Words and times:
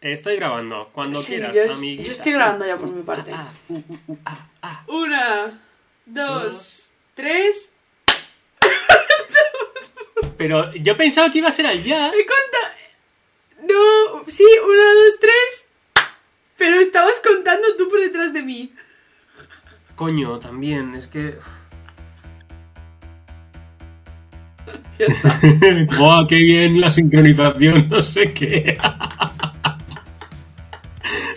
Estoy 0.00 0.36
grabando. 0.36 0.90
Cuando 0.92 1.18
Sí, 1.18 1.32
quieras, 1.34 1.54
yo, 1.54 1.62
es- 1.62 1.76
amiguita. 1.78 2.02
yo 2.04 2.12
estoy 2.12 2.32
grabando 2.32 2.66
ya 2.66 2.76
por 2.76 2.90
mi 2.90 3.02
parte. 3.02 3.32
Ah, 3.34 3.48
ah, 4.24 4.46
ah. 4.62 4.84
Una, 4.86 5.60
dos, 6.06 6.90
tres. 7.14 7.72
Pero 10.36 10.72
yo 10.74 10.96
pensaba 10.96 11.30
que 11.32 11.38
iba 11.38 11.48
a 11.48 11.52
ser 11.52 11.66
al 11.66 11.82
ya. 11.82 12.12
¿Me 12.12 12.24
cuenta? 12.24 13.72
No, 13.72 14.22
sí, 14.28 14.44
una, 14.64 14.94
dos, 14.94 15.18
tres. 15.20 15.68
Pero 16.56 16.80
estabas 16.80 17.20
contando 17.20 17.66
tú 17.76 17.88
por 17.88 18.00
detrás 18.00 18.32
de 18.32 18.42
mí. 18.42 18.72
Coño, 19.96 20.38
también, 20.38 20.94
es 20.94 21.08
que. 21.08 21.38
Ya 24.98 25.06
está. 25.06 25.40
¡Buah, 25.98 26.26
qué 26.28 26.36
bien 26.36 26.80
la 26.80 26.90
sincronización! 26.90 27.88
No 27.88 28.00
sé 28.00 28.32
qué. 28.32 28.76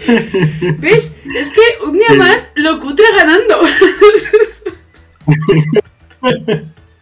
¿Ves? 0.80 1.16
Es 1.38 1.50
que 1.50 1.62
un 1.86 1.98
día 1.98 2.14
más 2.16 2.50
lo 2.56 2.80
cutre 2.80 3.06
ganando. 3.16 3.62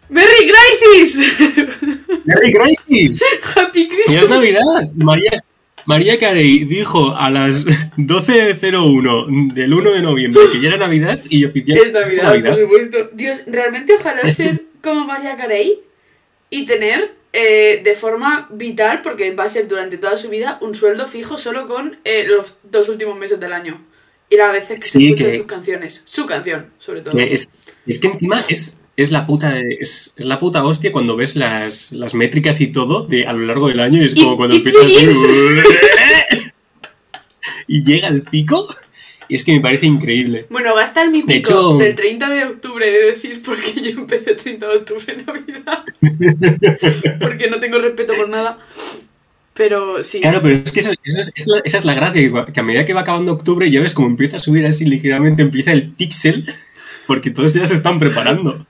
¡Merry 0.09 0.51
Crisis! 0.51 1.19
¡Merry 2.25 2.53
Crisis! 2.53 3.23
¡Happy 3.55 3.87
¡Ya 3.87 3.95
es 3.95 4.07
Christmas! 4.07 4.29
Navidad! 4.29 4.91
María, 4.95 5.43
María 5.85 6.17
Carey 6.17 6.65
dijo 6.65 7.15
a 7.15 7.29
las 7.29 7.65
12.01 7.65 9.53
del 9.53 9.73
1 9.73 9.91
de 9.91 10.01
noviembre 10.01 10.41
que 10.51 10.59
ya 10.59 10.67
era 10.69 10.77
Navidad 10.77 11.19
y 11.29 11.43
Es 11.43 11.49
oficialmente 11.49 12.21
Navidad, 12.21 12.51
por 12.51 12.59
supuesto. 12.59 13.09
Dios, 13.13 13.43
realmente 13.47 13.95
ojalá 13.99 14.27
ser 14.33 14.63
como 14.81 15.05
María 15.05 15.37
Carey 15.37 15.79
y 16.49 16.65
tener 16.65 17.13
eh, 17.33 17.81
de 17.83 17.93
forma 17.93 18.47
vital, 18.51 19.01
porque 19.01 19.33
va 19.35 19.43
a 19.45 19.49
ser 19.49 19.67
durante 19.67 19.97
toda 19.97 20.17
su 20.17 20.29
vida, 20.29 20.57
un 20.61 20.73
sueldo 20.75 21.05
fijo 21.05 21.37
solo 21.37 21.67
con 21.67 21.99
eh, 22.03 22.25
los 22.27 22.55
dos 22.63 22.89
últimos 22.89 23.17
meses 23.17 23.39
del 23.39 23.53
año. 23.53 23.81
Y 24.29 24.37
las 24.37 24.51
veces 24.51 24.77
que 24.77 24.83
se 24.83 24.97
Sí, 24.99 25.05
escuchen 25.07 25.31
que- 25.31 25.37
sus 25.37 25.45
canciones. 25.47 26.01
Su 26.05 26.25
canción, 26.25 26.71
sobre 26.77 27.01
todo. 27.01 27.17
Que 27.17 27.33
Es, 27.33 27.49
es 27.87 27.99
que 27.99 28.07
encima 28.07 28.39
es, 28.47 28.77
es 28.97 29.11
la 29.11 29.25
puta 29.25 29.57
es, 29.59 30.13
es 30.15 30.25
la 30.25 30.37
puta 30.39 30.63
hostia 30.63 30.91
cuando 30.91 31.15
ves 31.15 31.35
las, 31.35 31.91
las 31.91 32.13
métricas 32.13 32.61
y 32.61 32.67
todo 32.67 33.05
de, 33.07 33.25
a 33.25 33.33
lo 33.33 33.45
largo 33.45 33.67
del 33.69 33.79
año 33.79 34.01
y 34.01 34.05
es 34.05 34.15
como 34.15 34.37
cuando 34.37 34.55
y 34.55 34.57
empieza 34.59 34.79
Twin 34.81 35.09
así, 35.09 35.27
y 37.67 37.83
llega 37.83 38.07
el 38.07 38.23
pico 38.23 38.67
y 39.29 39.35
es 39.35 39.45
que 39.45 39.53
me 39.53 39.61
parece 39.61 39.85
increíble. 39.85 40.47
Bueno, 40.49 40.73
va 40.75 40.81
a 40.81 40.85
estar 40.85 41.09
mi 41.09 41.21
De 41.21 41.35
pico 41.35 41.49
hecho- 41.51 41.77
del 41.77 41.95
30 41.95 42.29
de 42.29 42.43
octubre, 42.45 42.91
de 42.91 43.05
decir, 43.11 43.41
porque 43.45 43.71
yo 43.81 43.91
empecé 43.91 44.31
el 44.31 44.35
30 44.37 44.67
de 44.67 44.77
octubre 44.77 45.05
en 45.13 45.25
Navidad. 45.25 45.83
porque 47.21 47.47
no 47.49 47.59
tengo 47.59 47.79
respeto 47.79 48.13
por 48.13 48.27
nada. 48.29 48.59
Pero 49.53 50.01
sí. 50.03 50.21
Claro, 50.21 50.41
pero 50.41 50.55
es 50.55 50.71
que 50.71 50.79
eso- 50.79 50.91
eso 51.03 51.19
es- 51.19 51.27
esa 51.27 51.31
es 51.35 51.47
la- 51.47 51.61
esa 51.65 51.77
es 51.77 51.85
la 51.85 51.93
gracia, 51.93 52.45
que 52.53 52.59
a 52.59 52.63
medida 52.63 52.85
que 52.85 52.93
va 52.93 53.01
acabando 53.01 53.33
octubre 53.33 53.69
ya 53.69 53.81
ves 53.81 53.93
como 53.93 54.07
empieza 54.07 54.37
a 54.37 54.39
subir 54.39 54.65
así 54.65 54.85
ligeramente, 54.85 55.41
empieza 55.41 55.73
el 55.73 55.91
pixel, 55.91 56.45
porque 57.07 57.29
todos 57.29 57.53
ya 57.53 57.67
se 57.67 57.73
están 57.73 57.99
preparando. 57.99 58.65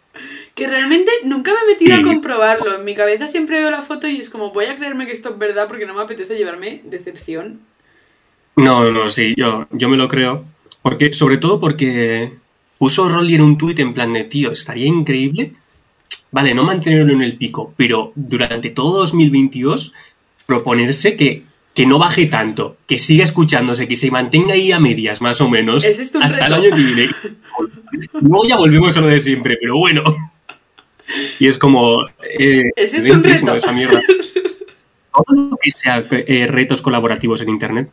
Que 0.56 0.68
realmente 0.68 1.12
nunca 1.24 1.52
me 1.54 1.60
he 1.60 1.74
metido 1.74 1.96
a 1.96 2.02
comprobarlo. 2.02 2.76
En 2.80 2.86
mi 2.86 2.96
cabeza 2.96 3.28
siempre 3.28 3.60
veo 3.60 3.70
la 3.72 3.82
foto 3.84 4.08
y 4.08 4.18
es 4.18 4.30
como, 4.30 4.52
voy 4.52 4.66
a 4.66 4.76
creerme 4.78 5.06
que 5.06 5.14
esto 5.14 5.30
es 5.30 5.38
verdad 5.38 5.68
porque 5.68 5.86
no 5.86 5.94
me 5.94 6.02
apetece 6.02 6.36
llevarme 6.36 6.82
decepción. 6.86 7.60
No, 8.56 8.90
no, 8.92 9.10
sí, 9.10 9.34
yo, 9.38 9.68
yo 9.72 9.90
me 9.90 9.98
lo 9.98 10.08
creo. 10.08 10.46
Porque, 10.82 11.14
sobre 11.14 11.38
todo 11.38 11.60
porque 11.60 12.34
puso 12.78 13.10
Rolly 13.10 13.36
en 13.36 13.42
un 13.42 13.58
tuit 13.58 13.80
en 13.80 13.94
plan 13.94 14.14
de, 14.14 14.24
tío, 14.24 14.52
estaría 14.52 14.88
increíble, 14.88 15.54
vale, 16.32 16.54
no 16.54 16.64
mantenerlo 16.64 17.14
en 17.14 17.22
el 17.22 17.38
pico, 17.38 17.74
pero 17.78 18.14
durante 18.16 18.70
todo 18.70 19.00
2022 19.00 19.94
proponerse 20.46 21.16
que, 21.16 21.44
que 21.76 21.86
no 21.86 22.00
baje 22.00 22.26
tanto, 22.26 22.78
que 22.88 22.98
siga 22.98 23.26
escuchándose, 23.26 23.88
que 23.88 23.98
se 23.98 24.10
mantenga 24.10 24.54
ahí 24.54 24.72
a 24.72 24.80
medias, 24.80 25.22
más 25.22 25.42
o 25.42 25.50
menos, 25.50 25.84
es 25.84 26.00
hasta 26.16 26.48
el 26.48 26.54
año 26.54 26.76
que 26.76 26.82
viene. 26.82 27.10
Luego 28.14 28.48
ya 28.48 28.56
volvemos 28.56 28.96
a 28.96 29.02
lo 29.02 29.08
de 29.08 29.20
siempre, 29.20 29.58
pero 29.60 29.78
bueno. 29.78 30.04
Y 31.40 31.48
es 31.48 31.58
como... 31.58 32.06
Eh, 32.40 32.70
es 32.76 32.94
evidentísimo 32.94 33.54
reto. 33.54 33.58
esa 33.58 33.72
mierda. 33.72 34.02
Todo 35.14 35.36
lo 35.36 35.58
que 35.58 35.72
sea 35.72 36.06
eh, 36.12 36.48
retos 36.48 36.82
colaborativos 36.82 37.42
en 37.42 37.50
Internet 37.50 37.92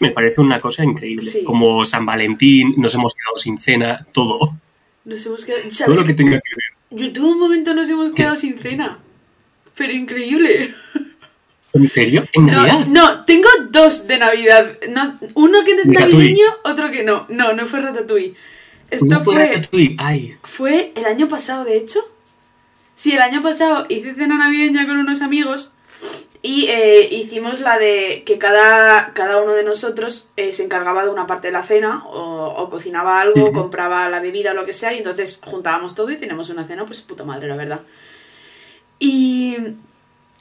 me 0.00 0.10
parece 0.10 0.40
una 0.40 0.60
cosa 0.60 0.84
increíble. 0.84 1.24
Sí. 1.24 1.44
Como 1.44 1.84
San 1.84 2.06
Valentín, 2.06 2.74
nos 2.76 2.94
hemos 2.94 3.14
quedado 3.14 3.36
sin 3.38 3.58
cena, 3.58 4.06
todo. 4.12 4.38
Nos 5.04 5.24
hemos 5.26 5.44
quedado... 5.44 5.62
Todo 5.62 5.72
¿Sabes? 5.72 6.00
lo 6.00 6.06
que 6.06 6.14
tenga 6.14 6.40
que 6.40 6.50
ver. 6.54 7.00
Yo 7.00 7.12
tuve 7.12 7.28
un 7.32 7.38
momento 7.38 7.74
nos 7.74 7.88
hemos 7.88 8.12
quedado 8.12 8.36
sin 8.36 8.58
cena. 8.58 8.98
Pero 9.76 9.92
increíble. 9.92 10.74
¿En 11.74 11.88
serio? 11.88 12.26
¿En 12.32 12.46
No, 12.46 12.52
Navidad? 12.52 12.86
no, 12.88 13.24
tengo 13.24 13.48
dos 13.70 14.06
de 14.06 14.18
Navidad. 14.18 14.78
No, 14.88 15.18
uno 15.34 15.64
que 15.64 15.74
no 15.74 15.80
es 15.80 15.86
navideño, 15.86 16.46
otro 16.64 16.90
que 16.90 17.04
no. 17.04 17.26
No, 17.28 17.52
no 17.52 17.66
fue 17.66 17.80
Ratatouille. 17.80 18.34
Esto 18.90 19.04
¿No 19.06 19.20
fue 19.22 19.34
fue, 19.34 19.46
Ratatouille? 19.46 19.96
Ay, 19.98 20.34
fue 20.42 20.92
el 20.96 21.04
año 21.04 21.28
pasado, 21.28 21.64
de 21.64 21.76
hecho. 21.76 22.00
Sí, 22.94 23.12
el 23.12 23.20
año 23.20 23.42
pasado 23.42 23.86
hice 23.88 24.14
cena 24.14 24.38
navideña 24.38 24.86
con 24.86 24.96
unos 24.98 25.20
amigos 25.22 25.72
y 26.42 26.66
eh, 26.68 27.08
hicimos 27.10 27.60
la 27.60 27.78
de 27.78 28.22
que 28.24 28.38
cada, 28.38 29.12
cada 29.12 29.42
uno 29.42 29.54
de 29.54 29.64
nosotros 29.64 30.28
eh, 30.36 30.52
se 30.52 30.62
encargaba 30.64 31.04
de 31.04 31.10
una 31.10 31.26
parte 31.26 31.48
de 31.48 31.52
la 31.52 31.62
cena 31.62 32.04
o, 32.06 32.54
o 32.56 32.70
cocinaba 32.70 33.20
algo, 33.20 33.46
Ujú. 33.46 33.52
compraba 33.52 34.08
la 34.08 34.20
bebida 34.20 34.52
o 34.52 34.54
lo 34.54 34.64
que 34.64 34.72
sea 34.72 34.92
y 34.92 34.98
entonces 34.98 35.40
juntábamos 35.44 35.94
todo 35.94 36.10
y 36.10 36.16
teníamos 36.16 36.48
una 36.50 36.64
cena, 36.64 36.86
pues 36.86 37.00
puta 37.00 37.24
madre, 37.24 37.48
la 37.48 37.56
verdad. 37.56 37.80
Y, 38.98 39.56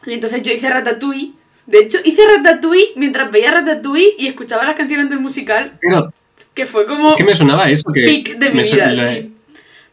y 0.05 0.13
entonces 0.13 0.41
yo 0.43 0.51
hice 0.51 0.69
Ratatouille. 0.69 1.33
De 1.65 1.79
hecho, 1.79 1.97
hice 2.03 2.21
Ratatouille 2.27 2.93
mientras 2.95 3.29
veía 3.31 3.51
Ratatouille 3.51 4.13
y 4.17 4.27
escuchaba 4.27 4.65
las 4.65 4.75
canciones 4.75 5.09
del 5.09 5.19
musical, 5.19 5.73
pero 5.81 6.13
que 6.53 6.65
fue 6.65 6.85
como 6.85 7.11
es 7.11 7.17
que 7.17 7.23
me 7.23 7.35
sonaba 7.35 7.69
eso. 7.69 7.91
Que 7.93 8.01
pic 8.01 8.37
de 8.37 8.49
mi 8.51 8.63
vida, 8.63 8.87
la- 8.93 9.13
sí. 9.13 9.33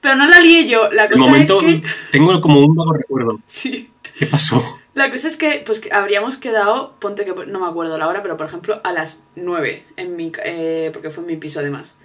Pero 0.00 0.16
no 0.16 0.26
la 0.28 0.38
lié 0.38 0.68
yo, 0.68 0.90
la 0.92 1.08
cosa 1.08 1.24
momento, 1.24 1.60
es 1.62 1.66
que... 1.66 1.82
tengo 2.12 2.38
como 2.40 2.60
un 2.60 2.74
vago 2.74 2.92
recuerdo. 2.92 3.40
Sí. 3.46 3.90
¿Qué 4.18 4.26
pasó? 4.26 4.62
La 4.94 5.10
cosa 5.10 5.26
es 5.26 5.36
que, 5.36 5.62
pues, 5.66 5.80
que 5.80 5.92
habríamos 5.92 6.36
quedado, 6.36 6.94
ponte 7.00 7.24
que 7.24 7.34
no 7.46 7.60
me 7.60 7.66
acuerdo 7.66 7.98
la 7.98 8.08
hora, 8.08 8.22
pero 8.22 8.36
por 8.36 8.46
ejemplo 8.46 8.80
a 8.84 8.92
las 8.92 9.22
9, 9.34 9.82
en 9.96 10.16
mi, 10.16 10.30
eh, 10.44 10.90
porque 10.92 11.10
fue 11.10 11.22
en 11.22 11.28
mi 11.28 11.36
piso 11.36 11.60
además. 11.60 11.96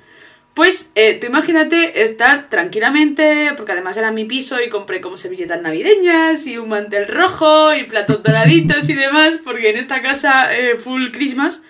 Pues 0.56 0.92
eh, 0.96 1.18
tú 1.22 1.28
imagínate 1.28 2.04
estar 2.04 2.50
tranquilamente, 2.50 3.54
porque 3.56 3.72
además 3.74 3.96
era 3.96 4.12
mi 4.12 4.26
piso 4.26 4.62
y 4.62 4.70
compré 4.70 5.00
como 5.00 5.18
servilletas 5.18 5.62
navideñas 5.62 6.48
y 6.48 6.58
un 6.58 6.70
mantel 6.70 7.08
rojo 7.08 7.74
y 7.76 7.84
platos 7.86 8.24
doraditos 8.24 8.90
y 8.90 8.96
demás, 8.96 9.40
porque 9.44 9.70
en 9.70 9.78
esta 9.78 10.02
casa 10.02 10.54
eh, 10.58 10.76
full 10.76 11.12
Christmas. 11.12 11.64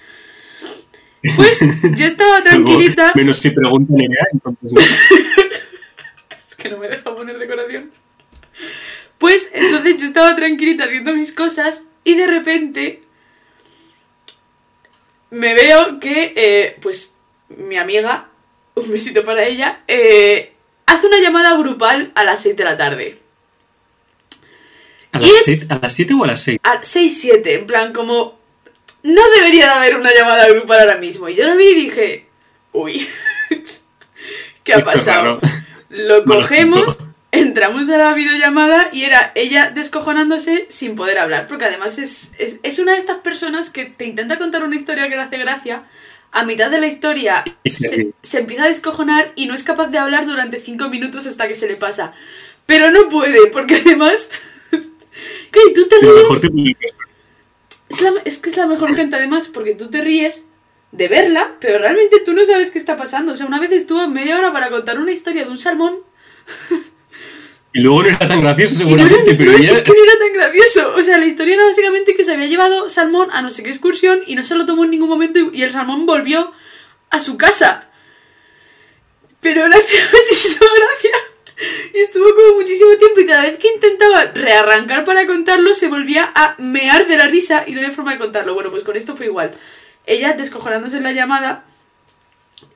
Pues 1.36 1.60
yo 1.98 2.06
estaba 2.06 2.42
tranquilita. 2.42 3.12
Menos 3.14 3.38
si 3.38 3.50
preguntan 3.50 3.98
entonces 4.32 4.72
no. 4.72 4.82
Es 6.36 6.56
que 6.56 6.70
no 6.70 6.78
me 6.78 6.88
deja 6.88 7.14
poner 7.14 7.38
decoración. 7.38 7.92
Pues 9.20 9.52
entonces 9.54 9.98
yo 10.02 10.08
estaba 10.08 10.36
tranquilita 10.36 10.86
haciendo 10.86 11.14
mis 11.14 11.32
cosas 11.34 11.84
y 12.04 12.16
de 12.16 12.26
repente 12.26 13.04
me 15.32 15.54
veo 15.54 16.00
que, 16.00 16.34
eh, 16.36 16.78
pues, 16.82 17.16
mi 17.50 17.78
amiga, 17.78 18.30
un 18.76 18.90
besito 18.92 19.24
para 19.24 19.44
ella, 19.46 19.82
eh, 19.88 20.54
hace 20.86 21.08
una 21.08 21.20
llamada 21.20 21.56
grupal 21.58 22.12
a 22.16 22.24
las 22.24 22.42
6 22.42 22.56
de 22.58 22.64
la 22.64 22.78
tarde. 22.78 23.18
¿A 25.12 25.20
las, 25.20 25.30
es- 25.30 25.46
seis- 25.46 25.72
¿A 25.72 25.76
las 25.80 25.94
7 25.94 26.14
o 26.14 26.24
a 26.24 26.28
las 26.28 26.42
6? 26.44 26.60
A 26.64 26.82
6-7, 26.82 27.42
en 27.60 27.68
plan 27.68 27.94
como... 27.94 28.40
No 29.02 29.22
debería 29.38 29.66
de 29.66 29.72
haber 29.72 29.96
una 29.96 30.14
llamada 30.14 30.48
grupal 30.50 30.80
ahora 30.82 30.98
mismo. 30.98 31.30
Y 31.30 31.36
yo 31.36 31.48
lo 31.48 31.56
vi 31.56 31.68
y 31.68 31.76
dije, 31.76 32.28
uy, 32.74 33.08
¿qué 34.64 34.74
ha 34.74 34.80
pasado? 34.80 35.40
Lo 35.90 36.24
cogemos. 36.26 37.00
Entramos 37.32 37.90
a 37.90 37.98
la 37.98 38.14
videollamada 38.14 38.90
y 38.92 39.04
era 39.04 39.32
ella 39.36 39.72
descojonándose 39.72 40.66
sin 40.70 40.96
poder 40.96 41.20
hablar, 41.20 41.48
porque 41.48 41.66
además 41.66 41.98
es, 41.98 42.32
es, 42.40 42.60
es 42.64 42.80
una 42.80 42.94
de 42.94 42.98
estas 42.98 43.18
personas 43.20 43.70
que 43.70 43.86
te 43.86 44.06
intenta 44.06 44.38
contar 44.40 44.64
una 44.64 44.76
historia 44.76 45.10
que 45.10 45.16
le 45.16 45.22
hace 45.22 45.38
gracia, 45.38 45.84
a 46.32 46.44
mitad 46.44 46.70
de 46.70 46.80
la 46.80 46.88
historia 46.88 47.44
se 48.22 48.40
empieza 48.40 48.66
a 48.66 48.68
descojonar 48.68 49.32
y 49.36 49.46
no 49.48 49.54
es 49.56 49.64
capaz 49.64 49.88
de 49.88 49.98
hablar 49.98 50.26
durante 50.26 50.60
cinco 50.60 50.88
minutos 50.90 51.26
hasta 51.26 51.48
que 51.48 51.56
se 51.56 51.68
le 51.68 51.76
pasa. 51.76 52.14
Pero 52.66 52.92
no 52.92 53.10
puede, 53.10 53.48
porque 53.48 53.76
además... 53.78 54.30
que 55.52 55.60
tú 55.74 55.88
te 55.88 55.96
ríes... 56.02 56.28
la- 58.02 58.22
es 58.26 58.38
que 58.38 58.50
es 58.52 58.58
la 58.58 58.68
mejor 58.68 58.96
gente 58.96 59.16
además, 59.16 59.48
porque 59.48 59.74
tú 59.74 59.90
te 59.90 60.02
ríes 60.02 60.46
de 60.92 61.08
verla, 61.08 61.56
pero 61.60 61.80
realmente 61.80 62.20
tú 62.24 62.34
no 62.34 62.46
sabes 62.46 62.70
qué 62.70 62.78
está 62.78 62.96
pasando. 62.96 63.34
O 63.34 63.36
sea, 63.36 63.48
una 63.48 63.60
vez 63.60 63.72
estuvo 63.72 64.08
media 64.08 64.38
hora 64.38 64.54
para 64.54 64.70
contar 64.70 65.00
una 65.00 65.12
historia 65.12 65.46
de 65.46 65.50
un 65.50 65.58
salmón 65.60 65.98
Y 67.72 67.82
luego 67.82 68.02
no 68.02 68.10
era 68.10 68.28
tan 68.28 68.42
gracioso 68.42 68.74
y 68.74 68.78
no 68.78 68.96
era- 68.96 68.98
seguramente, 69.04 69.36
pero 69.36 69.52
no, 69.52 69.58
ya... 69.60 69.72
es 69.72 69.82
que 69.84 69.92
no 69.92 70.04
era 70.04 70.20
tan 70.20 70.34
gracioso. 70.34 70.96
O 70.96 71.04
sea, 71.04 71.18
la 71.18 71.26
historia 71.26 71.56
era 71.56 71.66
básicamente 71.66 72.16
que 72.16 72.24
se 72.24 72.34
había 72.34 72.48
llevado 72.48 72.90
salmón 72.90 73.30
a 73.32 73.42
no 73.42 73.50
sé 73.50 73.64
qué 73.64 73.70
excursión 73.70 74.22
y 74.26 74.36
no 74.36 74.44
se 74.44 74.56
lo 74.56 74.66
tomó 74.66 74.86
en 74.86 74.92
ningún 74.92 75.10
momento 75.10 75.40
y, 75.54 75.62
el 75.62 75.72
salmón 75.72 76.06
volvió 76.06 76.52
a 77.12 77.20
su 77.20 77.38
casa. 77.38 77.90
Pero 79.40 79.66
hacía 79.66 80.02
muchísima 80.14 80.66
gracia. 80.78 81.12
Y 81.94 81.98
estuvo 82.00 82.34
como 82.34 82.56
muchísimo 82.56 82.96
tiempo 82.96 83.20
y 83.20 83.26
cada 83.26 83.44
vez 83.44 83.60
que 83.60 83.68
intentaba 83.68 84.26
rearrancar 84.34 85.04
para 85.04 85.28
contarlo 85.28 85.76
se 85.76 85.90
volvía 85.90 86.32
a 86.34 86.56
mear 86.58 87.06
de 87.06 87.18
la 87.18 87.28
risa 87.28 87.66
y 87.68 87.74
no 87.74 87.80
había 87.82 87.92
forma 87.92 88.14
de 88.14 88.18
contarlo. 88.18 88.54
Bueno, 88.54 88.72
pues 88.72 88.84
con 88.84 88.96
esto 88.96 89.16
fue 89.16 89.26
igual. 89.28 89.52
ella 90.06 90.34
descojonándose 90.34 90.98
en 90.98 91.04
la 91.04 91.12
llamada 91.12 91.66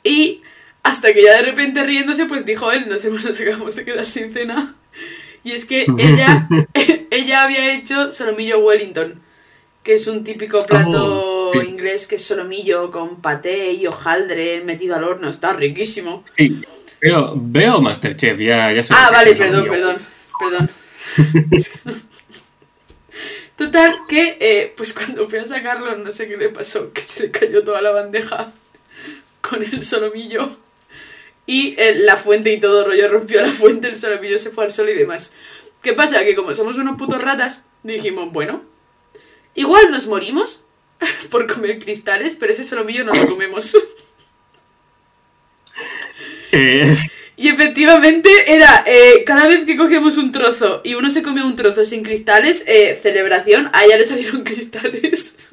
y 0.03 0.41
hasta 0.83 1.13
que 1.13 1.23
ya 1.23 1.37
de 1.37 1.43
repente 1.43 1.83
riéndose, 1.83 2.25
pues 2.25 2.45
dijo 2.45 2.71
él, 2.71 2.87
nos 2.89 3.03
hemos 3.05 3.23
nos 3.25 3.39
acabamos 3.39 3.75
de 3.75 3.85
quedar 3.85 4.05
sin 4.05 4.31
cena. 4.33 4.75
Y 5.43 5.51
es 5.51 5.65
que 5.65 5.85
ella, 5.97 6.47
ella 7.09 7.43
había 7.43 7.73
hecho 7.73 8.11
solomillo 8.11 8.59
Wellington, 8.59 9.21
que 9.81 9.93
es 9.95 10.07
un 10.07 10.23
típico 10.23 10.65
plato 10.65 11.29
Oh, 11.55 11.59
sí. 11.59 11.67
inglés 11.67 12.07
que 12.07 12.15
es 12.15 12.23
solomillo 12.23 12.89
con 12.89 13.21
paté 13.21 13.73
y 13.73 13.85
hojaldre 13.85 14.61
metido 14.63 14.95
al 14.95 15.03
horno, 15.03 15.29
está 15.29 15.53
riquísimo. 15.53 16.23
Sí, 16.31 16.61
pero 16.99 17.33
veo 17.35 17.81
Masterchef, 17.81 18.39
ya, 18.39 18.71
ya. 18.71 18.81
Ah, 18.89 19.11
vale, 19.11 19.35
perdón, 19.35 19.67
perdón, 19.69 19.97
perdón. 20.39 20.69
Total, 23.55 23.93
que 24.09 24.37
eh, 24.39 24.73
pues 24.75 24.93
cuando 24.93 25.29
fui 25.29 25.39
a 25.39 25.45
sacarlo, 25.45 25.95
no 25.97 26.11
sé 26.11 26.27
qué 26.27 26.37
le 26.37 26.49
pasó, 26.49 26.91
que 26.91 27.01
se 27.01 27.23
le 27.23 27.31
cayó 27.31 27.63
toda 27.63 27.81
la 27.81 27.91
bandeja 27.91 28.51
con 29.41 29.61
el 29.61 29.83
solomillo. 29.83 30.49
Y 31.45 31.75
eh, 31.77 31.95
la 31.95 32.15
fuente 32.17 32.53
y 32.53 32.59
todo 32.59 32.85
rollo 32.85 33.07
rompió 33.09 33.41
la 33.41 33.51
fuente, 33.51 33.87
el 33.89 33.97
solomillo 33.97 34.37
se 34.39 34.49
fue 34.49 34.63
al 34.65 34.71
suelo 34.71 34.91
y 34.91 34.95
demás. 34.95 35.33
¿Qué 35.81 35.93
pasa? 35.93 36.23
Que 36.23 36.35
como 36.35 36.53
somos 36.53 36.77
unos 36.77 36.97
putos 36.97 37.21
ratas, 37.21 37.65
dijimos, 37.83 38.31
bueno, 38.31 38.63
igual 39.55 39.91
nos 39.91 40.07
morimos 40.07 40.63
por 41.31 41.51
comer 41.51 41.79
cristales, 41.79 42.35
pero 42.39 42.53
ese 42.53 42.63
solomillo 42.63 43.03
no 43.03 43.13
lo 43.13 43.27
comemos. 43.27 43.75
Eh, 46.55 46.95
Y 47.35 47.47
efectivamente 47.49 48.29
era, 48.47 48.83
eh, 48.85 49.23
cada 49.25 49.47
vez 49.47 49.65
que 49.65 49.75
cogíamos 49.75 50.17
un 50.17 50.31
trozo 50.31 50.81
y 50.83 50.93
uno 50.93 51.09
se 51.09 51.23
comía 51.23 51.45
un 51.45 51.55
trozo 51.55 51.83
sin 51.83 52.03
cristales, 52.03 52.63
eh, 52.67 52.97
celebración, 53.01 53.69
a 53.73 53.85
ella 53.85 53.97
le 53.97 54.05
salieron 54.05 54.43
cristales. 54.45 55.49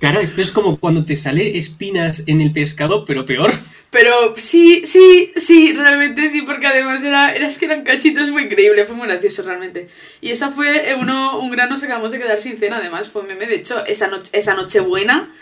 Cara, 0.00 0.20
esto 0.20 0.40
es 0.40 0.52
como 0.52 0.78
cuando 0.78 1.02
te 1.02 1.16
sale 1.16 1.56
espinas 1.56 2.22
en 2.26 2.40
el 2.40 2.52
pescado, 2.52 3.04
pero 3.04 3.26
peor. 3.26 3.52
Pero 3.90 4.34
sí, 4.36 4.82
sí, 4.84 5.32
sí, 5.36 5.72
realmente 5.74 6.28
sí, 6.28 6.42
porque 6.42 6.66
además 6.66 7.02
era, 7.02 7.34
era 7.34 7.46
es 7.46 7.58
que 7.58 7.64
eran 7.64 7.84
cachitos, 7.84 8.30
fue 8.30 8.42
increíble, 8.42 8.84
fue 8.84 8.96
muy 8.96 9.08
gracioso 9.08 9.42
realmente. 9.42 9.88
Y 10.20 10.30
esa 10.30 10.50
fue 10.50 10.90
eh, 10.90 10.94
uno, 10.94 11.38
un 11.38 11.50
gran 11.50 11.70
nos 11.70 11.82
acabamos 11.82 12.12
de 12.12 12.18
quedar 12.18 12.40
sin 12.40 12.58
cena, 12.58 12.78
además 12.78 13.08
fue 13.08 13.22
meme, 13.22 13.46
de 13.46 13.56
hecho, 13.56 13.84
esa, 13.86 14.08
noche 14.08 14.30
esa 14.34 14.54
noche 14.54 14.80
buena, 14.80 15.32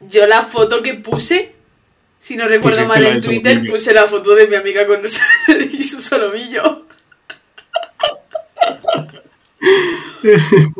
yo 0.00 0.26
la 0.26 0.42
foto 0.42 0.82
que 0.82 0.94
puse, 0.94 1.54
si 2.18 2.36
no 2.36 2.48
recuerdo 2.48 2.78
Pusiste 2.78 3.00
mal 3.00 3.06
en 3.12 3.20
Twitter, 3.22 3.52
solomillo. 3.52 3.72
puse 3.72 3.92
la 3.92 4.06
foto 4.06 4.34
de 4.34 4.46
mi 4.46 4.56
amiga 4.56 4.86
con 4.86 5.00
y 5.70 5.84
su 5.84 6.00
solomillo. 6.00 6.86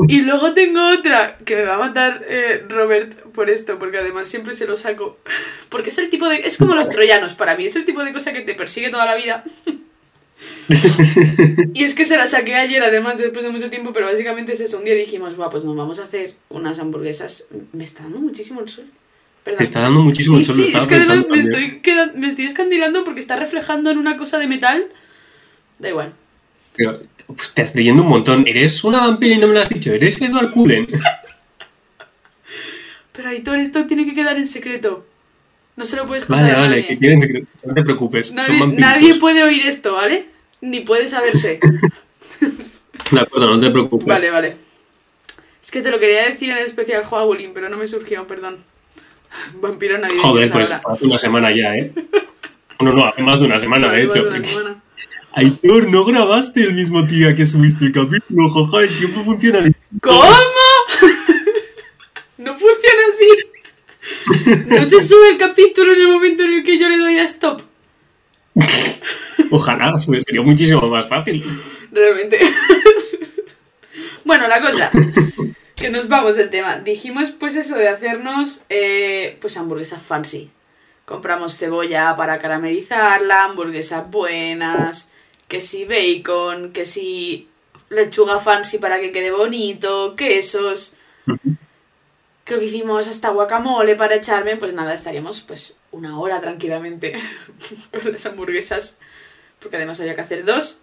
Y 0.09 0.21
luego 0.23 0.55
tengo 0.55 0.89
otra 0.91 1.37
que 1.45 1.57
me 1.57 1.63
va 1.65 1.75
a 1.75 1.79
matar 1.79 2.25
eh, 2.29 2.65
Robert 2.69 3.13
por 3.33 3.51
esto, 3.51 3.79
porque 3.79 3.99
además 3.99 4.29
siempre 4.29 4.55
se 4.55 4.67
lo 4.67 4.77
saco. 4.77 5.19
Porque 5.69 5.89
es 5.91 5.99
el 5.99 6.11
tipo 6.11 6.29
de. 6.29 6.47
Es 6.47 6.59
como 6.59 6.75
los 6.75 6.91
troyanos 6.91 7.35
para 7.35 7.57
mí, 7.57 7.65
es 7.65 7.77
el 7.77 7.85
tipo 7.87 8.05
de 8.05 8.13
cosa 8.13 8.33
que 8.33 8.43
te 8.43 8.55
persigue 8.55 8.91
toda 8.91 9.07
la 9.07 9.15
vida. 9.15 9.43
Y 11.75 11.85
es 11.85 11.95
que 11.95 12.05
se 12.05 12.17
la 12.17 12.27
saqué 12.27 12.55
ayer, 12.55 12.83
además, 12.83 13.19
después 13.19 13.45
de 13.45 13.51
mucho 13.51 13.71
tiempo, 13.71 13.93
pero 13.93 14.07
básicamente 14.07 14.53
es 14.53 14.61
eso. 14.61 14.79
Un 14.79 14.85
día 14.85 14.95
dijimos, 14.95 15.37
Buah, 15.37 15.51
pues 15.51 15.65
nos 15.65 15.77
vamos 15.77 15.99
a 15.99 16.05
hacer 16.05 16.35
unas 16.49 16.79
hamburguesas. 16.79 17.47
Me 17.73 17.85
está 17.85 18.03
dando 18.05 18.21
muchísimo 18.21 18.61
el 18.61 18.69
sol. 18.69 18.87
Perdón. 19.45 19.59
Te 19.59 19.65
está 19.65 19.81
dando 19.81 20.01
muchísimo 20.01 20.37
sí, 20.37 20.41
el 20.43 20.47
sol, 20.47 20.57
Sí, 20.57 20.73
es 20.77 20.87
que 20.87 21.29
me 21.29 21.41
estoy, 21.41 21.81
quedan- 21.81 22.13
me 22.15 22.29
estoy 22.29 22.47
escandilando 22.47 23.05
porque 23.05 23.21
está 23.21 23.37
reflejando 23.37 23.91
en 23.91 23.99
una 23.99 24.17
cosa 24.17 24.39
de 24.39 24.47
metal. 24.47 24.87
Da 25.79 25.89
igual. 25.89 26.13
Pero, 26.77 27.03
pues, 27.27 27.53
te 27.53 27.63
estás 27.63 27.75
leyendo 27.75 28.03
un 28.03 28.09
montón. 28.09 28.45
Eres 28.47 28.85
una 28.85 28.99
vampira 29.01 29.35
y 29.35 29.39
no 29.39 29.49
me 29.49 29.55
lo 29.55 29.61
has 29.61 29.69
dicho. 29.69 29.93
Eres 29.93 30.21
Edward 30.21 30.53
Cullen. 30.53 30.87
Pero 33.13 33.29
Aitor, 33.29 33.59
esto 33.59 33.87
tiene 33.87 34.05
que 34.07 34.15
quedar 34.15 34.37
en 34.37 34.47
secreto. 34.47 35.05
No 35.77 35.85
se 35.85 35.97
lo 35.97 36.07
puedes 36.07 36.25
contar 36.25 36.45
Vale, 36.45 36.57
a 36.57 36.61
vale, 36.61 36.71
nadie. 36.83 36.87
que 36.89 36.97
tienen 36.97 37.21
secreto. 37.21 37.47
No 37.65 37.75
te 37.75 37.83
preocupes. 37.83 38.33
Nadie, 38.33 39.15
puede 39.17 39.43
oír 39.43 39.67
esto, 39.67 39.95
¿vale? 39.95 40.27
Ni 40.61 40.81
puede 40.81 41.09
saberse. 41.09 41.59
De 43.11 43.21
acuerdo, 43.21 43.55
no 43.55 43.61
te 43.61 43.71
preocupes. 43.71 44.07
vale, 44.07 44.31
vale. 44.31 44.57
Es 45.63 45.71
que 45.71 45.83
te 45.83 45.91
lo 45.91 46.01
quería 46.01 46.25
decir 46.29 46.51
en 46.51 46.59
especial 46.59 47.05
Joaquín, 47.05 47.53
pero 47.55 47.69
no 47.69 47.77
me 47.77 47.87
surgió, 47.87 48.27
perdón. 48.27 48.57
Vampiro 49.61 49.99
navideño 49.99 50.23
Joder, 50.23 50.51
pues 50.51 50.73
ahora. 50.73 50.83
hace 50.95 51.07
una 51.07 51.19
semana 51.19 51.51
ya, 51.55 51.75
¿eh? 51.77 51.93
No, 52.81 52.93
no, 52.93 53.07
hace 53.07 53.23
más 53.23 53.39
de 53.39 53.47
una 53.47 53.59
semana, 53.59 53.93
de 53.93 54.07
Más 54.07 54.17
hecho. 54.17 54.29
una 54.29 54.45
semana. 54.45 54.83
Aitor, 55.35 55.89
no 55.89 56.05
grabaste 56.05 56.63
el 56.63 56.75
mismo 56.75 57.01
día 57.03 57.35
que 57.35 57.47
subiste 57.47 57.87
el 57.87 57.93
capítulo, 57.93 58.51
jaja, 58.51 58.83
el 58.85 58.99
tiempo 58.99 59.25
funciona 59.25 59.61
de... 59.61 59.73
¿Cómo? 60.01 60.23
no 62.39 62.53
funciona 62.53 63.03
así. 63.13 63.29
No 64.69 64.85
se 64.85 65.01
sube 65.01 65.31
el 65.31 65.39
capítulo 65.39 65.95
en 65.95 66.01
el 66.01 66.09
momento 66.09 66.43
en 66.43 66.55
el 66.55 66.65
que 66.65 66.77
yo 66.79 66.89
le 66.89 66.99
doy 66.99 67.19
a 67.19 67.25
stop. 67.25 67.63
Ojalá, 69.51 69.93
pues, 70.07 70.25
sería 70.27 70.43
muchísimo 70.43 70.87
más 70.89 71.09
fácil. 71.09 71.45
Realmente. 71.91 72.39
bueno, 74.25 74.49
la 74.49 74.61
cosa. 74.61 74.91
Que 75.77 75.91
nos 75.91 76.09
vamos 76.09 76.37
del 76.37 76.51
tema. 76.51 76.77
Dijimos 76.77 77.31
pues 77.33 77.57
eso 77.57 77.77
de 77.77 77.89
hacernos 77.89 78.65
eh, 78.69 79.39
pues 79.41 79.57
hamburguesas 79.57 80.03
fancy. 80.03 80.51
Compramos 81.05 81.59
cebolla 81.59 82.15
para 82.17 82.39
caramelizarla, 82.39 83.45
hamburguesas 83.45 84.09
buenas, 84.11 85.11
que 85.49 85.61
si 85.61 85.85
bacon, 85.85 86.73
que 86.73 86.85
si 86.87 87.49
lechuga 87.91 88.41
fancy 88.41 88.79
para 88.79 89.01
que 89.01 89.13
quede 89.13 89.31
bonito, 89.31 90.15
quesos. 90.17 90.95
Creo 92.45 92.59
que 92.59 92.65
hicimos 92.67 93.07
hasta 93.07 93.29
guacamole 93.31 93.95
para 93.95 94.17
echarme, 94.17 94.57
pues 94.57 94.75
nada, 94.75 94.95
estaríamos 94.95 95.41
pues 95.43 95.79
una 95.93 96.19
hora 96.19 96.41
tranquilamente 96.41 97.15
con 98.03 98.13
las 98.13 98.27
hamburguesas, 98.27 98.99
porque 99.61 99.77
además 99.77 100.01
había 100.01 100.15
que 100.17 100.23
hacer 100.23 100.45
dos 100.45 100.81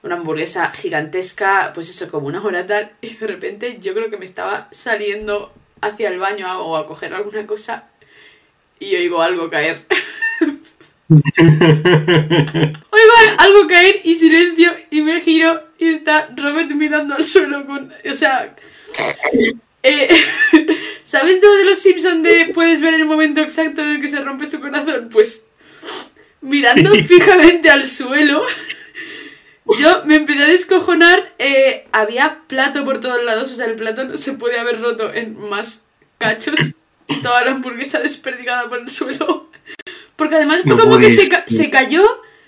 una 0.00 0.14
hamburguesa 0.14 0.70
gigantesca, 0.70 1.72
pues 1.74 1.90
eso, 1.90 2.08
como 2.08 2.28
una 2.28 2.40
hora 2.44 2.64
tal, 2.66 2.92
y 3.00 3.14
de 3.16 3.26
repente 3.26 3.78
yo 3.80 3.94
creo 3.94 4.10
que 4.10 4.16
me 4.16 4.24
estaba 4.24 4.68
saliendo 4.70 5.52
hacia 5.80 6.08
el 6.08 6.20
baño 6.20 6.46
a- 6.46 6.60
o 6.60 6.76
a 6.76 6.86
coger 6.86 7.12
alguna 7.14 7.46
cosa 7.48 7.88
y 8.78 8.94
oigo 8.94 9.20
algo 9.22 9.50
caer. 9.50 9.84
oigo 12.90 13.12
algo 13.38 13.66
caer 13.66 14.00
y 14.04 14.14
silencio 14.14 14.74
y 14.90 15.00
me 15.00 15.20
giro 15.20 15.62
y 15.78 15.88
está 15.88 16.28
Robert 16.36 16.70
mirando 16.72 17.14
al 17.14 17.24
suelo 17.24 17.66
con... 17.66 17.90
O 18.10 18.14
sea... 18.14 18.54
eh, 19.82 20.08
¿Sabes 21.02 21.40
lo 21.42 21.54
de 21.54 21.64
los 21.64 21.78
Simpsons 21.78 22.22
de 22.22 22.50
puedes 22.52 22.82
ver 22.82 22.94
el 22.94 23.06
momento 23.06 23.40
exacto 23.40 23.82
en 23.82 23.88
el 23.90 24.00
que 24.00 24.08
se 24.08 24.20
rompe 24.20 24.46
su 24.46 24.60
corazón? 24.60 25.08
Pues 25.10 25.46
mirando 26.42 26.94
Sí. 26.94 27.02
fijamente 27.04 27.70
al 27.70 27.88
suelo, 27.88 28.42
yo 29.80 30.02
me 30.04 30.16
empecé 30.16 30.42
a 30.42 30.46
descojonar. 30.46 31.32
eh, 31.38 31.86
había 31.92 32.40
plato 32.46 32.84
por 32.84 33.00
todos 33.00 33.24
lados, 33.24 33.50
o 33.50 33.54
sea, 33.54 33.66
el 33.66 33.76
plato 33.76 34.04
no 34.04 34.16
se 34.16 34.32
puede 34.34 34.58
haber 34.58 34.80
roto 34.80 35.12
en 35.12 35.38
más 35.38 35.84
cachos 36.18 36.58
y 37.06 37.14
toda 37.22 37.44
la 37.44 37.52
hamburguesa 37.52 38.00
desperdigada 38.00 38.68
por 38.68 38.78
el 38.80 38.90
suelo. 38.90 39.50
Porque 40.18 40.34
además 40.34 40.60
fue 40.64 40.74
No 40.74 40.82
como 40.82 40.98
que 40.98 41.10
se, 41.10 41.28
ca- 41.28 41.44
se 41.46 41.70
cayó 41.70 42.04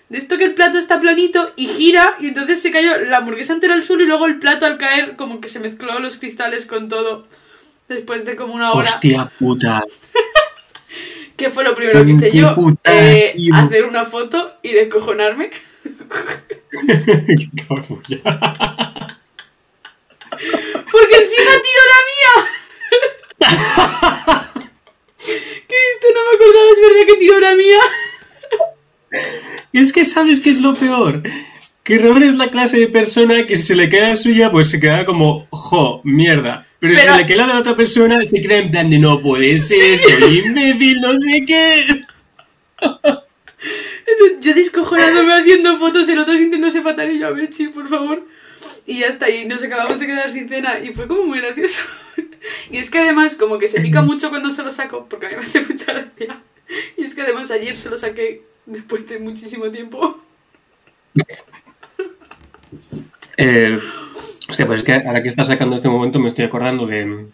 de 0.09 0.19
esto 0.19 0.37
que 0.37 0.45
el 0.45 0.55
plato 0.55 0.77
está 0.79 1.01
planito 1.01 1.53
y 1.57 1.69
gira 1.69 2.17
y 2.19 2.27
entonces 2.29 2.61
se 2.61 2.73
cayó 2.73 2.99
la 3.07 3.19
hamburguesa 3.19 3.53
entera 3.53 3.75
al 3.75 3.85
suelo 3.85 4.03
y 4.03 4.07
luego 4.07 4.27
el 4.27 4.39
plato 4.41 4.67
al 4.67 4.77
caer 4.77 5.15
como 5.17 5.41
que 5.41 5.47
se 5.49 5.61
mezcló 5.61 5.99
los 6.01 6.19
cristales 6.19 6.67
con 6.67 6.89
todo 6.89 7.27
después 7.89 8.25
de 8.25 8.35
como 8.37 8.55
una 8.55 8.73
hora. 8.73 8.83
Hostia 8.89 9.31
puta. 9.39 9.83
¿Qué 11.37 11.49
fue 11.49 11.63
lo 11.65 11.75
primero 11.75 12.05
que 12.05 12.11
hice 12.11 12.31
yo? 12.33 12.55
puta, 12.57 12.81
Eh, 12.93 13.35
hacer 13.55 13.85
una 13.87 14.05
foto 14.05 14.53
y 14.63 14.73
descojonarme. 14.73 15.51
Porque 20.91 21.15
encima 21.17 21.53
tiró 21.63 21.83
la 21.93 21.99
mía. 23.47 24.53
Cristo, 25.25 26.07
no 26.15 26.21
me 26.31 26.37
acordaba, 26.37 26.71
es 26.73 26.81
verdad 26.81 27.07
que 27.07 27.15
tiró 27.17 27.39
la 27.41 27.55
mía. 27.55 27.79
Es 29.73 29.93
que 29.93 30.05
sabes 30.05 30.41
qué 30.41 30.51
es 30.51 30.61
lo 30.61 30.75
peor. 30.75 31.23
Que 31.83 31.99
Robert 31.99 32.25
es 32.27 32.35
la 32.35 32.49
clase 32.51 32.79
de 32.79 32.89
persona 32.89 33.47
que 33.47 33.57
si 33.57 33.65
se 33.65 33.75
le 33.77 33.89
queda 33.89 34.11
la 34.11 34.17
suya, 34.17 34.51
pues 34.51 34.71
se 34.71 34.81
queda 34.81 35.05
como, 35.05 35.47
jo, 35.51 36.01
mierda. 36.05 36.67
Pero, 36.79 36.95
Pero- 36.97 37.13
si 37.13 37.19
le 37.19 37.27
queda 37.27 37.37
la 37.39 37.47
de 37.49 37.55
la 37.55 37.61
otra 37.61 37.77
persona, 37.77 38.23
se 38.25 38.41
queda 38.41 38.59
en 38.59 38.71
plan 38.71 38.89
de 38.91 38.99
no 38.99 39.21
puede 39.21 39.57
ser, 39.59 39.99
soy 39.99 40.39
imbécil, 40.39 41.01
no 41.01 41.13
sé 41.21 41.45
qué. 41.47 41.87
Yo 44.41 44.55
descojonándome 44.55 45.33
haciendo 45.33 45.79
fotos, 45.79 46.09
el 46.09 46.19
otro 46.19 46.37
sintiéndose 46.37 46.83
fatal 46.83 47.11
y 47.11 47.19
yo, 47.19 47.29
a 47.29 47.31
ver, 47.31 47.49
chill, 47.49 47.71
por 47.71 47.89
favor. 47.89 48.27
Y 48.87 49.01
ya 49.01 49.07
está, 49.07 49.31
y 49.31 49.47
nos 49.47 49.63
acabamos 49.63 49.99
de 50.01 50.07
quedar 50.07 50.31
sin 50.31 50.49
cena 50.49 50.81
y 50.81 50.93
fue 50.93 51.07
como 51.07 51.25
muy 51.25 51.41
gracioso. 51.41 51.83
Y 52.71 52.79
es 52.79 52.89
que 52.91 52.99
además, 52.99 53.37
como 53.37 53.59
que 53.59 53.69
se 53.69 53.83
pica 53.83 54.01
mucho 54.01 54.31
cuando 54.31 54.51
se 54.51 54.63
lo 54.63 54.73
saco, 54.73 55.07
porque 55.11 55.27
a 55.27 55.29
mí 55.29 55.37
me 55.37 55.43
hace 55.43 55.61
mucha 55.61 55.93
gracia. 55.93 56.41
Y 56.97 57.05
es 57.05 57.15
que 57.15 57.21
además 57.21 57.51
ayer 57.51 57.77
se 57.77 57.91
lo 57.91 57.99
saqué 57.99 58.45
después 58.65 59.07
de 59.09 59.19
muchísimo 59.19 59.71
tiempo. 59.71 60.19
Eh, 63.43 63.81
hostia, 64.51 64.67
pues 64.67 64.81
es 64.81 64.87
que 64.87 64.93
ahora 64.93 65.23
que 65.23 65.31
estás 65.31 65.47
sacando 65.47 65.75
este 65.75 65.89
momento 65.89 66.19
me 66.19 66.29
estoy 66.29 66.45
acordando 66.45 66.87
de... 66.87 67.27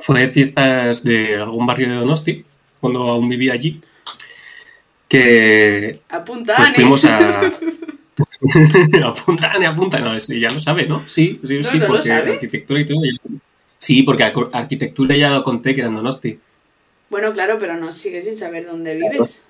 fue 0.00 0.20
de 0.20 0.32
fiestas 0.32 1.04
de 1.04 1.36
algún 1.36 1.66
barrio 1.66 1.88
de 1.88 1.94
Donosti, 1.94 2.44
cuando 2.80 3.02
aún 3.02 3.28
vivía 3.28 3.52
allí, 3.52 3.80
que 5.18 6.00
Apunta, 6.08 6.54
pues 6.56 6.68
Ani. 6.68 6.76
fuimos 6.76 7.04
a... 7.04 7.40
apunta, 9.06 9.50
Ani, 9.52 9.64
apunta, 9.66 9.98
no, 10.00 10.16
ya 10.16 10.50
lo 10.50 10.58
sabe, 10.60 10.86
¿no? 10.86 11.02
Sí, 11.06 11.40
sí, 11.46 11.56
No, 11.58 11.62
sí, 11.64 11.78
no 11.78 11.86
porque 11.86 12.12
arquitectura 12.12 12.80
y 12.80 12.86
todo. 12.86 13.00
ya- 13.04 13.38
Sí, 13.78 14.02
porque 14.02 14.32
arquitectura 14.52 15.16
ya 15.16 15.30
lo 15.30 15.44
conté 15.44 15.74
que 15.74 15.80
era 15.82 15.88
en 15.88 15.96
Donosti. 15.96 16.38
Bueno, 17.10 17.32
claro, 17.32 17.58
pero 17.58 17.76
no 17.76 17.92
sigues 17.92 18.24
sin 18.24 18.36
saber 18.36 18.64
dónde 18.66 18.94
vives. 18.96 19.42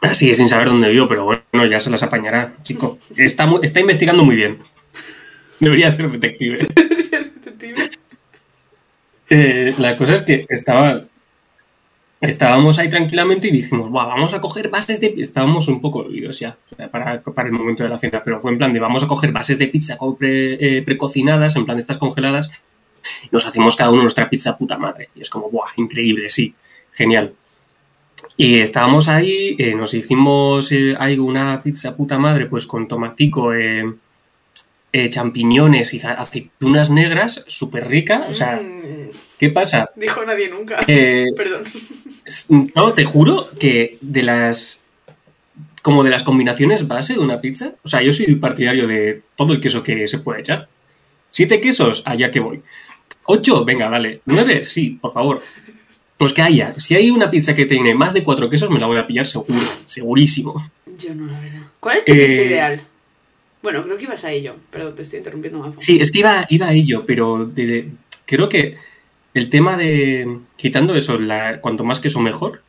Ah, 0.00 0.12
Sigue 0.14 0.34
sin 0.34 0.48
saber 0.48 0.68
dónde 0.68 0.88
vivo, 0.88 1.08
pero 1.08 1.24
bueno, 1.24 1.66
ya 1.70 1.78
se 1.80 1.90
las 1.90 2.02
apañará, 2.02 2.56
chico. 2.62 2.98
Está, 3.16 3.48
está 3.62 3.80
investigando 3.80 4.24
muy 4.24 4.36
bien. 4.36 4.58
Debería 5.60 5.90
ser 5.90 6.10
detective. 6.10 6.66
Ser 7.02 7.32
detective. 7.32 7.90
Eh, 9.30 9.74
la 9.78 9.96
cosa 9.96 10.14
es 10.14 10.22
que 10.22 10.46
estaba, 10.48 11.04
estábamos 12.20 12.78
ahí 12.78 12.88
tranquilamente 12.88 13.48
y 13.48 13.50
dijimos, 13.52 13.90
"Buah, 13.90 14.06
vamos 14.06 14.34
a 14.34 14.40
coger 14.40 14.68
bases 14.68 15.00
de... 15.00 15.14
Estábamos 15.18 15.68
un 15.68 15.80
poco 15.80 16.00
oídos 16.00 16.38
ya 16.40 16.56
para, 16.90 17.22
para 17.22 17.48
el 17.48 17.54
momento 17.54 17.82
de 17.84 17.88
la 17.88 17.98
cena, 17.98 18.22
pero 18.24 18.40
fue 18.40 18.50
en 18.52 18.58
plan 18.58 18.72
de 18.72 18.80
vamos 18.80 19.02
a 19.02 19.06
coger 19.06 19.32
bases 19.32 19.58
de 19.58 19.68
pizza 19.68 19.96
pre- 20.18 20.78
eh, 20.78 20.82
precocinadas, 20.82 21.54
en 21.56 21.64
plan 21.64 21.76
de 21.76 21.82
estas 21.82 21.98
congeladas, 21.98 22.50
y 23.24 23.28
nos 23.30 23.46
hacemos 23.46 23.76
cada 23.76 23.90
uno 23.90 24.02
nuestra 24.02 24.28
pizza 24.28 24.56
puta 24.58 24.76
madre. 24.78 25.10
Y 25.14 25.20
es 25.22 25.30
como, 25.30 25.48
¡buah! 25.50 25.70
Increíble, 25.76 26.28
sí, 26.28 26.54
genial. 26.92 27.34
Y 28.36 28.58
estábamos 28.60 29.06
ahí, 29.08 29.54
eh, 29.58 29.74
nos 29.74 29.94
hicimos 29.94 30.72
eh, 30.72 30.96
ahí 30.98 31.18
una 31.18 31.62
pizza 31.62 31.96
puta 31.96 32.18
madre, 32.18 32.46
pues 32.46 32.66
con 32.66 32.88
tomatico, 32.88 33.54
eh, 33.54 33.94
eh, 34.92 35.10
champiñones 35.10 35.94
y 35.94 36.00
aceitunas 36.04 36.90
negras, 36.90 37.44
súper 37.46 37.86
rica. 37.88 38.26
O 38.28 38.32
sea, 38.32 38.60
Mm, 38.60 39.08
¿qué 39.38 39.50
pasa? 39.50 39.90
dijo 39.96 40.24
nadie 40.24 40.48
nunca. 40.50 40.78
Perdón. 40.86 41.62
No, 42.74 42.94
te 42.94 43.04
juro 43.04 43.48
que 43.58 43.96
de 44.00 44.22
las. 44.22 44.82
Como 45.82 46.04
de 46.04 46.10
las 46.10 46.22
combinaciones 46.24 46.86
base 46.88 47.14
de 47.14 47.20
una 47.20 47.40
pizza. 47.40 47.72
O 47.82 47.88
sea, 47.88 48.02
yo 48.02 48.12
soy 48.12 48.34
partidario 48.36 48.86
de 48.86 49.22
todo 49.36 49.52
el 49.52 49.60
queso 49.60 49.82
que 49.82 50.06
se 50.06 50.18
puede 50.18 50.40
echar. 50.40 50.68
Siete 51.30 51.60
quesos, 51.60 52.02
allá 52.04 52.30
que 52.30 52.40
voy. 52.40 52.60
Ocho, 53.24 53.64
venga, 53.64 53.88
vale. 53.88 54.20
Nueve, 54.26 54.64
sí, 54.64 54.98
por 55.00 55.12
favor. 55.12 55.42
Pues 56.16 56.32
que 56.32 56.42
haya. 56.42 56.74
Si 56.78 56.94
hay 56.96 57.10
una 57.10 57.30
pizza 57.30 57.54
que 57.54 57.64
tiene 57.64 57.94
más 57.94 58.12
de 58.12 58.24
cuatro 58.24 58.50
quesos, 58.50 58.70
me 58.70 58.78
la 58.80 58.86
voy 58.86 58.96
a 58.98 59.06
pillar 59.06 59.26
seguro. 59.26 59.54
Segurísimo. 59.86 60.54
Yo 60.98 61.14
no, 61.14 61.30
la 61.30 61.38
verdad. 61.40 61.60
¿Cuál 61.80 61.98
es 61.98 62.04
tu 62.04 62.12
pizza 62.12 62.24
Eh, 62.42 62.46
ideal? 62.46 62.80
Bueno, 63.62 63.84
creo 63.84 63.96
que 63.98 64.04
ibas 64.04 64.24
a 64.24 64.32
ello, 64.32 64.56
pero 64.70 64.92
te 64.94 65.02
estoy 65.02 65.18
interrumpiendo 65.18 65.60
más. 65.60 65.74
Sí, 65.78 66.00
es 66.00 66.10
que 66.10 66.18
iba, 66.20 66.44
iba 66.48 66.66
a 66.68 66.72
ello, 66.72 67.04
pero 67.06 67.46
de- 67.46 67.66
de- 67.66 67.88
creo 68.26 68.48
que 68.48 68.74
el 69.38 69.48
tema 69.48 69.76
de. 69.76 70.40
Quitando 70.56 70.94
eso, 70.94 71.18
la, 71.18 71.60
cuanto 71.60 71.84
más 71.84 72.00
queso 72.00 72.20
mejor. 72.20 72.62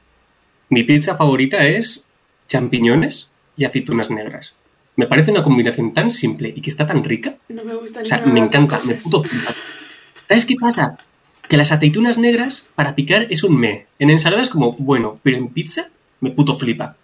Mi 0.69 0.83
pizza 0.83 1.15
favorita 1.15 1.65
es 1.65 2.05
champiñones 2.47 3.29
y 3.57 3.65
aceitunas 3.65 4.11
negras. 4.11 4.55
Me 4.95 5.07
parece 5.07 5.31
una 5.31 5.43
combinación 5.43 5.93
tan 5.93 6.11
simple 6.11 6.53
y 6.55 6.61
que 6.61 6.69
está 6.69 6.85
tan 6.85 7.03
rica. 7.03 7.37
No 7.49 7.63
me 7.63 7.73
gusta 7.75 8.01
O 8.01 8.05
sea, 8.05 8.19
me 8.19 8.39
encanta, 8.39 8.77
me 8.87 8.95
puto 8.95 9.21
flipa. 9.21 9.55
¿Sabes 10.27 10.45
qué 10.45 10.55
pasa? 10.59 10.97
Que 11.47 11.57
las 11.57 11.71
aceitunas 11.71 12.17
negras 12.17 12.67
para 12.75 12.95
picar 12.95 13.25
es 13.29 13.43
un 13.43 13.57
me. 13.59 13.87
En 13.97 14.11
ensalada 14.11 14.43
es 14.43 14.49
como, 14.49 14.73
bueno, 14.73 15.19
pero 15.23 15.37
en 15.37 15.47
pizza 15.47 15.89
me 16.21 16.29
puto 16.31 16.55
flipa. 16.55 16.97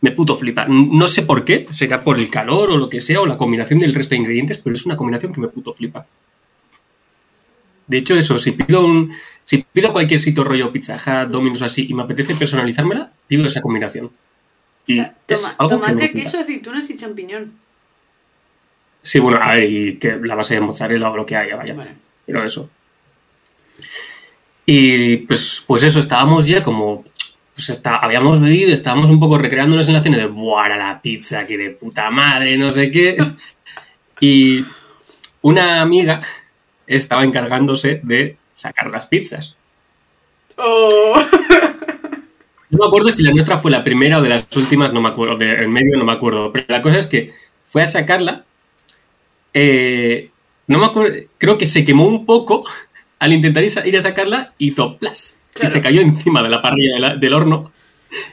Me 0.00 0.12
puto 0.12 0.34
flipa. 0.34 0.66
No 0.66 1.08
sé 1.08 1.22
por 1.22 1.44
qué, 1.44 1.66
será 1.70 2.02
por 2.04 2.18
el 2.18 2.30
calor 2.30 2.70
o 2.70 2.78
lo 2.78 2.88
que 2.88 3.02
sea, 3.02 3.20
o 3.20 3.26
la 3.26 3.36
combinación 3.36 3.80
del 3.80 3.94
resto 3.94 4.14
de 4.14 4.20
ingredientes, 4.20 4.56
pero 4.56 4.74
es 4.74 4.86
una 4.86 4.96
combinación 4.96 5.32
que 5.32 5.40
me 5.42 5.48
puto 5.48 5.74
flipa. 5.74 6.06
De 7.90 7.98
hecho, 7.98 8.16
eso, 8.16 8.38
si 8.38 8.52
pido 8.52 8.86
un. 8.86 9.12
Si 9.44 9.58
pido 9.72 9.88
a 9.88 9.92
cualquier 9.92 10.20
sitio 10.20 10.44
rollo 10.44 10.72
Pizza 10.72 10.94
Hut, 10.94 11.28
Domino's 11.30 11.62
así, 11.62 11.86
y 11.90 11.94
me 11.94 12.04
apetece 12.04 12.34
personalizármela, 12.36 13.12
pido 13.26 13.46
esa 13.46 13.60
combinación. 13.60 14.06
O 14.06 14.12
Y 14.86 14.94
sea, 14.96 15.16
es 15.26 15.40
toma- 15.42 15.54
algo 15.58 15.68
que 15.68 15.74
me 15.74 15.80
tomate, 15.88 16.08
flipa. 16.08 16.20
queso, 16.24 16.38
aceitunas 16.38 16.88
y 16.90 16.96
champiñón. 16.96 17.52
Sí, 19.02 19.18
bueno, 19.18 19.38
a 19.42 19.54
ver, 19.54 19.64
y 19.70 19.96
que 19.96 20.16
la 20.22 20.36
base 20.36 20.54
de 20.54 20.60
mozzarella 20.60 21.10
o 21.10 21.16
lo 21.16 21.26
que 21.26 21.34
haya, 21.36 21.56
vaya. 21.56 21.74
Vale. 21.74 21.94
Pero 22.26 22.44
eso. 22.44 22.70
Y 24.66 25.16
pues, 25.18 25.64
pues 25.66 25.82
eso, 25.82 25.98
estábamos 25.98 26.46
ya 26.46 26.62
como. 26.62 27.04
Pues 27.54 27.70
está, 27.70 27.96
habíamos 27.96 28.40
bebido, 28.40 28.72
estábamos 28.72 29.10
un 29.10 29.18
poco 29.20 29.36
recreándonos 29.36 29.86
en 29.88 29.94
la 29.94 30.00
cena 30.00 30.16
de 30.16 30.26
¡buah, 30.26 30.68
la 30.76 31.00
pizza, 31.02 31.44
que 31.46 31.58
de 31.58 31.70
puta 31.70 32.10
madre, 32.10 32.56
no 32.56 32.70
sé 32.70 32.90
qué! 32.90 33.16
Y 34.22 34.66
una 35.40 35.80
amiga 35.80 36.20
estaba 36.96 37.24
encargándose 37.24 38.00
de 38.02 38.36
sacar 38.54 38.90
las 38.90 39.06
pizzas. 39.06 39.56
Oh. 40.56 41.22
No 42.70 42.78
me 42.78 42.86
acuerdo 42.86 43.10
si 43.10 43.22
la 43.22 43.32
nuestra 43.32 43.58
fue 43.58 43.70
la 43.70 43.82
primera 43.82 44.18
o 44.18 44.22
de 44.22 44.28
las 44.28 44.46
últimas, 44.56 44.92
no 44.92 45.00
me 45.00 45.08
acuerdo, 45.08 45.36
de 45.36 45.50
en 45.64 45.72
medio 45.72 45.96
no 45.96 46.04
me 46.04 46.12
acuerdo. 46.12 46.52
Pero 46.52 46.66
la 46.68 46.82
cosa 46.82 46.98
es 46.98 47.06
que 47.06 47.32
fue 47.64 47.82
a 47.82 47.86
sacarla. 47.86 48.44
eh, 49.54 50.30
no 50.68 50.78
me 50.78 50.86
acuerdo, 50.86 51.12
creo 51.38 51.58
que 51.58 51.66
se 51.66 51.84
quemó 51.84 52.06
un 52.06 52.24
poco 52.24 52.64
al 53.18 53.32
intentar 53.32 53.64
ir 53.64 53.96
a- 53.96 54.02
sacarla, 54.02 54.54
hizo 54.58 54.96
plas. 54.98 55.40
Y 55.50 55.54
Claro. 55.54 55.70
se 55.70 55.80
cayó 55.82 56.00
encima 56.00 56.42
de 56.44 56.48
la 56.48 56.62
parrilla 56.62 56.94
de 56.94 57.00
la- 57.00 57.16
del 57.16 57.34
horno. 57.34 57.72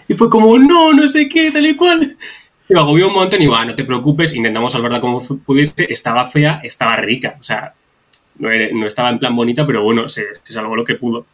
Y 0.08 0.14
fue 0.14 0.30
como, 0.30 0.58
no, 0.60 0.94
no 0.94 1.08
sé 1.08 1.28
qué, 1.28 1.50
tal 1.52 1.66
y 1.66 1.76
cual. 1.76 2.16
Y 2.70 2.74
me 2.74 2.80
agobió 2.80 3.08
un 3.08 3.14
montón 3.16 3.40
y 3.40 3.46
digo, 3.46 3.56
ah, 3.56 3.66
no 3.66 3.74
te 3.76 3.84
preocupes, 3.86 4.36
intentamos 4.36 4.72
salvarla 4.72 5.02
como 5.02 5.20
pudiese. 5.46 5.92
Estaba 5.92 6.26
fea, 6.26 6.62
estaba 6.64 6.96
rica. 6.98 7.38
O 7.40 7.44
sea, 7.44 7.74
no, 8.40 8.50
era- 8.52 8.70
no 8.74 8.86
estaba 8.88 9.10
en 9.10 9.20
plan 9.20 9.36
bonita, 9.36 9.66
pero 9.66 9.84
bueno, 9.84 10.08
se, 10.10 10.26
se 10.44 10.54
salvó 10.54 10.76
lo 10.76 10.84
que 10.84 10.96
pudo. 10.96 11.26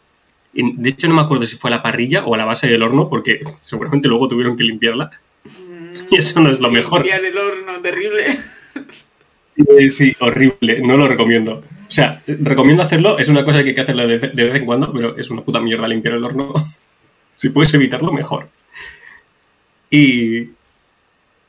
Y, 0.54 0.76
de 0.76 0.90
hecho, 0.92 1.08
no 1.08 1.16
me 1.16 1.22
acuerdo 1.22 1.46
si 1.46 1.56
fue 1.56 1.70
a 1.72 1.76
la 1.78 1.82
parrilla 1.84 2.26
o 2.26 2.36
a 2.36 2.38
la 2.38 2.46
base 2.46 2.68
del 2.68 2.84
horno, 2.84 3.10
porque 3.10 3.42
seguramente 3.62 4.08
luego 4.08 4.28
tuvieron 4.28 4.56
que 4.58 4.64
limpiarla. 4.64 5.10
Y 6.10 6.16
eso 6.18 6.40
no 6.40 6.50
es 6.50 6.60
lo 6.60 6.72
mejor. 6.72 7.02
Limpiar 7.02 7.24
el 7.24 7.38
horno, 7.38 7.80
terrible. 7.82 8.40
Eh, 9.56 9.90
sí, 9.90 10.16
horrible, 10.20 10.82
no 10.82 10.98
lo 10.98 11.08
recomiendo. 11.08 11.64
O 11.88 11.92
sea, 11.92 12.24
recomiendo 12.26 12.82
hacerlo, 12.82 13.20
es 13.20 13.30
una 13.30 13.46
cosa 13.46 13.62
que 13.62 13.70
hay 13.70 13.76
que 13.76 13.82
hacerlo 13.82 14.08
de, 14.08 14.18
de 14.18 14.44
vez 14.44 14.56
en 14.56 14.66
cuando, 14.66 14.92
pero 14.92 15.16
es 15.16 15.30
una 15.30 15.44
puta 15.44 15.60
mierda 15.62 15.88
limpiar 15.88 16.16
el 16.16 16.24
horno. 16.24 16.54
si 17.36 17.50
puedes 17.50 17.74
evitarlo, 17.76 18.12
mejor. 18.12 18.50
Y, 19.90 20.50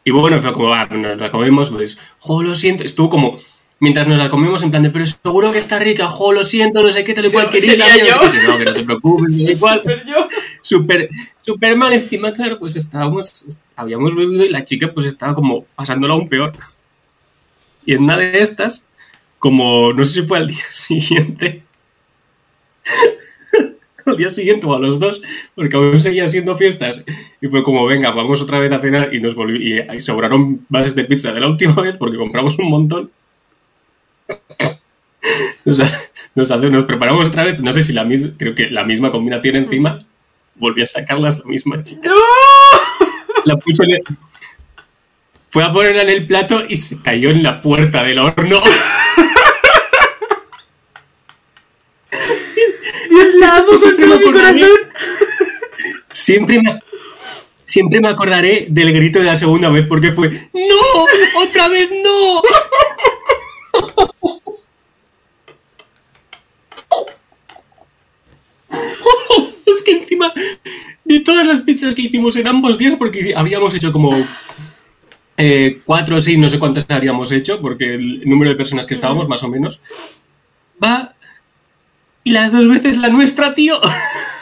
y 0.05 0.11
bueno, 0.11 0.41
fue 0.43 0.53
como, 0.53 0.73
ah, 0.75 0.87
nos 0.91 1.17
la 1.17 1.31
comimos, 1.31 1.71
pues, 1.71 1.99
jo, 2.19 2.43
lo 2.43 2.55
siento. 2.55 2.85
Estuvo 2.85 3.09
como, 3.09 3.39
mientras 3.85 4.09
nos 4.09 4.19
la 4.19 4.29
comimos, 4.29 4.63
en 4.63 4.71
plan 4.71 4.83
de, 4.83 4.91
pero 4.91 5.07
seguro 5.07 5.53
que 5.53 5.59
está 5.59 5.79
rica, 5.79 6.09
jo, 6.09 6.33
lo 6.33 6.43
siento, 6.43 6.83
no 6.83 6.93
sé 6.93 7.05
qué, 7.05 7.15
tal 7.15 7.27
y 7.27 7.31
cual, 7.31 7.45
Yo- 7.47 7.51
querida. 7.53 7.87
no 7.87 8.07
yo. 8.07 8.33
sé 8.33 8.39
qué". 8.41 8.43
No, 8.49 8.59
que 8.59 8.65
no 8.65 8.75
te 8.75 8.83
preocupes, 8.83 9.47
tal 9.47 9.59
cual. 9.61 9.83
Súper 10.63 11.09
yo. 11.09 11.15
súper 11.43 11.77
mal 11.77 11.93
encima 11.93 12.33
claro 12.33 12.59
pues 12.59 12.75
estábamos 12.75 13.45
habíamos 13.77 14.15
bebido 14.15 14.45
y 14.45 14.49
la 14.49 14.65
chica 14.65 14.91
pues 14.95 15.07
estaba 15.07 15.35
como 15.35 15.65
pasándola 15.77 16.15
aún 16.15 16.27
peor 16.29 16.55
y 17.85 17.93
en 17.93 18.03
una 18.05 18.17
de 18.17 18.39
estas 18.41 18.85
como 19.39 19.93
no 19.93 20.03
sé 20.07 20.23
si 20.23 20.27
fue 20.27 20.39
al 20.39 20.47
día 20.47 20.65
siguiente 20.71 21.63
al 24.07 24.17
día 24.17 24.31
siguiente 24.31 24.67
o 24.67 24.75
a 24.75 24.79
los 24.79 24.99
dos 24.99 25.21
porque 25.55 25.77
aún 25.77 25.99
seguía 26.01 26.29
siendo 26.29 26.57
fiestas 26.57 27.05
y 27.41 27.49
fue 27.49 27.63
como 27.63 27.85
venga 27.87 28.11
vamos 28.11 28.41
otra 28.43 28.59
vez 28.59 28.73
a 28.73 28.79
cenar 28.79 29.15
y 29.15 29.21
nos 29.21 29.35
volví 29.35 29.81
y 29.81 30.01
sobraron 30.01 30.65
bases 30.71 30.95
de 30.95 31.05
pizza 31.05 31.33
de 31.33 31.41
la 31.41 31.49
última 31.49 31.75
vez 31.75 31.99
porque 31.99 32.17
compramos 32.19 32.59
un 32.59 32.71
montón 32.71 33.11
nos, 35.65 35.79
nos, 36.35 36.51
hace- 36.51 36.71
nos 36.71 36.85
preparamos 36.85 37.29
otra 37.29 37.45
vez 37.45 37.61
no 37.61 37.73
sé 37.73 37.83
si 37.83 37.93
la 37.93 38.05
misma 38.05 38.33
creo 38.39 38.55
que 38.55 38.69
la 38.71 38.85
misma 38.85 39.11
combinación 39.11 39.57
encima 39.57 40.05
volví 40.57 40.83
a 40.83 40.87
sacarlas 40.87 41.39
la 41.41 41.47
misma 41.47 41.83
chica 41.83 42.09
¡No! 42.09 42.15
la 43.45 43.57
puso 43.57 43.83
en 43.85 43.93
el- 43.93 44.03
Fue 45.51 45.63
a 45.65 45.73
ponerla 45.73 46.03
en 46.03 46.11
el 46.11 46.27
plato 46.27 46.63
y 46.69 46.77
se 46.77 47.01
cayó 47.03 47.31
en 47.31 47.43
la 47.43 47.61
puerta 47.61 48.03
del 48.03 48.19
horno. 48.19 48.61
Dios, 53.11 53.81
Siempre 53.81 54.07
me 54.07 54.15
acordaré. 54.15 54.63
Siempre 56.13 56.61
me, 56.63 56.81
siempre 57.65 58.01
me 58.01 58.09
acordaré 58.09 58.67
del 58.71 58.93
grito 58.93 59.19
de 59.19 59.27
la 59.27 59.37
segunda 59.37 59.69
vez 59.69 59.87
porque 59.89 60.13
fue 60.13 60.29
¡No! 60.53 61.41
¡Otra 61.43 61.69
vez 61.69 61.91
no! 61.91 62.43
Es 69.67 69.83
que 69.83 69.93
encima 69.93 70.33
de 71.05 71.21
todas 71.21 71.47
las 71.47 71.61
pizzas 71.61 71.95
que 71.95 72.03
hicimos 72.03 72.37
en 72.37 72.47
ambos 72.47 72.79
días, 72.79 72.97
porque 72.97 73.35
habíamos 73.37 73.75
hecho 73.75 73.93
como 73.93 74.27
eh, 75.37 75.81
cuatro 75.85 76.17
o 76.17 76.21
seis, 76.21 76.39
no 76.39 76.49
sé 76.49 76.59
cuántas 76.59 76.91
habríamos 76.91 77.33
hecho, 77.33 77.61
porque 77.61 77.95
el 77.95 78.29
número 78.29 78.51
de 78.51 78.57
personas 78.57 78.87
que 78.87 78.95
estábamos, 78.95 79.29
más 79.29 79.43
o 79.43 79.49
menos, 79.49 79.81
va. 80.83 81.15
Y 82.23 82.31
las 82.31 82.53
dos 82.53 82.69
veces 82.69 82.97
la 82.97 83.09
nuestra, 83.09 83.55
tío. 83.55 83.75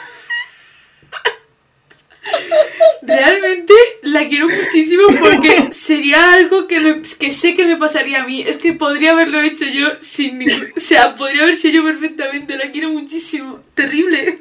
Realmente, 3.05 3.73
La 4.03 4.27
quiero 4.27 4.47
muchísimo 4.47 5.03
porque 5.19 5.67
sería 5.71 6.33
algo 6.33 6.67
que, 6.67 6.79
me- 6.79 7.01
que 7.19 7.31
sé 7.31 7.53
que 7.55 7.65
me 7.65 7.77
pasaría 7.77 8.23
a 8.23 8.27
mí. 8.27 8.41
Es 8.41 8.57
que 8.57 8.73
podría 8.73 9.11
haberlo 9.11 9.41
hecho 9.41 9.65
yo 9.65 9.87
sin 9.99 10.39
ningún... 10.39 10.55
O 10.77 10.79
sea, 10.79 11.15
podría 11.15 11.43
haber 11.43 11.55
sido 11.55 11.73
yo 11.75 11.83
perfectamente. 11.83 12.55
La 12.57 12.71
quiero 12.71 12.89
muchísimo. 12.91 13.59
Terrible. 13.75 14.39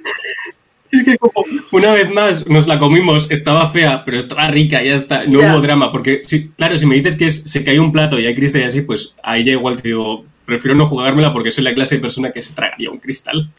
Es 0.91 1.03
que 1.05 1.17
como 1.17 1.33
una 1.71 1.93
vez 1.95 2.11
más 2.11 2.47
nos 2.47 2.67
la 2.67 2.79
comimos, 2.79 3.27
estaba 3.31 3.69
fea, 3.71 4.05
pero 4.05 4.19
estaba 4.19 4.49
rica, 4.49 4.83
ya 4.83 4.95
está, 4.95 5.25
no 5.27 5.41
Ya. 5.41 5.53
hubo 5.53 5.63
drama, 5.63 5.91
porque 5.91 6.21
claro, 6.59 6.77
si 6.77 6.85
me 6.87 6.97
dices 6.97 7.17
que 7.17 7.25
es- 7.25 7.45
se 7.51 7.65
cae 7.65 7.81
un 7.81 7.93
plato 7.93 8.21
y 8.21 8.27
hay 8.27 8.35
cristal 8.35 8.61
y 8.61 8.65
así, 8.65 8.83
pues 8.83 9.15
ahí 9.23 9.43
ya 9.43 9.53
igual 9.53 9.81
te 9.81 9.89
digo, 9.89 10.27
prefiero 10.45 10.77
no 10.77 10.87
jugármela 10.87 11.33
porque 11.33 11.51
soy 11.51 11.65
la 11.65 11.73
clase 11.75 11.95
de 11.95 12.03
persona 12.03 12.31
que 12.31 12.43
se 12.43 12.53
tragaría 12.53 12.91
un 12.91 12.99
cristal. 12.99 13.51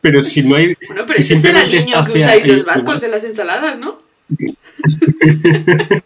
Pero 0.00 0.22
si 0.22 0.42
no 0.42 0.56
hay... 0.56 0.74
Bueno, 0.86 1.04
pero 1.06 1.14
si 1.14 1.34
ese 1.34 1.34
es 1.34 1.44
el 1.44 1.74
está 1.74 2.04
que 2.06 2.18
usáis 2.18 2.46
los 2.46 2.64
vascos 2.64 3.02
en 3.02 3.10
las 3.10 3.24
ensaladas, 3.24 3.78
¿no? 3.78 3.98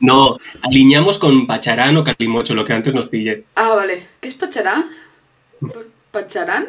No, 0.00 0.36
alineamos 0.62 1.16
con 1.18 1.46
pacharán 1.46 1.96
o 1.96 2.04
calimocho, 2.04 2.54
lo 2.54 2.64
que 2.64 2.72
antes 2.72 2.92
nos 2.92 3.06
pillé. 3.06 3.44
Ah, 3.54 3.74
vale. 3.74 4.02
¿Qué 4.20 4.28
es 4.28 4.34
pacharán? 4.34 4.90
Pa- 5.60 5.80
¿Pacharán? 6.10 6.68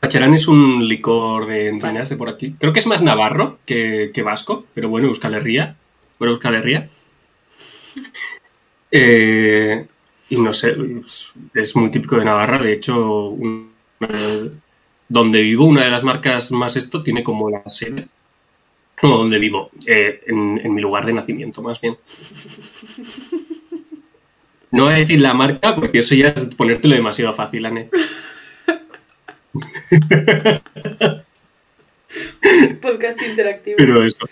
Pacharán 0.00 0.34
es 0.34 0.48
un 0.48 0.86
licor 0.86 1.46
de 1.46 1.68
entrañas 1.68 2.10
de 2.10 2.16
por 2.16 2.28
aquí. 2.28 2.54
Creo 2.58 2.72
que 2.72 2.80
es 2.80 2.86
más 2.86 3.02
navarro 3.02 3.58
que, 3.64 4.10
que 4.12 4.22
vasco, 4.22 4.66
pero 4.74 4.88
bueno, 4.88 5.08
Euskal 5.08 5.34
Herria. 5.34 5.76
Bueno, 6.18 6.32
Euskal 6.34 6.56
Herria. 6.56 6.88
Eh, 8.92 9.86
y 10.30 10.36
no 10.40 10.52
sé, 10.52 10.74
es, 11.54 11.76
muy 11.76 11.92
típico 11.92 12.16
de 12.16 12.24
Navarra. 12.24 12.58
De 12.58 12.72
hecho, 12.72 13.28
un- 13.28 13.70
donde 15.10 15.42
vivo, 15.42 15.66
una 15.66 15.84
de 15.84 15.90
las 15.90 16.04
marcas 16.04 16.50
más 16.52 16.76
esto 16.76 17.02
tiene 17.02 17.22
como 17.22 17.50
la 17.50 17.62
sede. 17.68 18.08
No, 19.02 19.18
donde 19.18 19.38
vivo, 19.38 19.70
eh, 19.86 20.22
en, 20.26 20.60
en 20.62 20.72
mi 20.74 20.80
lugar 20.80 21.04
de 21.04 21.12
nacimiento, 21.12 21.62
más 21.62 21.80
bien. 21.80 21.98
No 24.70 24.84
voy 24.84 24.94
a 24.94 24.98
decir 24.98 25.20
la 25.20 25.34
marca 25.34 25.74
porque 25.74 25.98
eso 25.98 26.14
ya 26.14 26.28
es 26.28 26.54
ponértelo 26.54 26.94
demasiado 26.94 27.32
fácil, 27.32 27.66
Anne. 27.66 27.90
Podcast 32.80 33.20
interactivo. 33.22 33.76
Pero 33.78 34.04
eso. 34.04 34.28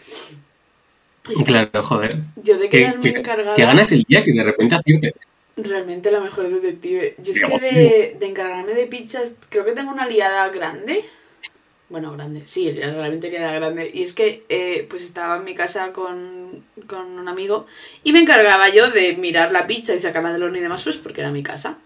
Es 1.28 1.38
que 1.38 1.44
Claro, 1.44 1.82
joder. 1.82 2.18
Yo 2.36 2.56
de 2.56 2.68
Que, 2.68 2.78
quedarme 2.78 3.02
que, 3.02 3.18
encargada... 3.18 3.54
que 3.54 3.62
ganas 3.62 3.90
el 3.90 4.04
día 4.04 4.22
que 4.22 4.32
de 4.32 4.44
repente 4.44 4.76
acierte. 4.76 5.14
Realmente 5.58 6.10
la 6.10 6.20
mejor 6.20 6.48
detective. 6.48 7.14
Yo 7.18 7.32
es 7.32 7.44
que 7.44 7.58
de, 7.58 8.16
de 8.18 8.26
encargarme 8.26 8.74
de 8.74 8.86
pizzas, 8.86 9.34
creo 9.48 9.64
que 9.64 9.72
tengo 9.72 9.90
una 9.90 10.06
liada 10.06 10.48
grande. 10.50 11.04
Bueno, 11.88 12.12
grande, 12.12 12.42
sí, 12.46 12.70
realmente 12.70 13.30
liada 13.30 13.52
grande. 13.52 13.90
Y 13.92 14.02
es 14.02 14.12
que 14.12 14.44
eh, 14.48 14.86
pues 14.90 15.02
estaba 15.02 15.38
en 15.38 15.44
mi 15.44 15.54
casa 15.54 15.92
con, 15.92 16.64
con 16.86 17.18
un 17.18 17.28
amigo 17.28 17.66
y 18.04 18.12
me 18.12 18.20
encargaba 18.20 18.68
yo 18.68 18.90
de 18.90 19.16
mirar 19.16 19.52
la 19.52 19.66
pizza 19.66 19.94
y 19.94 19.98
sacarla 19.98 20.32
del 20.32 20.42
horno 20.42 20.58
y 20.58 20.60
demás, 20.60 20.84
pues 20.84 20.98
porque 20.98 21.22
era 21.22 21.30
mi 21.30 21.42
casa. 21.42 21.78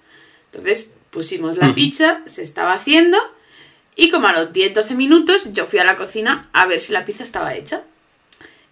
Entonces 0.47 0.95
pusimos 1.11 1.57
la 1.57 1.73
pizza, 1.73 2.23
se 2.27 2.43
estaba 2.43 2.73
haciendo 2.73 3.17
y 3.95 4.11
como 4.11 4.27
a 4.27 4.33
los 4.33 4.53
10-12 4.53 4.97
minutos 4.97 5.53
yo 5.53 5.67
fui 5.67 5.79
a 5.79 5.85
la 5.85 5.97
cocina 5.97 6.49
a 6.53 6.67
ver 6.67 6.81
si 6.81 6.93
la 6.93 7.05
pizza 7.05 7.23
estaba 7.23 7.55
hecha. 7.55 7.85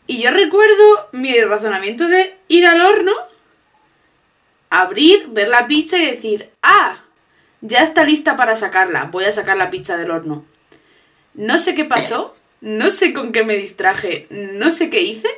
Y 0.08 0.22
yo 0.22 0.32
recuerdo 0.32 1.08
mi 1.12 1.38
razonamiento 1.40 2.08
de 2.08 2.34
ir 2.48 2.66
al 2.66 2.80
horno 2.80 3.12
abrir, 4.70 5.26
ver 5.28 5.48
la 5.48 5.66
pizza 5.66 5.98
y 5.98 6.06
decir, 6.06 6.50
ah, 6.62 7.04
ya 7.60 7.82
está 7.82 8.04
lista 8.04 8.36
para 8.36 8.56
sacarla, 8.56 9.04
voy 9.04 9.24
a 9.24 9.32
sacar 9.32 9.56
la 9.56 9.70
pizza 9.70 9.96
del 9.96 10.10
horno. 10.10 10.44
No 11.34 11.58
sé 11.58 11.74
qué 11.74 11.84
pasó, 11.84 12.32
no 12.60 12.90
sé 12.90 13.12
con 13.12 13.32
qué 13.32 13.44
me 13.44 13.56
distraje, 13.56 14.26
no 14.30 14.70
sé 14.70 14.88
qué 14.88 15.02
hice, 15.02 15.28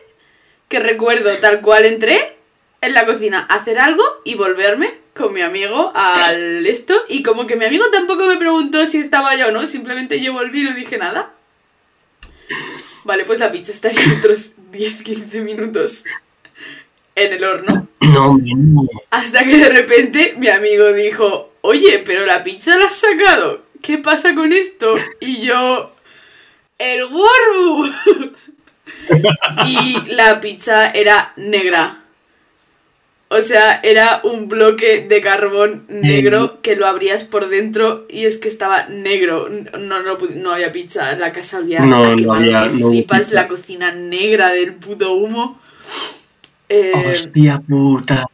que 0.68 0.80
recuerdo 0.80 1.30
tal 1.38 1.60
cual 1.60 1.84
entré 1.86 2.36
en 2.80 2.94
la 2.94 3.06
cocina 3.06 3.46
a 3.48 3.56
hacer 3.56 3.78
algo 3.78 4.04
y 4.24 4.34
volverme 4.34 4.98
con 5.14 5.32
mi 5.32 5.40
amigo 5.40 5.92
al 5.94 6.66
esto 6.66 6.94
y 7.08 7.22
como 7.22 7.46
que 7.46 7.56
mi 7.56 7.64
amigo 7.64 7.84
tampoco 7.90 8.24
me 8.26 8.38
preguntó 8.38 8.86
si 8.86 8.98
estaba 8.98 9.36
yo 9.36 9.48
o 9.48 9.50
no, 9.50 9.66
simplemente 9.66 10.20
yo 10.20 10.32
volví 10.32 10.62
y 10.62 10.64
no 10.64 10.74
dije 10.74 10.98
nada. 10.98 11.32
Vale, 13.04 13.24
pues 13.24 13.40
la 13.40 13.50
pizza 13.50 13.72
estaría 13.72 14.00
otros 14.18 14.54
10-15 14.72 15.42
minutos 15.42 16.04
en 17.14 17.32
el 17.32 17.44
horno. 17.44 17.88
No, 18.00 18.38
no. 18.42 18.82
Hasta 19.10 19.44
que 19.44 19.56
de 19.58 19.68
repente 19.68 20.34
mi 20.38 20.48
amigo 20.48 20.92
dijo, 20.92 21.52
oye, 21.62 22.02
pero 22.04 22.26
la 22.26 22.42
pizza 22.42 22.76
la 22.76 22.86
has 22.86 22.96
sacado. 22.96 23.62
¿Qué 23.82 23.98
pasa 23.98 24.34
con 24.34 24.52
esto? 24.52 24.94
Y 25.20 25.40
yo, 25.40 25.92
el 26.78 27.04
Warbu. 27.04 27.92
y 29.66 30.12
la 30.14 30.40
pizza 30.40 30.90
era 30.90 31.32
negra. 31.36 31.98
O 33.28 33.40
sea, 33.40 33.80
era 33.82 34.20
un 34.24 34.46
bloque 34.48 35.06
de 35.08 35.22
carbón 35.22 35.86
negro 35.88 36.60
que 36.60 36.76
lo 36.76 36.86
abrías 36.86 37.24
por 37.24 37.48
dentro 37.48 38.04
y 38.10 38.26
es 38.26 38.36
que 38.36 38.48
estaba 38.48 38.88
negro. 38.88 39.48
No, 39.48 40.02
no, 40.02 40.18
no 40.34 40.52
había 40.52 40.70
pizza. 40.70 41.14
La 41.16 41.32
casa 41.32 41.58
olía 41.58 41.80
No, 41.80 42.14
no 42.14 42.34
había- 42.34 42.66
no 42.66 42.90
flipas, 42.90 43.32
la 43.32 43.48
cocina 43.48 43.90
negra 43.92 44.50
del 44.50 44.74
puto 44.74 45.14
humo. 45.14 45.58
Eh, 46.74 46.92
Hostia 47.12 47.60
puta. 47.60 48.26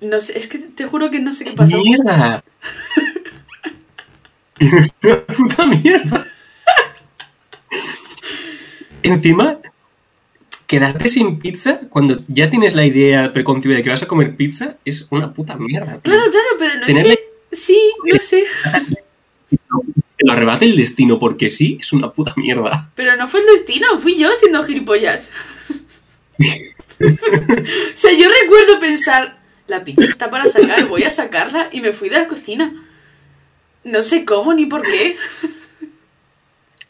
no 0.00 0.18
sé, 0.20 0.36
es 0.36 0.48
que 0.48 0.58
te 0.58 0.84
juro 0.86 1.12
que 1.12 1.20
no 1.20 1.32
sé 1.32 1.44
qué 1.44 1.52
pasó. 1.52 1.78
¡Mierda! 1.78 2.42
¡Puta 5.36 5.66
mierda! 5.66 6.26
Encima, 9.04 9.58
quedarte 10.66 11.08
sin 11.08 11.38
pizza 11.38 11.82
cuando 11.88 12.18
ya 12.26 12.50
tienes 12.50 12.74
la 12.74 12.84
idea 12.84 13.32
preconcebida 13.32 13.76
de 13.76 13.82
que 13.84 13.90
vas 13.90 14.02
a 14.02 14.08
comer 14.08 14.34
pizza 14.34 14.76
es 14.84 15.06
una 15.10 15.32
puta 15.32 15.56
mierda. 15.56 16.00
tío. 16.00 16.12
Claro, 16.12 16.30
claro, 16.32 16.48
pero 16.58 16.74
no 16.74 16.86
es 16.86 16.96
que... 16.96 17.30
Sí, 17.52 17.78
no 18.12 18.18
sé. 18.18 18.44
Que 19.50 20.26
lo 20.26 20.32
arrebate 20.32 20.64
el 20.64 20.76
destino 20.76 21.18
porque 21.20 21.48
sí 21.48 21.78
es 21.80 21.92
una 21.92 22.12
puta 22.12 22.32
mierda. 22.36 22.90
Pero 22.96 23.16
no 23.16 23.28
fue 23.28 23.40
el 23.40 23.46
destino, 23.46 23.98
fui 24.00 24.18
yo 24.18 24.34
siendo 24.34 24.64
gilipollas. 24.64 25.30
o 27.04 27.96
sea, 27.96 28.12
yo 28.12 28.28
recuerdo 28.42 28.78
pensar, 28.78 29.38
la 29.66 29.82
pizza 29.84 30.04
está 30.04 30.30
para 30.30 30.48
sacar, 30.48 30.86
voy 30.86 31.04
a 31.04 31.10
sacarla 31.10 31.68
y 31.72 31.80
me 31.80 31.92
fui 31.92 32.08
de 32.08 32.18
la 32.18 32.28
cocina. 32.28 32.72
No 33.84 34.02
sé 34.02 34.24
cómo 34.24 34.52
ni 34.52 34.66
por 34.66 34.82
qué. 34.82 35.16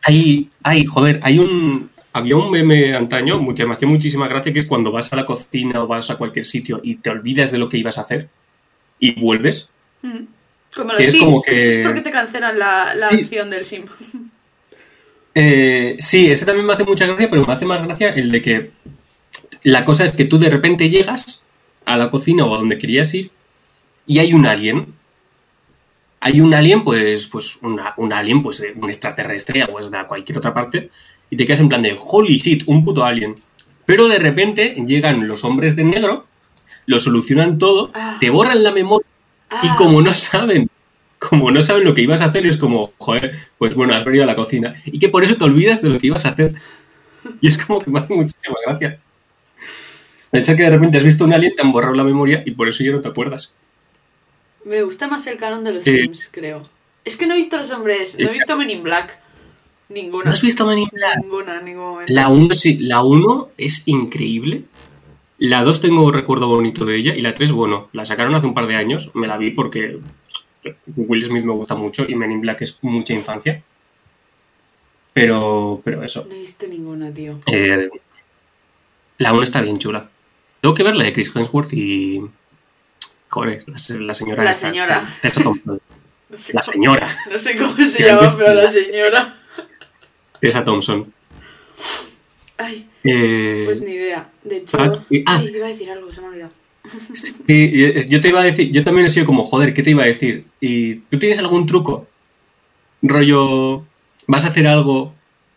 Hay, 0.02 0.48
hay, 0.62 0.84
joder, 0.84 1.20
hay 1.22 1.38
un. 1.38 1.90
Había 2.12 2.34
un 2.34 2.50
meme 2.50 2.92
antaño 2.96 3.54
que 3.54 3.64
me 3.64 3.74
hacía 3.74 3.86
muchísima 3.86 4.26
gracia 4.26 4.52
que 4.52 4.58
es 4.58 4.66
cuando 4.66 4.90
vas 4.90 5.12
a 5.12 5.16
la 5.16 5.24
cocina 5.24 5.80
o 5.80 5.86
vas 5.86 6.10
a 6.10 6.16
cualquier 6.16 6.44
sitio 6.44 6.80
y 6.82 6.96
te 6.96 7.08
olvidas 7.10 7.52
de 7.52 7.58
lo 7.58 7.68
que 7.68 7.76
ibas 7.78 7.98
a 7.98 8.00
hacer 8.00 8.28
y 8.98 9.20
vuelves. 9.20 9.68
Mm. 10.02 10.24
Como 10.74 10.92
los 10.92 11.02
es 11.02 11.12
Sims, 11.12 11.24
como 11.24 11.42
que- 11.42 11.56
eso 11.56 11.70
es 11.78 11.86
porque 11.86 12.00
te 12.00 12.10
cancelan 12.10 12.58
la, 12.58 12.96
la 12.96 13.10
Sí. 13.10 13.20
acción 13.20 13.48
del 13.50 13.64
Sim. 13.64 13.84
Eh, 15.36 15.94
sí, 16.00 16.28
ese 16.32 16.44
también 16.44 16.66
me 16.66 16.72
hace 16.72 16.82
mucha 16.84 17.06
gracia, 17.06 17.30
pero 17.30 17.46
me 17.46 17.52
hace 17.52 17.64
más 17.64 17.80
gracia 17.84 18.12
el 18.12 18.32
de 18.32 18.42
que 18.42 18.70
la 19.64 19.84
cosa 19.84 20.04
es 20.04 20.12
que 20.12 20.24
tú 20.24 20.38
de 20.38 20.50
repente 20.50 20.90
llegas 20.90 21.42
a 21.84 21.96
la 21.96 22.10
cocina 22.10 22.44
o 22.44 22.54
a 22.54 22.58
donde 22.58 22.78
querías 22.78 23.12
ir 23.14 23.30
y 24.06 24.18
hay 24.18 24.32
un 24.32 24.46
alien. 24.46 24.94
Hay 26.20 26.40
un 26.40 26.52
alien, 26.52 26.84
pues, 26.84 27.26
pues 27.28 27.58
una- 27.62 27.94
un 27.96 28.12
alien, 28.12 28.42
pues 28.42 28.58
de 28.60 28.72
un 28.76 28.88
extraterrestre 28.90 29.64
o 29.64 29.68
pues 29.72 29.90
de 29.90 29.98
cualquier 30.06 30.38
otra 30.38 30.52
parte, 30.52 30.90
y 31.30 31.36
te 31.36 31.46
quedas 31.46 31.60
en 31.60 31.68
plan 31.68 31.82
de 31.82 31.96
holy 31.98 32.36
shit, 32.36 32.62
un 32.66 32.84
puto 32.84 33.04
alien. 33.04 33.36
Pero 33.86 34.08
de 34.08 34.18
repente 34.18 34.74
llegan 34.86 35.26
los 35.26 35.44
hombres 35.44 35.76
de 35.76 35.84
negro, 35.84 36.26
lo 36.86 37.00
solucionan 37.00 37.56
todo, 37.58 37.90
Ah. 37.94 38.18
te 38.20 38.28
borran 38.30 38.62
la 38.62 38.72
memoria 38.72 39.06
y 39.62 39.68
Ah, 39.68 39.74
como 39.78 40.02
no 40.02 40.12
saben, 40.12 40.68
como 41.18 41.50
no 41.50 41.62
saben 41.62 41.84
lo 41.84 41.94
que 41.94 42.02
ibas 42.02 42.20
a 42.20 42.26
hacer, 42.26 42.46
es 42.46 42.56
como, 42.58 42.92
joder, 42.98 43.34
pues 43.58 43.74
bueno, 43.74 43.94
has 43.94 44.04
venido 44.04 44.24
a 44.24 44.26
la 44.26 44.36
cocina. 44.36 44.74
Y 44.84 44.98
que 44.98 45.08
por 45.08 45.24
eso 45.24 45.36
te 45.36 45.44
olvidas 45.44 45.80
de 45.82 45.88
lo 45.88 45.98
que 45.98 46.08
ibas 46.08 46.26
a 46.26 46.30
hacer. 46.30 46.54
Y 47.40 47.48
es 47.48 47.56
como 47.58 47.80
que 47.80 47.90
me 47.90 48.00
hace 48.00 48.14
muchísima 48.14 48.56
gracia. 48.66 49.00
Pensar 50.30 50.56
que 50.56 50.62
de 50.62 50.70
repente 50.70 50.98
has 50.98 51.04
visto 51.04 51.24
un 51.24 51.32
alien, 51.32 51.54
te 51.54 51.62
han 51.62 51.72
borrado 51.72 51.94
la 51.94 52.04
memoria 52.04 52.42
y 52.46 52.52
por 52.52 52.68
eso 52.68 52.84
ya 52.84 52.92
no 52.92 53.00
te 53.00 53.08
acuerdas. 53.08 53.52
Me 54.64 54.82
gusta 54.82 55.08
más 55.08 55.26
el 55.26 55.38
canon 55.38 55.64
de 55.64 55.72
los 55.72 55.86
Eh. 55.86 56.02
Sims, 56.02 56.28
creo. 56.30 56.62
Es 57.04 57.16
que 57.16 57.26
no 57.26 57.34
he 57.34 57.38
visto 57.38 57.56
los 57.56 57.70
hombres, 57.70 58.16
no 58.18 58.28
he 58.28 58.32
visto 58.32 58.56
Men 58.56 58.70
in 58.70 58.82
Black. 58.82 59.18
Ninguna. 59.88 60.26
¿No 60.26 60.30
has 60.30 60.42
visto 60.42 60.64
Man 60.64 60.78
in 60.78 60.88
Black? 60.92 61.18
Ninguna, 61.22 61.58
en 61.58 61.64
ningún 61.64 61.84
momento. 61.84 62.12
La 62.12 62.28
1 62.28 62.54
sí, 62.54 62.78
la 62.78 63.02
1 63.02 63.50
es 63.56 63.82
increíble. 63.86 64.64
La 65.38 65.64
2 65.64 65.80
tengo 65.80 66.04
un 66.04 66.12
recuerdo 66.12 66.46
bonito 66.46 66.84
de 66.84 66.96
ella 66.96 67.14
y 67.14 67.22
la 67.22 67.34
3, 67.34 67.50
bueno, 67.52 67.88
la 67.92 68.04
sacaron 68.04 68.34
hace 68.34 68.46
un 68.46 68.54
par 68.54 68.66
de 68.66 68.76
años, 68.76 69.10
me 69.14 69.26
la 69.26 69.38
vi 69.38 69.50
porque 69.50 69.98
Will 70.94 71.24
Smith 71.24 71.44
me 71.44 71.54
gusta 71.54 71.74
mucho 71.74 72.04
y 72.06 72.14
Men 72.14 72.30
in 72.30 72.40
Black 72.42 72.60
es 72.62 72.78
mucha 72.82 73.14
infancia. 73.14 73.62
Pero, 75.12 75.80
pero 75.82 76.04
eso. 76.04 76.24
No 76.28 76.34
he 76.34 76.38
visto 76.38 76.66
ninguna, 76.68 77.12
tío. 77.12 77.38
Eh, 77.50 77.88
la 79.18 79.32
1 79.32 79.42
está 79.42 79.60
bien 79.62 79.78
chula. 79.78 80.08
Tengo 80.60 80.74
que 80.74 80.82
ver 80.82 80.96
la 80.96 81.04
de 81.04 81.12
Chris 81.12 81.34
Hemsworth 81.34 81.72
y. 81.72 82.22
Joder, 83.28 83.64
la, 83.68 83.78
se- 83.78 83.98
la 84.00 84.14
señora. 84.14 84.44
La 84.44 84.54
señora. 84.54 85.02
Tessa 85.22 85.42
Thompson. 85.42 85.80
No 86.30 86.38
sé 86.38 86.52
La 86.52 86.60
cómo- 86.60 86.72
señora. 86.72 87.08
No 87.32 87.38
sé 87.38 87.56
cómo 87.56 87.76
se 87.86 88.04
llama, 88.06 88.22
pero 88.38 88.54
la 88.54 88.68
señora. 88.68 89.36
Tessa 90.40 90.62
Thompson. 90.64 91.12
Ay, 92.56 92.88
Eh, 93.02 93.62
pues 93.64 93.80
ni 93.80 93.92
idea. 93.92 94.30
De 94.44 94.58
hecho. 94.58 94.76
Y- 95.10 95.22
ah. 95.26 95.38
ay, 95.38 95.50
te 95.50 95.58
iba 95.58 95.66
a 95.66 95.70
decir 95.70 95.90
algo, 95.90 96.12
se 96.12 96.20
me 96.20 96.26
ha 96.26 96.30
olvidado. 96.30 96.52
sí, 97.12 98.06
yo 98.08 98.20
te 98.20 98.28
iba 98.28 98.40
a 98.40 98.44
decir, 98.44 98.70
yo 98.70 98.84
también 98.84 99.06
he 99.06 99.08
sido 99.08 99.26
como, 99.26 99.44
joder, 99.44 99.74
¿qué 99.74 99.82
te 99.82 99.90
iba 99.90 100.02
a 100.02 100.06
decir? 100.06 100.44
¿Y 100.60 100.96
tú 100.96 101.18
tienes 101.18 101.38
algún 101.38 101.66
truco? 101.66 102.06
Rollo, 103.02 103.84
vas 104.26 104.44
a 104.44 104.48
hacer 104.48 104.66
algo 104.66 105.14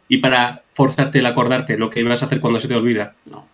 y 0.08 0.18
para 0.18 0.64
forzarte 0.74 1.20
el 1.20 1.26
acordarte 1.26 1.78
lo 1.78 1.90
que 1.90 2.04
vas 2.04 2.24
a 2.24 2.26
hacer 2.26 2.40
cuando 2.40 2.60
se 2.60 2.68
te 2.68 2.76
olvida. 2.76 3.16
No. 3.30 3.48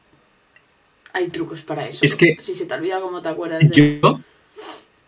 Hay 1.13 1.28
trucos 1.30 1.62
para 1.62 1.88
eso. 1.88 2.00
Es 2.04 2.15
que- 2.15 2.38
Si 2.39 2.54
se 2.54 2.65
te 2.65 2.74
olvida 2.74 3.00
cómo 3.02 3.22
te 3.22 3.30
acuerdas 3.30 3.60
de... 3.67 3.69
Yo, 4.02 4.19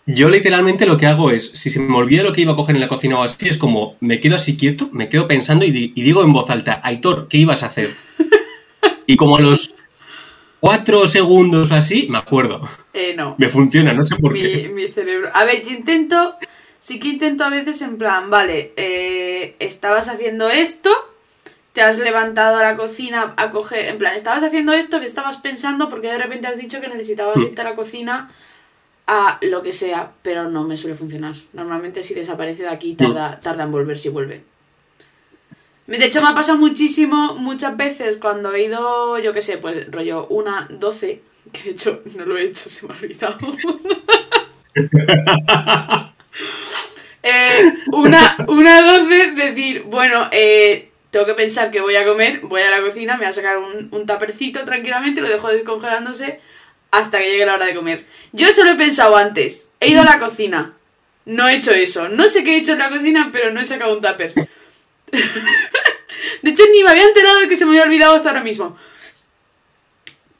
yo 0.08 0.30
literalmente 0.30 0.86
lo 0.86 0.98
que 0.98 1.06
hago 1.06 1.30
es, 1.32 1.52
si 1.52 1.70
se 1.70 1.80
me 1.80 1.96
olvida 1.96 2.24
lo 2.24 2.34
que 2.34 2.42
iba 2.42 2.54
a 2.54 2.56
coger 2.56 2.76
en 2.76 2.82
la 2.82 2.88
cocina 2.88 3.20
o 3.20 3.24
así, 3.24 3.48
es 3.48 3.58
como, 3.58 3.98
me 4.00 4.20
quedo 4.20 4.36
así 4.36 4.58
quieto, 4.58 4.90
me 4.92 5.10
quedo 5.10 5.28
pensando 5.28 5.64
y, 5.66 5.72
di- 5.72 5.94
y 5.96 6.02
digo 6.04 6.24
en 6.24 6.34
voz 6.34 6.50
alta, 6.50 6.82
Aitor, 6.84 7.28
¿qué 7.28 7.38
ibas 7.38 7.64
a 7.64 7.68
hacer? 7.68 7.96
Y 9.08 9.16
como 9.18 9.36
a 9.38 9.42
los 9.42 9.76
cuatro 10.60 11.06
segundos 11.08 11.72
o 11.72 11.76
así, 11.76 12.08
me 12.10 12.18
acuerdo. 12.18 12.62
Eh, 12.94 13.14
no. 13.16 13.36
Me 13.38 13.50
funciona, 13.50 13.94
no 13.94 14.04
sé 14.04 14.16
por 14.16 14.34
mi, 14.34 14.40
qué. 14.40 14.70
mi 14.74 14.88
cerebro. 14.88 15.30
A 15.34 15.44
ver, 15.44 15.62
yo 15.64 15.72
intento. 15.72 16.36
Sí 16.80 17.00
que 17.00 17.10
intento 17.10 17.44
a 17.44 17.50
veces 17.50 17.82
en 17.82 17.98
plan, 17.98 18.30
vale, 18.30 18.74
eh, 18.78 19.56
estabas 19.60 20.08
haciendo 20.08 20.50
esto, 20.50 20.90
te 21.74 21.82
has 21.82 22.00
levantado 22.00 22.58
a 22.58 22.64
la 22.64 22.76
cocina 22.76 23.34
a 23.38 23.52
coger. 23.52 23.86
En 23.86 23.98
plan, 23.98 24.14
estabas 24.16 24.44
haciendo 24.44 24.74
esto 24.74 25.00
que 25.00 25.06
estabas 25.06 25.38
pensando 25.38 25.90
porque 25.90 26.08
de 26.12 26.18
repente 26.18 26.48
has 26.48 26.58
dicho 26.58 26.82
que 26.82 26.88
necesitabas 26.88 27.38
Mm. 27.38 27.42
irte 27.44 27.62
a 27.62 27.64
la 27.66 27.76
cocina 27.76 28.32
a 29.08 29.38
lo 29.42 29.62
que 29.62 29.74
sea, 29.74 30.12
pero 30.22 30.50
no 30.50 30.64
me 30.64 30.78
suele 30.78 30.96
funcionar. 30.96 31.34
Normalmente 31.54 32.04
si 32.04 32.14
desaparece 32.14 32.64
de 32.64 32.70
aquí 32.70 32.94
tarda, 32.96 33.40
tarda 33.40 33.64
en 33.64 33.72
volver 33.72 33.98
si 33.98 34.10
vuelve. 34.10 34.44
De 35.88 36.06
hecho, 36.06 36.22
me 36.22 36.30
ha 36.30 36.34
pasado 36.34 36.58
muchísimo, 36.58 37.36
muchas 37.36 37.76
veces 37.76 38.18
cuando 38.18 38.54
he 38.54 38.64
ido, 38.64 39.20
yo 39.20 39.34
qué 39.34 39.42
sé, 39.42 39.58
pues 39.58 39.92
rollo 39.92 40.28
una 40.28 40.68
12, 40.70 41.22
que 41.52 41.64
de 41.64 41.70
hecho 41.72 42.02
no 42.16 42.26
lo 42.26 42.38
he 42.38 42.44
hecho, 42.46 42.70
se 42.70 42.86
me 42.88 42.94
ha 42.94 42.98
olvidado. 42.98 43.38
Eh, 47.24 47.74
una, 47.94 48.36
una 48.48 48.82
12, 48.82 49.32
decir, 49.34 49.84
bueno, 49.84 50.28
eh, 50.32 50.91
tengo 51.12 51.26
que 51.26 51.34
pensar 51.34 51.70
que 51.72 51.82
voy 51.82 51.96
a 51.96 52.06
comer, 52.06 52.40
voy 52.42 52.62
a 52.62 52.72
la 52.72 52.82
cocina, 52.82 53.14
me 53.14 53.20
voy 53.20 53.28
a 53.28 53.34
sacar 53.34 53.58
un, 53.58 53.90
un 53.92 54.06
tapercito 54.06 54.66
tranquilamente, 54.66 55.22
lo 55.22 55.30
dejo 55.30 55.50
descongelándose 55.50 56.40
hasta 56.90 57.20
que 57.20 57.30
llegue 57.30 57.46
la 57.46 57.56
hora 57.56 57.66
de 57.66 57.76
comer. 57.76 58.06
Yo 58.32 58.48
eso 58.48 58.64
lo 58.64 58.72
he 58.72 58.76
pensado 58.76 59.16
antes. 59.16 59.70
He 59.80 59.90
ido 59.90 60.02
a 60.02 60.06
la 60.06 60.20
cocina. 60.20 60.74
No 61.26 61.48
he 61.48 61.56
hecho 61.56 61.72
eso. 61.72 62.10
No 62.10 62.28
sé 62.28 62.44
qué 62.44 62.56
he 62.56 62.58
hecho 62.58 62.74
en 62.74 62.80
la 62.80 62.90
cocina, 62.90 63.30
pero 63.32 63.52
no 63.52 63.62
he 63.62 63.66
sacado 63.66 63.96
un 63.96 64.02
tupper. 64.02 64.34
De 66.42 66.50
hecho, 66.50 66.64
ni 66.72 66.84
me 66.84 66.90
había 66.90 67.06
enterado 67.06 67.40
de 67.40 67.48
que 67.48 67.56
se 67.56 67.66
me 67.66 67.72
había 67.72 67.84
olvidado 67.84 68.16
hasta 68.16 68.30
ahora 68.30 68.44
mismo. 68.44 68.78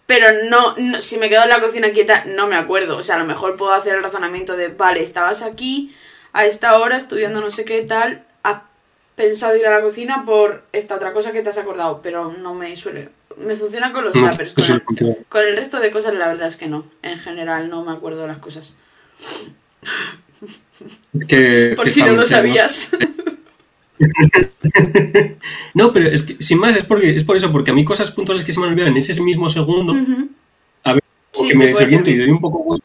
Pero 0.06 0.28
no, 0.50 0.76
no, 0.78 1.02
si 1.02 1.18
me 1.18 1.30
quedo 1.30 1.44
en 1.44 1.50
la 1.50 1.62
cocina 1.62 1.92
quieta, 1.92 2.26
no 2.26 2.48
me 2.48 2.56
acuerdo. 2.56 2.98
O 2.98 3.04
sea, 3.04 3.16
a 3.16 3.20
lo 3.20 3.26
mejor 3.26 3.56
puedo 3.56 3.74
hacer 3.74 3.96
el 3.96 4.04
razonamiento 4.04 4.58
de, 4.58 4.70
vale, 4.70 5.02
estabas 5.02 5.42
aquí 5.42 5.96
a 6.34 6.46
esta 6.46 6.78
hora 6.78 6.98
estudiando 6.98 7.42
no 7.42 7.52
sé 7.52 7.66
qué 7.66 7.82
tal, 7.84 8.26
pensado 9.16 9.56
ir 9.56 9.66
a 9.66 9.72
la 9.72 9.82
cocina 9.82 10.24
por 10.26 10.64
esta 10.72 10.96
otra 10.96 11.14
cosa 11.14 11.32
que 11.32 11.42
te 11.42 11.50
has 11.50 11.58
acordado, 11.58 12.02
pero 12.02 12.32
no 12.32 12.54
me 12.54 12.76
suele... 12.76 13.10
Me 13.38 13.56
funciona 13.56 13.94
con 13.94 14.04
los 14.04 14.16
No, 14.16 14.30
tuppers. 14.30 14.54
eso 14.58 14.80
Con 14.84 14.98
el, 15.08 15.18
con 15.30 15.42
el 15.42 15.56
resto 15.56 15.80
de 15.80 15.90
cosas 15.92 16.14
la 16.16 16.28
verdad 16.28 16.48
es 16.48 16.58
que 16.58 16.68
no. 16.68 16.86
En 17.02 17.18
general 17.18 17.70
no 17.70 17.84
me 17.84 17.92
acuerdo 17.94 18.22
de 18.24 18.28
las 18.28 18.40
cosas. 18.40 18.76
Que, 21.28 21.74
Por 21.76 21.86
que 21.86 21.92
si 21.92 22.02
no 22.04 22.12
lo 22.14 22.26
sabías. 22.26 22.92
No, 25.76 25.94
pero 25.94 26.08
es 26.08 26.24
que 26.24 26.36
sin 26.42 26.58
más 26.58 26.76
es 26.76 26.84
porque 26.84 27.16
es 27.16 27.24
por 27.24 27.38
eso, 27.38 27.52
porque 27.52 27.70
a 27.72 27.74
mí 27.74 27.86
cosas 27.86 28.10
puntuales 28.12 28.44
que 28.44 28.52
se 28.52 28.60
me 28.60 28.66
han 28.66 28.72
olvidado 28.74 28.92
en 28.92 28.98
ese 28.98 29.20
mismo 29.22 29.48
segundo, 29.50 29.94
Ujú. 29.94 30.28
a 30.84 30.94
ver, 30.94 31.04
Sí, 31.34 31.56
me 31.56 31.68
desoriento 31.68 32.10
y 32.10 32.18
doy 32.18 32.30
un 32.30 32.42
poco. 32.42 32.80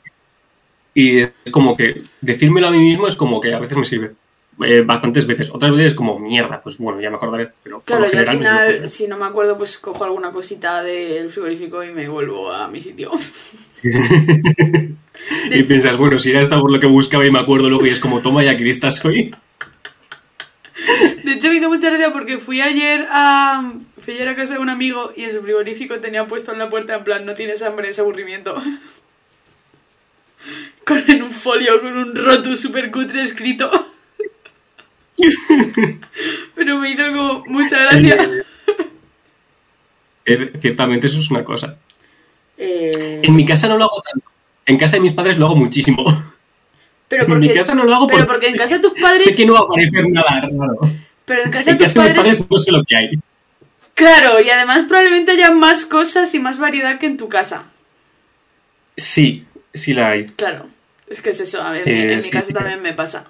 Y 0.95 1.21
es 1.21 1.31
como 1.51 1.77
que 1.77 2.03
decírmelo 2.21 2.69
a 2.69 2.71
mí 2.71 2.79
mismo 2.79 3.09
es 3.09 3.17
como 3.17 3.41
que 3.41 3.55
a 3.55 3.59
veces 3.59 3.77
me 3.79 3.85
sirve. 3.87 4.13
Eh, 4.65 4.81
bastantes 4.81 5.27
veces. 5.27 5.51
Otras 5.53 5.71
veces 5.73 5.89
es 5.89 5.95
como 5.95 6.19
mierda, 6.19 6.63
pues 6.63 6.79
bueno, 6.79 7.01
ya 7.01 7.11
me 7.11 7.17
acordaré. 7.17 7.53
Pero 7.63 7.77
por 7.77 7.85
Claro, 7.85 8.01
lo 8.01 8.05
al 8.07 8.11
general 8.11 8.39
me 8.39 8.45
final, 8.45 8.89
si 8.89 9.07
no 9.07 9.19
me 9.19 9.27
acuerdo, 9.27 9.59
pues 9.59 9.79
cojo 9.79 10.05
alguna 10.05 10.33
cosita 10.33 10.83
del 10.83 11.29
frigorífico 11.29 11.85
y 11.85 11.93
me 11.93 12.09
vuelvo 12.09 12.51
a 12.51 12.69
mi 12.69 12.81
sitio. 12.81 13.11
Y 15.51 15.63
piensas, 15.65 15.97
bueno, 15.97 16.19
si 16.19 16.31
era 16.31 16.41
esta 16.41 16.61
por 16.61 16.73
lo 16.73 16.81
que 16.81 16.87
buscaba 16.87 17.25
y 17.25 17.31
me 17.31 17.39
acuerdo 17.39 17.69
luego 17.69 17.87
y 17.87 17.91
es 17.91 18.01
como, 18.01 18.21
toma 18.21 18.43
ya, 18.43 18.57
Cristas 18.57 19.05
hoy. 19.05 19.35
De 21.25 21.33
hecho, 21.33 21.49
me 21.49 21.57
hizo 21.57 21.69
mucha 21.69 21.89
gracia 21.89 22.13
porque 22.13 22.39
fui 22.39 22.61
ayer 22.61 23.07
a. 23.11 23.73
Fui 23.99 24.15
ayer 24.15 24.29
a 24.29 24.37
casa 24.37 24.55
de 24.55 24.61
un 24.61 24.69
amigo 24.69 25.13
y 25.17 25.25
en 25.25 25.33
su 25.33 25.43
frigorífico 25.43 25.99
tenía 26.01 26.27
puesto 26.27 26.53
en 26.53 26.59
la 26.59 26.69
puerta 26.69 26.95
en 26.95 27.05
plan, 27.05 27.25
no 27.25 27.35
tienes 27.35 27.63
hambre, 27.63 27.89
es 27.89 27.99
aburrimiento. 27.99 28.57
Con 30.85 31.03
en 31.11 31.25
un 31.25 31.33
folio, 31.33 31.81
con 31.81 31.97
un 31.97 32.15
roto 32.15 32.55
super 32.55 32.93
cutre 32.93 33.23
escrito. 33.23 33.69
Pero 36.55 36.79
me 36.79 36.91
hizo 36.91 37.07
como 37.07 37.45
mucha 37.49 37.79
gracia. 37.81 38.17
Eh, 40.25 40.53
ciertamente 40.59 41.07
eso 41.07 41.21
es 41.21 41.31
una 41.31 41.45
cosa. 41.45 41.77
Eh, 42.59 43.21
En 43.23 43.35
mi 43.35 43.45
casa 43.47 43.69
no 43.69 43.77
lo 43.79 43.85
hago 43.85 44.03
tanto. 44.03 44.29
En 44.67 44.77
casa 44.79 44.97
de 44.97 45.03
mis 45.03 45.13
padres 45.13 45.39
lo 45.39 45.47
hago 45.47 45.57
muchísimo. 45.57 46.05
pero 47.09 47.25
en 47.33 47.39
mi 47.39 47.49
casa 47.53 47.75
no 47.75 47.85
lo 47.85 47.95
hago 47.95 48.09
pero 48.09 48.27
porque- 48.27 48.49
en 48.49 48.57
casa 48.57 48.77
de 48.77 48.81
tus 48.89 49.01
padres. 49.01 49.23
sé 49.25 49.37
que 49.37 49.47
no 49.47 49.53
va 49.55 49.61
a 49.61 49.63
aparecer 49.63 50.09
nada 50.09 50.41
raro. 50.41 50.79
Pero 51.25 51.43
en 51.45 51.51
casa 51.51 51.71
En 51.71 51.79
de 51.79 51.85
tus 51.85 51.95
casa 51.95 52.03
de 52.03 52.09
mis 52.11 52.17
padres. 52.19 52.37
padres 52.39 52.51
no 52.51 52.59
sé 52.59 52.73
lo 52.73 52.83
que 52.85 52.97
hay. 52.97 53.11
Claro, 53.95 54.41
y 54.41 54.51
además 54.51 54.85
probablemente 54.89 55.33
haya 55.33 55.51
más 55.53 55.87
cosas 55.87 56.35
y 56.35 56.39
más 56.41 56.59
variedad 56.59 56.99
que 56.99 57.07
en 57.07 57.17
tu 57.17 57.29
casa. 57.29 57.65
Sí, 58.97 59.47
sí 59.73 59.95
la 59.95 60.11
hay. 60.11 60.27
Claro. 60.27 60.67
Es 61.09 61.21
que 61.23 61.31
es 61.31 61.41
eso, 61.41 61.63
a 61.63 61.71
ver, 61.71 61.89
Eh, 61.89 62.11
en 62.13 62.17
mi 62.17 62.23
sí, 62.23 62.31
caso 62.31 62.47
sí. 62.49 62.53
también 62.53 62.83
me 62.83 62.93
pasa. 62.93 63.27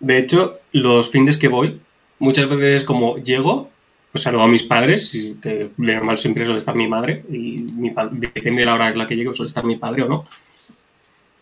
De 0.00 0.18
hecho, 0.18 0.60
los 0.72 1.10
fines 1.10 1.38
que 1.38 1.48
voy, 1.48 1.80
muchas 2.18 2.48
veces 2.48 2.84
como 2.84 3.16
llego, 3.18 3.70
pues 4.12 4.22
saludo 4.22 4.42
a 4.42 4.48
mis 4.48 4.62
padres, 4.62 5.34
que 5.42 5.70
de 5.76 5.94
normal 5.94 6.18
siempre 6.18 6.44
suele 6.44 6.58
estar 6.58 6.74
mi 6.74 6.88
madre, 6.88 7.24
y 7.30 7.58
mi 7.76 7.92
depende 8.12 8.60
de 8.60 8.66
la 8.66 8.74
hora 8.74 8.88
en 8.88 8.98
la 8.98 9.06
que 9.06 9.16
llegue, 9.16 9.34
suele 9.34 9.48
estar 9.48 9.64
mi 9.64 9.76
padre 9.76 10.02
o 10.02 10.08
no. 10.08 10.26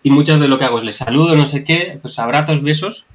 Y 0.02 0.10
muchas 0.10 0.40
de 0.40 0.48
lo 0.48 0.58
que 0.58 0.64
hago 0.64 0.78
es 0.78 0.84
les 0.84 0.96
saludo, 0.96 1.36
no 1.36 1.46
sé 1.46 1.64
qué, 1.64 1.98
pues 2.00 2.18
abrazos, 2.18 2.62
besos, 2.62 3.06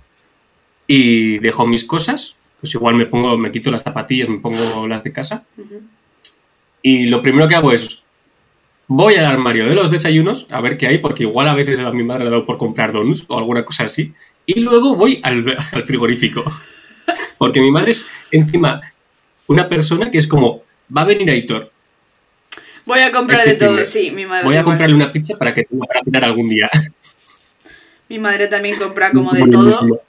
y 0.88 1.40
dejo 1.40 1.66
mis 1.66 1.86
cosas, 1.86 2.36
pues 2.60 2.74
igual 2.76 2.96
me 2.96 3.06
pongo, 3.06 3.38
me 3.38 3.52
quito 3.52 3.72
las 3.72 3.84
zapatillas, 3.84 4.30
me 4.30 4.40
pongo 4.40 4.88
las 4.88 5.04
de 5.04 5.12
casa, 5.12 5.46
y 6.82 7.08
lo 7.08 7.22
primero 7.22 7.48
que 7.48 7.56
hago 7.56 7.72
es 7.72 8.04
voy 8.94 9.16
al 9.16 9.26
armario 9.26 9.68
de 9.68 9.74
los 9.74 9.90
desayunos 9.90 10.48
a 10.52 10.60
ver 10.60 10.78
qué 10.78 10.88
hay, 10.88 10.98
porque 10.98 11.24
igual 11.24 11.48
a 11.48 11.54
veces 11.54 11.80
a 11.80 11.92
mi 11.92 12.04
madre 12.04 12.26
le 12.26 12.28
ha 12.28 12.32
dado 12.32 12.46
por 12.46 12.58
comprar 12.58 12.92
donuts 12.92 13.24
o 13.30 13.38
alguna 13.38 13.64
cosa 13.64 13.86
así. 13.86 14.14
Y 14.46 14.60
luego 14.60 14.96
voy 14.96 15.20
al, 15.24 15.46
al 15.72 15.84
frigorífico. 15.84 16.44
Porque 17.38 17.62
mi 17.62 17.72
madre 17.72 17.92
es 17.92 18.06
encima 18.32 18.82
una 19.48 19.68
persona 19.68 20.12
que 20.12 20.18
es 20.18 20.28
como, 20.28 20.64
va 20.96 21.02
a 21.02 21.06
venir 21.06 21.30
Aitor, 21.30 21.72
Voy 22.86 23.00
a 23.00 23.12
comprar 23.12 23.48
Este 23.48 23.66
de 23.66 23.72
todo, 23.72 23.86
sí, 23.86 24.12
mi 24.12 24.26
madre. 24.26 24.44
voy 24.46 24.56
a 24.56 24.64
comprarle 24.64 24.96
una 24.96 25.12
pizza 25.12 25.38
para 25.38 25.54
que 25.54 25.64
tenga 25.64 25.86
para 25.86 26.02
cenar 26.04 26.26
algún 26.26 26.48
día. 26.48 26.70
Mi 28.10 28.20
madre 28.20 28.48
también 28.48 28.78
compra 28.78 29.12
como 29.12 29.32
de 29.32 29.48
todo. 29.48 30.02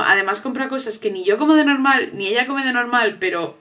Además 0.00 0.40
compra 0.40 0.68
cosas 0.68 0.98
que 0.98 1.10
ni 1.10 1.24
yo 1.24 1.38
como 1.38 1.54
de 1.54 1.64
normal, 1.64 2.10
ni 2.12 2.28
ella 2.28 2.46
come 2.46 2.64
de 2.64 2.72
normal, 2.72 3.16
pero 3.18 3.56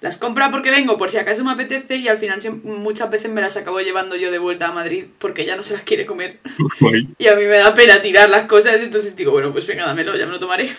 las 0.00 0.18
compra 0.18 0.50
porque 0.50 0.70
vengo, 0.70 0.98
por 0.98 1.10
si 1.10 1.16
acaso 1.16 1.42
me 1.42 1.52
apetece, 1.52 1.96
y 1.96 2.08
al 2.08 2.18
final 2.18 2.38
muchas 2.64 3.10
veces 3.10 3.30
me 3.30 3.40
las 3.40 3.56
acabo 3.56 3.80
llevando 3.80 4.14
yo 4.16 4.30
de 4.30 4.38
vuelta 4.38 4.68
a 4.68 4.72
Madrid 4.72 5.04
porque 5.18 5.42
ella 5.42 5.56
no 5.56 5.62
se 5.62 5.74
las 5.74 5.82
quiere 5.82 6.06
comer. 6.06 6.38
Y 7.18 7.28
a 7.28 7.34
mí 7.34 7.44
me 7.44 7.56
da 7.56 7.74
pena 7.74 8.00
tirar 8.00 8.28
las 8.28 8.46
cosas, 8.46 8.82
entonces 8.82 9.16
digo, 9.16 9.32
bueno, 9.32 9.52
pues 9.52 9.66
venga, 9.66 9.86
dámelo, 9.86 10.16
ya 10.16 10.26
me 10.26 10.32
lo 10.32 10.38
tomaré. 10.38 10.70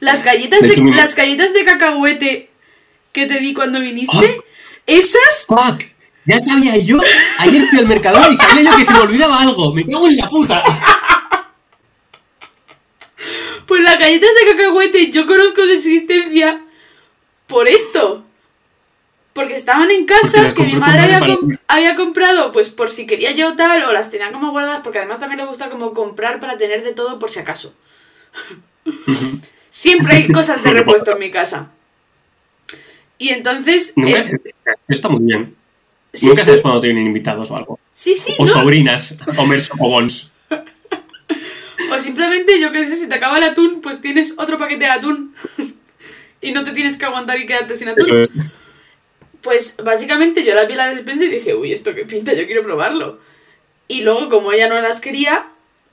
las 0.00 0.24
galletas 0.24 0.62
De 0.62 0.76
las 0.92 1.14
galletas 1.14 1.52
de 1.52 1.64
cacahuete 1.64 2.50
que 3.12 3.26
te 3.26 3.38
di 3.38 3.54
cuando 3.54 3.80
viniste, 3.80 4.36
¡Ah! 4.38 4.44
esas 4.86 5.46
¡Fuck! 5.46 5.84
Ya 6.26 6.40
sabía 6.40 6.76
yo, 6.76 6.98
ayer 7.38 7.66
fui 7.66 7.78
al 7.78 7.86
mercador 7.86 8.32
y 8.32 8.36
sabía 8.36 8.70
yo 8.70 8.76
que 8.76 8.84
se 8.84 8.92
me 8.92 9.00
olvidaba 9.00 9.40
algo. 9.40 9.72
Me 9.72 9.86
cago 9.86 10.08
en 10.08 10.16
la 10.16 10.28
puta. 10.28 10.62
Pues 13.66 13.82
las 13.84 14.00
galletas 14.00 14.30
de 14.34 14.50
cacahuete 14.50 15.10
yo 15.12 15.26
conozco 15.28 15.62
su 15.62 15.70
existencia 15.70 16.60
por 17.50 17.68
esto. 17.68 18.24
Porque 19.32 19.54
estaban 19.54 19.90
en 19.90 20.06
casa, 20.06 20.52
que 20.54 20.64
mi 20.64 20.74
madre 20.74 21.02
había, 21.68 21.94
comprado, 21.94 22.50
pues 22.50 22.68
por 22.68 22.90
si 22.90 23.06
quería 23.06 23.30
yo 23.30 23.54
tal, 23.54 23.82
o 23.84 23.92
las 23.92 24.10
tenía 24.10 24.32
como 24.32 24.50
guardadas, 24.50 24.80
porque 24.82 24.98
además 24.98 25.20
también 25.20 25.38
le 25.40 25.46
gusta 25.46 25.70
como 25.70 25.92
comprar 25.94 26.40
para 26.40 26.56
tener 26.56 26.82
de 26.82 26.92
todo 26.92 27.18
por 27.18 27.30
si 27.30 27.38
acaso. 27.38 27.72
Siempre 29.68 30.16
hay 30.16 30.28
cosas 30.32 30.62
de 30.64 30.72
repuesto 30.72 31.12
en 31.12 31.18
mi 31.20 31.30
casa. 31.30 31.70
Y 33.18 33.28
entonces... 33.28 33.92
Nunca, 33.96 34.18
es- 34.18 34.32
Está 34.88 35.08
muy 35.08 35.22
bien. 35.22 35.54
sí, 36.12 36.26
Nunca 36.26 36.40
sí, 36.40 36.46
sabes 36.46 36.60
cuando 36.62 36.80
tienen 36.80 37.06
invitados 37.06 37.50
o 37.52 37.56
algo. 37.56 37.78
sí, 37.92 38.14
sí, 38.16 38.34
O 38.38 38.44
¿no? 38.44 38.50
sobrinas 38.50 39.16
a 39.26 39.34
comer 39.34 39.62
sopobons. 39.62 40.32
O 41.92 41.98
simplemente, 41.98 42.60
yo 42.60 42.70
qué 42.70 42.84
sé, 42.84 42.94
si 42.96 43.08
te 43.08 43.14
acaba 43.16 43.38
el 43.38 43.42
atún, 43.44 43.80
pues 43.80 44.00
tienes 44.00 44.34
otro 44.38 44.56
paquete 44.58 44.84
de 44.84 44.90
atún. 44.92 45.34
Y 46.40 46.52
no 46.52 46.64
te 46.64 46.72
tienes 46.72 46.96
que 46.96 47.04
aguantar 47.04 47.38
y 47.38 47.46
quedarte 47.46 47.74
sin 47.74 47.88
atún. 47.88 48.22
Es. 48.22 48.32
Pues 49.40 49.76
básicamente 49.82 50.44
yo 50.44 50.54
la 50.54 50.64
vi 50.64 50.72
en 50.72 50.78
la 50.78 50.94
despensa 50.94 51.24
y 51.24 51.28
dije, 51.28 51.54
uy, 51.54 51.72
esto 51.72 51.94
qué 51.94 52.04
pinta, 52.04 52.32
yo 52.34 52.46
quiero 52.46 52.62
probarlo. 52.62 53.20
Y 53.88 54.02
luego, 54.02 54.28
como 54.28 54.52
ella 54.52 54.68
no 54.68 54.80
las 54.80 55.00
quería, 55.00 55.48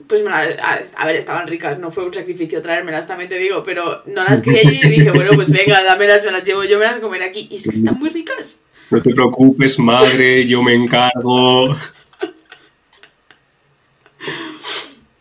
pues 0.06 0.22
me 0.22 0.30
las... 0.30 0.58
A, 0.58 0.80
a 0.96 1.06
ver, 1.06 1.16
estaban 1.16 1.48
ricas, 1.48 1.78
no 1.78 1.90
fue 1.90 2.04
un 2.04 2.14
sacrificio 2.14 2.62
traérmelas, 2.62 3.06
también 3.06 3.28
te 3.28 3.38
digo, 3.38 3.62
pero 3.62 4.02
no 4.06 4.24
las 4.24 4.40
quería 4.40 4.84
y 4.84 4.88
dije, 4.88 5.10
bueno, 5.10 5.32
pues 5.34 5.50
venga, 5.50 5.82
dámelas, 5.82 6.24
me 6.24 6.32
las 6.32 6.44
llevo 6.44 6.64
yo, 6.64 6.78
me 6.78 6.84
las 6.84 7.00
comeré 7.00 7.24
aquí. 7.24 7.48
Y 7.50 7.56
es 7.56 7.64
que 7.64 7.76
están 7.76 7.98
muy 7.98 8.10
ricas. 8.10 8.60
No 8.90 9.02
te 9.02 9.14
preocupes, 9.14 9.78
madre, 9.78 10.46
yo 10.46 10.62
me 10.62 10.74
encargo. 10.74 11.74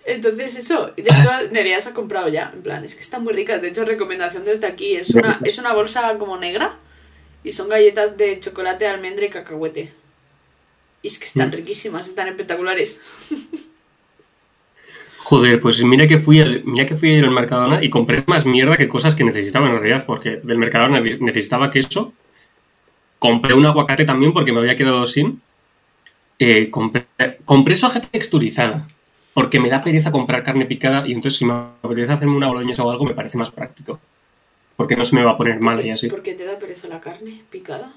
Entonces 0.09 0.55
eso, 0.57 0.87
de 0.95 1.03
hecho 1.03 1.51
Nerea 1.51 1.79
se 1.81 1.89
ha 1.89 1.93
comprado 1.93 2.29
ya, 2.29 2.51
en 2.55 2.61
plan, 2.63 2.83
es 2.85 2.95
que 2.95 3.01
están 3.01 3.23
muy 3.25 3.33
ricas, 3.33 3.61
de 3.61 3.67
hecho 3.67 3.83
recomendación 3.83 4.45
desde 4.45 4.65
aquí, 4.65 4.93
es 4.95 5.09
una, 5.09 5.41
es 5.43 5.57
una 5.57 5.73
bolsa 5.73 6.17
como 6.17 6.37
negra 6.37 6.77
y 7.43 7.51
son 7.51 7.67
galletas 7.67 8.15
de 8.17 8.39
chocolate, 8.39 8.87
almendra 8.87 9.25
y 9.25 9.29
cacahuete. 9.29 9.91
Y 11.03 11.07
es 11.09 11.19
que 11.19 11.25
están 11.25 11.49
Mm. 11.49 11.53
riquísimas, 11.53 12.07
están 12.07 12.29
espectaculares. 12.29 13.01
Joder, 15.19 15.59
pues 15.59 15.83
mira 15.83 16.07
que 16.07 16.19
fui 16.19 16.39
al, 16.39 16.63
mira 16.63 16.85
que 16.85 16.95
fui 16.95 17.13
al 17.19 17.29
Mercadona 17.29 17.83
y 17.83 17.89
compré 17.89 18.23
más 18.27 18.45
mierda 18.45 18.77
que 18.77 18.87
cosas 18.87 19.13
que 19.13 19.25
necesitaba 19.25 19.67
en 19.67 19.73
realidad, 19.73 20.05
porque 20.05 20.37
del 20.41 20.57
Mercadona 20.57 21.01
ne- 21.01 21.17
necesitaba 21.19 21.69
queso. 21.69 22.13
Compré 23.19 23.53
un 23.53 23.65
aguacate 23.65 24.05
también 24.05 24.31
porque 24.31 24.53
me 24.53 24.59
había 24.59 24.77
quedado 24.77 25.05
sin. 25.05 25.41
Eh, 26.39 26.69
compré, 26.69 27.07
compré 27.43 27.75
soja 27.75 27.99
texturizada, 27.99 28.87
porque 29.37 29.59
me 29.59 29.69
da 29.69 29.83
pereza 29.83 30.11
comprar 30.11 30.43
carne 30.43 30.65
picada 30.65 31.07
y 31.07 31.11
entonces 31.11 31.37
si 31.37 31.45
me 31.45 31.53
apetece 31.83 32.11
hacerme 32.11 32.35
una 32.35 32.47
boloñesa 32.47 32.83
o 32.83 32.89
algo 32.89 33.05
me 33.05 33.13
parece 33.13 33.37
más 33.37 33.51
práctico. 33.51 33.99
Porque 34.75 34.95
no 34.95 35.05
se 35.05 35.15
me 35.15 35.23
va 35.23 35.33
a 35.33 35.37
poner 35.37 35.59
mal 35.59 35.85
y 35.85 35.91
así. 35.91 36.07
¿Por 36.07 36.23
qué 36.23 36.33
te 36.33 36.43
da 36.43 36.57
pereza 36.57 36.87
la 36.87 36.99
carne 36.99 37.43
picada? 37.51 37.93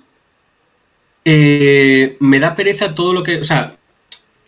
Eh, 1.25 2.19
me 2.21 2.41
da 2.41 2.55
pereza 2.55 2.95
todo 2.95 3.15
lo 3.15 3.23
que. 3.23 3.41
O 3.41 3.45
sea, 3.47 3.79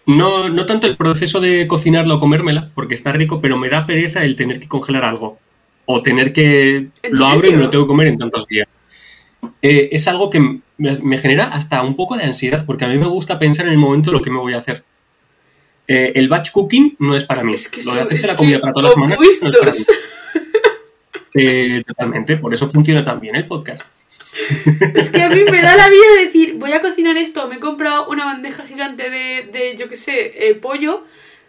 no, 0.04 0.50
no 0.50 0.66
tanto 0.66 0.86
el 0.86 0.98
proceso 0.98 1.40
de 1.40 1.66
cocinarla 1.66 2.16
o 2.16 2.20
comérmela, 2.20 2.70
porque 2.74 2.92
está 2.92 3.10
rico, 3.10 3.40
pero 3.40 3.56
me 3.56 3.70
da 3.70 3.86
pereza 3.86 4.22
el 4.22 4.36
tener 4.36 4.60
que 4.60 4.68
congelar 4.68 5.06
algo. 5.06 5.38
O 5.86 6.02
tener 6.02 6.34
que. 6.34 6.76
¿En 6.76 6.92
Lo 7.08 7.24
abro 7.24 7.48
y 7.48 7.52
me 7.52 7.62
lo 7.62 7.70
tengo 7.70 7.84
que 7.84 7.88
comer 7.88 8.08
en 8.08 8.18
tantos 8.18 8.46
días. 8.48 8.68
Eh, 9.62 9.88
es 9.92 10.06
algo 10.08 10.28
que 10.28 10.60
me, 10.76 11.16
genera 11.16 11.46
hasta 11.46 11.80
un 11.80 11.96
poco 11.96 12.18
de 12.18 12.24
ansiedad, 12.24 12.66
porque 12.66 12.84
a 12.84 12.88
mí 12.88 12.98
me 12.98 13.06
gusta 13.06 13.38
pensar 13.38 13.64
en 13.64 13.72
el 13.72 13.78
momento 13.78 14.12
lo 14.12 14.20
que 14.20 14.28
me 14.28 14.40
voy 14.40 14.52
a 14.52 14.58
hacer. 14.58 14.84
Eh, 15.86 16.12
el 16.14 16.28
batch 16.28 16.52
cooking 16.52 16.96
no 17.00 17.16
es 17.16 17.24
para 17.24 17.42
mí. 17.42 17.54
Es 17.54 17.68
que 17.68 17.82
lo 17.82 17.94
de 17.94 18.00
hacerse 18.02 18.26
la 18.26 18.36
comida 18.36 18.60
para 18.60 18.72
todas 18.72 18.88
las 18.88 18.94
semanas 18.94 19.18
no 19.18 19.24
es 19.24 19.38
para 19.38 19.50
mí. 19.50 19.58
opuestos. 19.58 19.96
Eh, 21.34 21.82
totalmente, 21.86 22.36
por 22.36 22.52
eso 22.52 22.70
funciona 22.70 23.02
tan 23.02 23.20
bien 23.20 23.36
el 23.36 23.46
podcast. 23.46 23.86
Es 24.94 25.10
que 25.10 25.22
a 25.22 25.28
mí 25.28 25.44
me 25.44 25.62
da 25.62 25.76
la 25.76 25.88
vida 25.88 26.22
decir, 26.24 26.54
voy 26.54 26.72
a 26.72 26.80
cocinar 26.80 27.16
esto, 27.16 27.48
me 27.48 27.56
he 27.56 27.60
comprado 27.60 28.08
una 28.08 28.24
bandeja 28.24 28.64
gigante 28.64 29.10
de, 29.10 29.48
de 29.52 29.76
yo 29.76 29.88
qué 29.88 29.96
sé, 29.96 30.48
eh, 30.48 30.54
pollo, 30.54 31.04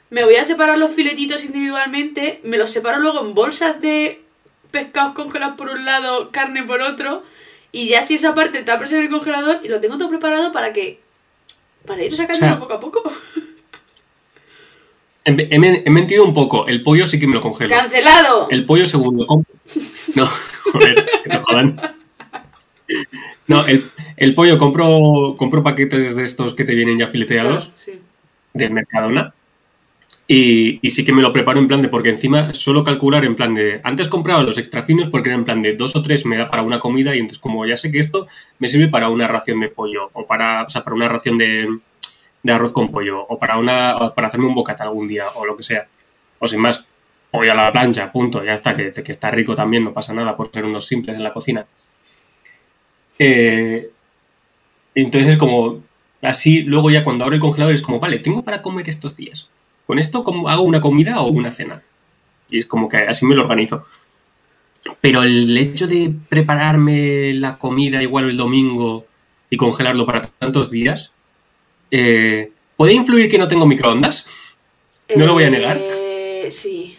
me 0.10 0.24
voy 0.24 0.36
a 0.36 0.46
separar 0.46 0.78
los 0.78 0.91
filetitos 0.91 1.43
individualmente, 1.46 2.39
me 2.43 2.58
los 2.58 2.69
separo 2.69 3.00
luego 3.00 3.22
en 3.22 3.34
bolsas 3.34 3.82
de 3.82 4.22
pescados 4.72 5.13
congelados 5.13 5.56
por 5.56 5.69
un 5.69 5.86
lado, 5.86 6.32
carne 6.32 6.63
por 6.63 6.82
otro, 6.82 7.24
y 7.72 7.88
ya 7.88 8.04
si 8.04 8.15
esa 8.15 8.36
parte 8.36 8.63
tapas 8.63 8.91
en 8.91 9.02
el 9.02 9.10
congelador 9.10 9.62
y 9.63 9.69
lo 9.69 9.80
tengo 9.80 9.98
todo 9.98 10.10
preparado 10.10 10.52
para 10.52 10.74
que... 10.74 11.00
para 11.86 12.04
ir 12.04 12.15
sacándolo 12.15 12.46
O 12.46 12.50
sea, 12.50 12.60
poco 12.60 12.74
a 12.74 12.80
poco. 12.80 13.13
He, 15.25 15.31
he- 15.31 15.83
he 15.86 15.89
mentido 15.89 16.25
un 16.25 16.33
poco, 16.33 16.67
el 16.67 16.83
pollo 16.83 17.05
sí 17.05 17.19
que 17.19 17.27
me 17.27 17.33
lo 17.36 17.41
congelo. 17.41 17.69
¡Cancelado! 17.73 18.47
El 18.49 18.65
pollo 18.65 18.86
segundo. 18.86 19.25
No, 20.15 20.25
joder, 20.71 21.05
que 21.23 21.29
no 21.29 21.41
jodan. 21.43 21.79
No, 23.47 23.65
el, 23.65 23.89
el 24.17 24.36
pollo 24.36 24.57
compro, 24.57 25.36
compro 25.38 25.63
paquetes 25.63 26.15
de 26.15 26.23
estos 26.23 26.53
que 26.53 26.65
te 26.65 26.75
vienen 26.75 26.97
ya 26.99 27.07
fileteados 27.07 27.65
Claro, 27.67 27.77
sí. 27.77 28.01
del 28.53 28.71
Mercadona. 28.71 29.33
Y, 30.25 30.79
y 30.81 30.89
sí 30.91 31.03
que 31.03 31.12
me 31.12 31.21
lo 31.21 31.33
preparo 31.33 31.59
en 31.59 31.67
plan 31.67 31.81
de, 31.81 31.89
porque 31.89 32.09
encima 32.09 32.53
suelo 32.53 32.83
calcular 32.86 33.25
en 33.25 33.36
plan 33.36 33.53
de, 33.53 33.81
antes 33.83 34.07
compraba 34.07 34.41
los 34.43 34.57
extra 34.57 34.83
finos 34.83 35.09
porque 35.09 35.29
era 35.29 35.38
en 35.38 35.43
plan 35.43 35.62
de 35.62 35.73
dos 35.73 35.97
o 35.97 36.01
tres 36.01 36.25
me 36.25 36.38
da 36.38 36.49
para 36.49 36.62
una 36.63 36.79
comida 36.79 37.13
y 37.13 37.19
entonces 37.19 37.39
como 37.39 37.65
ya 37.65 37.75
sé 37.75 37.91
que 37.91 37.99
esto 37.99 38.25
me 38.57 38.69
sirve 38.69 38.88
para 38.88 39.09
una 39.09 39.27
ración 39.27 39.59
de 39.59 39.67
pollo 39.67 40.09
o 40.13 40.25
para, 40.25 40.63
o 40.63 40.69
sea, 40.69 40.81
para 40.83 40.95
una 40.95 41.09
ración 41.09 41.38
de, 41.38 41.67
de 42.43 42.53
arroz 42.53 42.73
con 42.73 42.89
pollo 42.89 43.25
o 43.25 43.39
para, 43.39 43.58
una, 43.58 43.95
para 44.15 44.27
hacerme 44.27 44.45
un 44.45 44.56
bocata 44.56 44.84
algún 44.84 45.08
día 45.08 45.25
o 45.36 45.45
lo 45.45 45.56
que 45.56 45.63
sea. 45.63 45.88
O 46.39 46.47
sin 46.47 46.60
más, 46.60 46.86
voy 47.32 47.47
a 47.47 47.56
la 47.56 47.71
plancha, 47.71 48.12
punto, 48.12 48.43
ya 48.43 48.53
está, 48.53 48.75
que, 48.75 48.91
que 48.91 49.12
está 49.12 49.32
rico 49.32 49.56
también, 49.56 49.84
no 49.84 49.93
pasa 49.93 50.13
nada 50.13 50.36
por 50.36 50.51
ser 50.51 50.65
unos 50.65 50.86
simples 50.86 51.17
en 51.17 51.23
la 51.23 51.34
cocina. 51.34 51.65
Eh, 53.17 53.89
entonces 54.93 55.34
es 55.34 55.38
como, 55.38 55.82
así 56.21 56.62
luego 56.62 56.91
ya 56.91 57.03
cuando 57.03 57.23
abro 57.23 57.36
el 57.36 57.41
congelador 57.41 57.73
es 57.73 57.82
como, 57.82 57.99
vale, 57.99 58.19
tengo 58.19 58.43
para 58.43 58.62
comer 58.62 58.89
estos 58.89 59.15
días. 59.15 59.49
Con 59.88 59.97
esto 59.97 60.23
como 60.23 60.49
hago 60.49 60.63
una 60.63 60.82
comida 60.82 61.21
o 61.21 61.27
una 61.27 61.51
cena. 61.51 61.82
Y 62.49 62.58
es 62.58 62.65
como 62.65 62.89
que 62.89 62.97
así 62.97 63.25
me 63.25 63.36
lo 63.36 63.43
organizo. 63.43 63.86
Pero 64.99 65.23
el 65.23 65.58
hecho 65.58 65.88
de 65.88 66.13
prepararme 66.29 67.34
la 67.34 67.58
comida 67.58 68.03
igual 68.03 68.29
el 68.29 68.38
domingo 68.38 69.06
y 69.49 69.58
congelarlo 69.58 70.06
para 70.06 70.27
tantos 70.27 70.69
días, 70.69 71.12
eh, 71.95 72.51
¿puede 72.75 72.93
influir 72.93 73.29
que 73.29 73.38
no 73.38 73.47
tengo 73.47 73.67
microondas? 73.67 74.25
No 75.15 75.27
lo 75.27 75.34
voy 75.34 75.43
a 75.43 75.51
negar. 75.51 75.79
Eh, 75.79 76.47
sí, 76.49 76.97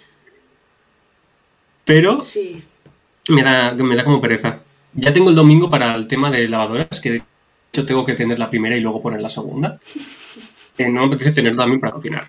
Pero 1.84 2.22
sí. 2.22 2.62
me 3.28 3.42
da, 3.42 3.74
me 3.74 3.96
da 3.96 4.04
como 4.04 4.20
pereza. 4.20 4.60
Ya 4.92 5.12
tengo 5.12 5.30
el 5.30 5.36
domingo 5.36 5.68
para 5.68 5.96
el 5.96 6.06
tema 6.06 6.30
de 6.30 6.48
lavadoras, 6.48 7.00
que 7.00 7.10
de 7.10 7.22
hecho 7.72 7.84
tengo 7.84 8.06
que 8.06 8.14
tener 8.14 8.38
la 8.38 8.48
primera 8.48 8.76
y 8.76 8.80
luego 8.80 9.02
poner 9.02 9.20
la 9.20 9.30
segunda. 9.30 9.80
Eh, 10.76 10.88
no 10.88 11.06
me 11.06 11.14
apetece 11.14 11.30
tener 11.30 11.56
también 11.56 11.78
para 11.78 11.92
cocinar. 11.92 12.28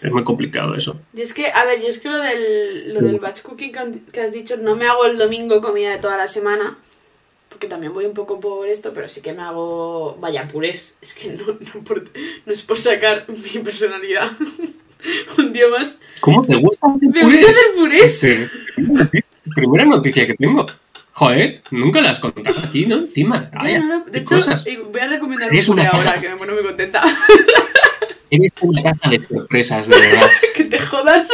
Es 0.00 0.12
muy 0.12 0.22
complicado 0.22 0.76
eso. 0.76 1.00
Y 1.12 1.20
es 1.20 1.34
que, 1.34 1.50
a 1.50 1.64
ver, 1.64 1.80
yo 1.82 1.88
es 1.88 1.98
que 1.98 2.08
lo 2.08 2.18
del, 2.18 2.94
lo 2.94 3.00
del 3.00 3.18
batch 3.18 3.42
cooking 3.42 3.72
que 4.12 4.20
has 4.20 4.32
dicho, 4.32 4.56
no 4.56 4.76
me 4.76 4.86
hago 4.86 5.04
el 5.04 5.18
domingo 5.18 5.60
comida 5.60 5.90
de 5.90 5.98
toda 5.98 6.16
la 6.16 6.28
semana, 6.28 6.78
porque 7.50 7.66
también 7.66 7.92
voy 7.92 8.06
un 8.06 8.14
poco 8.14 8.40
por 8.40 8.66
esto, 8.68 8.92
pero 8.94 9.06
sí 9.08 9.20
que 9.20 9.34
me 9.34 9.42
hago, 9.42 10.16
vaya, 10.18 10.48
purés. 10.48 10.96
Es 11.02 11.12
que 11.14 11.28
no, 11.32 11.46
no, 11.46 11.84
por- 11.84 12.04
no 12.46 12.52
es 12.52 12.62
por 12.62 12.78
sacar 12.78 13.26
mi 13.28 13.60
personalidad. 13.60 14.30
un 15.38 15.52
día 15.52 15.68
más. 15.68 15.98
¿Cómo 16.20 16.42
te 16.44 16.56
gusta 16.56 16.86
hacer 16.86 17.08
Me 17.12 17.22
gusta 17.24 17.50
hacer 17.50 17.64
purés. 17.76 18.24
Este, 18.24 18.50
primera 19.54 19.84
noticia 19.84 20.26
que 20.26 20.34
tengo. 20.34 20.66
Joder, 21.12 21.62
nunca 21.70 22.00
la 22.00 22.10
has 22.12 22.20
contado 22.20 22.60
aquí, 22.60 22.86
¿no? 22.86 22.96
Encima. 22.96 23.50
Ya, 23.52 23.58
Vaya, 23.58 23.78
no, 23.80 23.98
no, 23.98 24.04
de 24.06 24.18
hecho, 24.20 24.36
cosas. 24.36 24.64
voy 24.64 25.00
a 25.00 25.08
recomendar 25.08 25.50
un 25.50 25.58
puré 25.58 25.70
una 25.82 25.88
ahora, 25.90 26.20
que 26.20 26.28
me 26.30 26.36
pone 26.36 26.52
muy 26.52 26.62
contenta. 26.62 27.02
Eres 28.30 28.52
una 28.60 28.82
casa 28.82 29.10
de 29.10 29.22
sorpresas, 29.22 29.88
de 29.88 30.00
verdad. 30.00 30.30
que 30.54 30.64
te 30.64 30.78
jodan. 30.78 31.26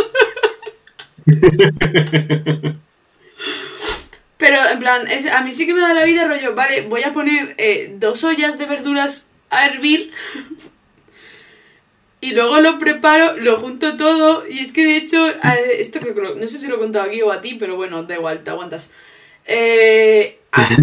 Pero, 4.39 4.59
en 4.71 4.79
plan, 4.79 5.09
es- 5.11 5.27
a 5.27 5.41
mí 5.43 5.51
sí 5.53 5.67
que 5.67 5.73
me 5.75 5.81
da 5.81 5.95
la 5.95 6.05
vida 6.05 6.27
rollo, 6.27 6.55
vale, 6.55 6.83
voy 6.83 7.03
a 7.05 7.13
poner 7.13 7.55
eh, 7.59 7.95
dos 7.99 8.23
ollas 8.25 8.59
de 8.59 8.67
verduras 8.67 9.29
a 9.51 9.67
hervir 9.67 10.11
y 12.21 12.33
luego 12.33 12.61
lo 12.61 12.79
preparo, 12.79 13.37
lo 13.37 13.59
junto 13.59 13.97
todo 13.97 14.45
y 14.49 14.59
es 14.61 14.73
que 14.73 14.85
de 14.85 14.97
hecho, 14.97 15.29
esto 15.79 16.01
creo 16.01 16.15
que 16.15 16.21
lo- 16.21 16.35
no 16.35 16.47
sé 16.47 16.59
si 16.59 16.67
lo 16.67 16.77
he 16.77 16.79
contado 16.79 17.05
aquí 17.05 17.23
o 17.23 17.31
a 17.33 17.41
ti, 17.41 17.57
pero 17.59 17.77
bueno, 17.77 18.03
da 18.03 18.15
igual, 18.17 18.43
te 18.43 18.51
aguantas. 18.51 18.91
Eh, 19.47 20.39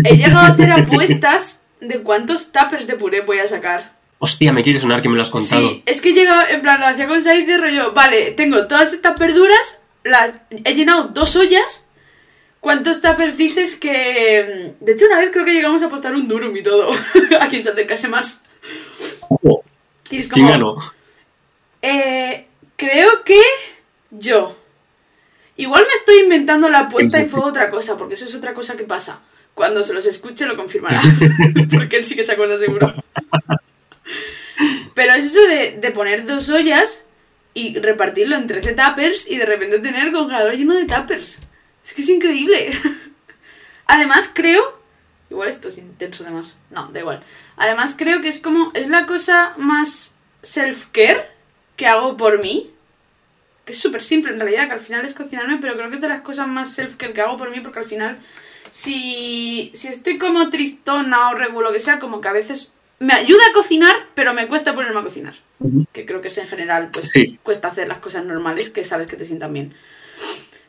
he 0.06 0.16
llegado 0.18 0.40
a 0.40 0.48
hacer 0.48 0.72
apuestas 0.72 1.64
de 1.82 2.00
cuántos 2.02 2.52
tuppers 2.52 2.88
de 2.88 2.96
puré 2.96 3.22
voy 3.22 3.40
a 3.40 3.48
sacar. 3.48 3.94
Hostia, 4.20 4.54
me 4.54 4.64
quiere 4.64 4.80
sonar 4.80 5.02
que 5.02 5.10
me 5.10 5.16
lo 5.16 5.22
has 5.22 5.30
contado. 5.30 5.68
Sí, 5.68 5.84
es 5.86 6.02
que 6.02 6.14
llega, 6.14 6.50
en 6.50 6.62
plan, 6.62 6.80
lo 6.80 6.86
hacía 6.88 7.08
con 7.10 7.22
Saiz 7.22 7.46
de 7.46 7.58
rollo, 7.58 7.92
vale, 7.92 8.32
tengo 8.32 8.68
todas 8.68 8.94
estas 8.94 9.20
verduras, 9.20 9.82
las 10.06 10.40
he 10.64 10.76
llenado 10.76 11.06
dos 11.14 11.36
ollas. 11.36 11.83
¿Cuántos 12.64 13.02
tuppers 13.02 13.36
dices 13.36 13.76
que...? 13.76 14.74
De 14.80 14.92
hecho, 14.94 15.06
una 15.08 15.20
vez 15.20 15.32
creo 15.34 15.44
que 15.44 15.52
llegamos 15.52 15.84
a 15.84 15.88
apostar 15.88 16.14
un 16.16 16.30
durum 16.30 16.56
y 16.56 16.64
todo, 16.64 16.92
a 17.42 17.50
quien 17.50 17.62
se 17.62 17.72
acercase 17.72 18.08
más. 18.08 18.46
Oh, 19.30 19.62
Y 20.10 20.20
es 20.20 20.30
¿Quién 20.30 20.48
como, 20.48 20.76
ganó? 20.76 20.78
eh, 21.82 22.48
creo 22.78 23.26
que 23.26 23.42
yo. 24.12 24.58
Igual 25.58 25.84
me 25.86 25.94
estoy 25.94 26.20
inventando 26.24 26.70
la 26.70 26.80
apuesta 26.80 27.22
y 27.22 27.26
fue 27.26 27.42
otra 27.42 27.70
cosa, 27.70 27.98
porque 27.98 28.14
eso 28.14 28.24
es 28.26 28.34
otra 28.34 28.54
cosa 28.54 28.78
que 28.78 28.86
pasa. 28.86 29.20
Cuando 29.54 29.84
se 29.84 29.94
los 29.94 30.06
escuche 30.06 30.46
lo 30.46 30.56
confirmará, 30.56 31.02
porque 31.76 31.98
él 31.98 32.06
sí 32.06 32.16
que 32.16 32.24
se 32.24 32.32
acuerda 32.32 32.58
seguro. 32.58 32.94
Pero 34.96 35.14
es 35.16 35.26
eso 35.26 35.42
de, 35.48 35.78
de 35.82 35.92
poner 35.92 36.26
dos 36.26 36.48
ollas 36.50 37.08
y 37.54 37.78
repartirlo 37.78 38.38
en 38.38 38.48
13 38.48 38.72
tuppers 38.74 39.30
y 39.30 39.38
de 39.38 39.46
repente 39.46 39.80
tener 39.80 40.08
el 40.08 40.14
congelador 40.14 40.56
lleno 40.56 40.76
de 40.76 40.86
tuppers. 40.86 41.42
Es 41.84 41.94
que 41.94 42.02
es 42.02 42.10
increíble. 42.10 42.72
Además 43.86 44.32
creo... 44.34 44.82
Igual 45.30 45.50
esto 45.50 45.68
es 45.70 45.78
intenso 45.80 46.24
además. 46.24 46.56
No, 46.70 46.88
da 46.90 47.00
igual. 47.00 47.24
Además 47.58 47.96
creo 47.98 48.22
que 48.22 48.28
es 48.28 48.40
como... 48.40 48.72
Es 48.76 48.88
la 48.90 49.06
cosa 49.08 49.54
más 49.58 50.16
self-care 50.44 51.26
que 51.76 51.88
hago 51.88 52.18
por 52.18 52.42
mí. 52.42 52.72
Que 53.66 53.72
es 53.72 53.80
súper 53.80 54.04
simple 54.04 54.32
en 54.32 54.40
realidad, 54.40 54.68
que 54.68 54.74
al 54.74 54.80
final 54.80 55.06
es 55.06 55.14
cocinarme, 55.14 55.58
pero 55.60 55.74
creo 55.76 55.90
que 55.90 55.96
es 55.96 56.02
de 56.02 56.10
las 56.10 56.22
cosas 56.22 56.48
más 56.48 56.78
self-care 56.78 57.14
que 57.14 57.22
hago 57.22 57.38
por 57.38 57.50
mí 57.50 57.62
porque 57.62 57.80
al 57.80 57.86
final 57.86 58.20
si, 58.72 59.72
si 59.74 59.88
estoy 59.88 60.18
como 60.18 60.50
tristona 60.50 61.30
o 61.30 61.36
regulo 61.36 61.72
que 61.72 61.80
sea, 61.80 62.00
como 62.00 62.22
que 62.22 62.28
a 62.28 62.34
veces 62.34 62.72
me 63.00 63.14
ayuda 63.14 63.42
a 63.50 63.54
cocinar, 63.54 63.96
pero 64.16 64.34
me 64.34 64.48
cuesta 64.48 64.74
ponerme 64.74 65.00
a 65.00 65.04
cocinar. 65.04 65.36
Que 65.94 66.06
creo 66.06 66.22
que 66.22 66.28
es 66.28 66.38
en 66.38 66.48
general, 66.48 66.90
pues 66.92 67.10
Sí. 67.10 67.40
cuesta 67.44 67.68
hacer 67.70 67.88
las 67.88 68.00
cosas 68.00 68.26
normales 68.26 68.70
que 68.70 68.84
sabes 68.84 69.08
que 69.08 69.16
te 69.16 69.26
sientan 69.26 69.54
bien. 69.54 69.74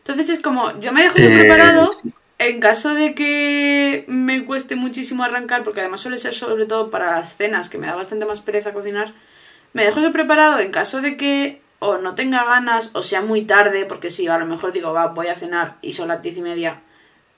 Entonces 0.05 0.29
es 0.29 0.41
como, 0.41 0.79
yo 0.81 0.93
me 0.93 1.03
dejo 1.03 1.17
Eh, 1.17 1.25
eso 1.25 1.35
preparado 1.35 1.91
sí. 1.93 2.13
en 2.39 2.61
caso 2.61 2.95
de 2.95 3.15
que 3.15 4.05
me 4.07 4.45
cueste 4.45 4.77
muchísimo 4.77 5.25
arrancar, 5.25 5.63
porque 5.63 5.81
además 5.81 6.03
suele 6.03 6.19
ser 6.19 6.35
sobre 6.35 6.67
todo 6.67 6.91
para 6.91 7.11
las 7.13 7.37
cenas, 7.37 7.71
que 7.71 7.79
me 7.79 7.87
da 7.87 7.97
bastante 7.97 8.27
más 8.27 8.43
pereza 8.43 8.75
cocinar. 8.75 9.15
Me 9.73 9.83
dejo 9.83 10.01
eso 10.01 10.13
preparado 10.13 10.59
en 10.59 10.71
caso 10.71 11.01
de 11.01 11.17
que 11.17 11.63
o 11.79 11.97
no 11.97 12.15
tenga 12.15 12.45
ganas 12.45 12.91
o 12.93 13.03
sea 13.03 13.23
muy 13.23 13.47
tarde, 13.47 13.87
porque 13.87 14.11
si 14.11 14.29
a 14.29 14.37
lo 14.37 14.45
mejor 14.45 14.73
digo, 14.73 14.93
va, 14.93 15.07
voy 15.09 15.29
a 15.29 15.37
cenar 15.37 15.77
y 15.81 15.93
son 15.93 16.09
las 16.09 16.21
diez 16.21 16.37
y 16.37 16.43
media, 16.43 16.83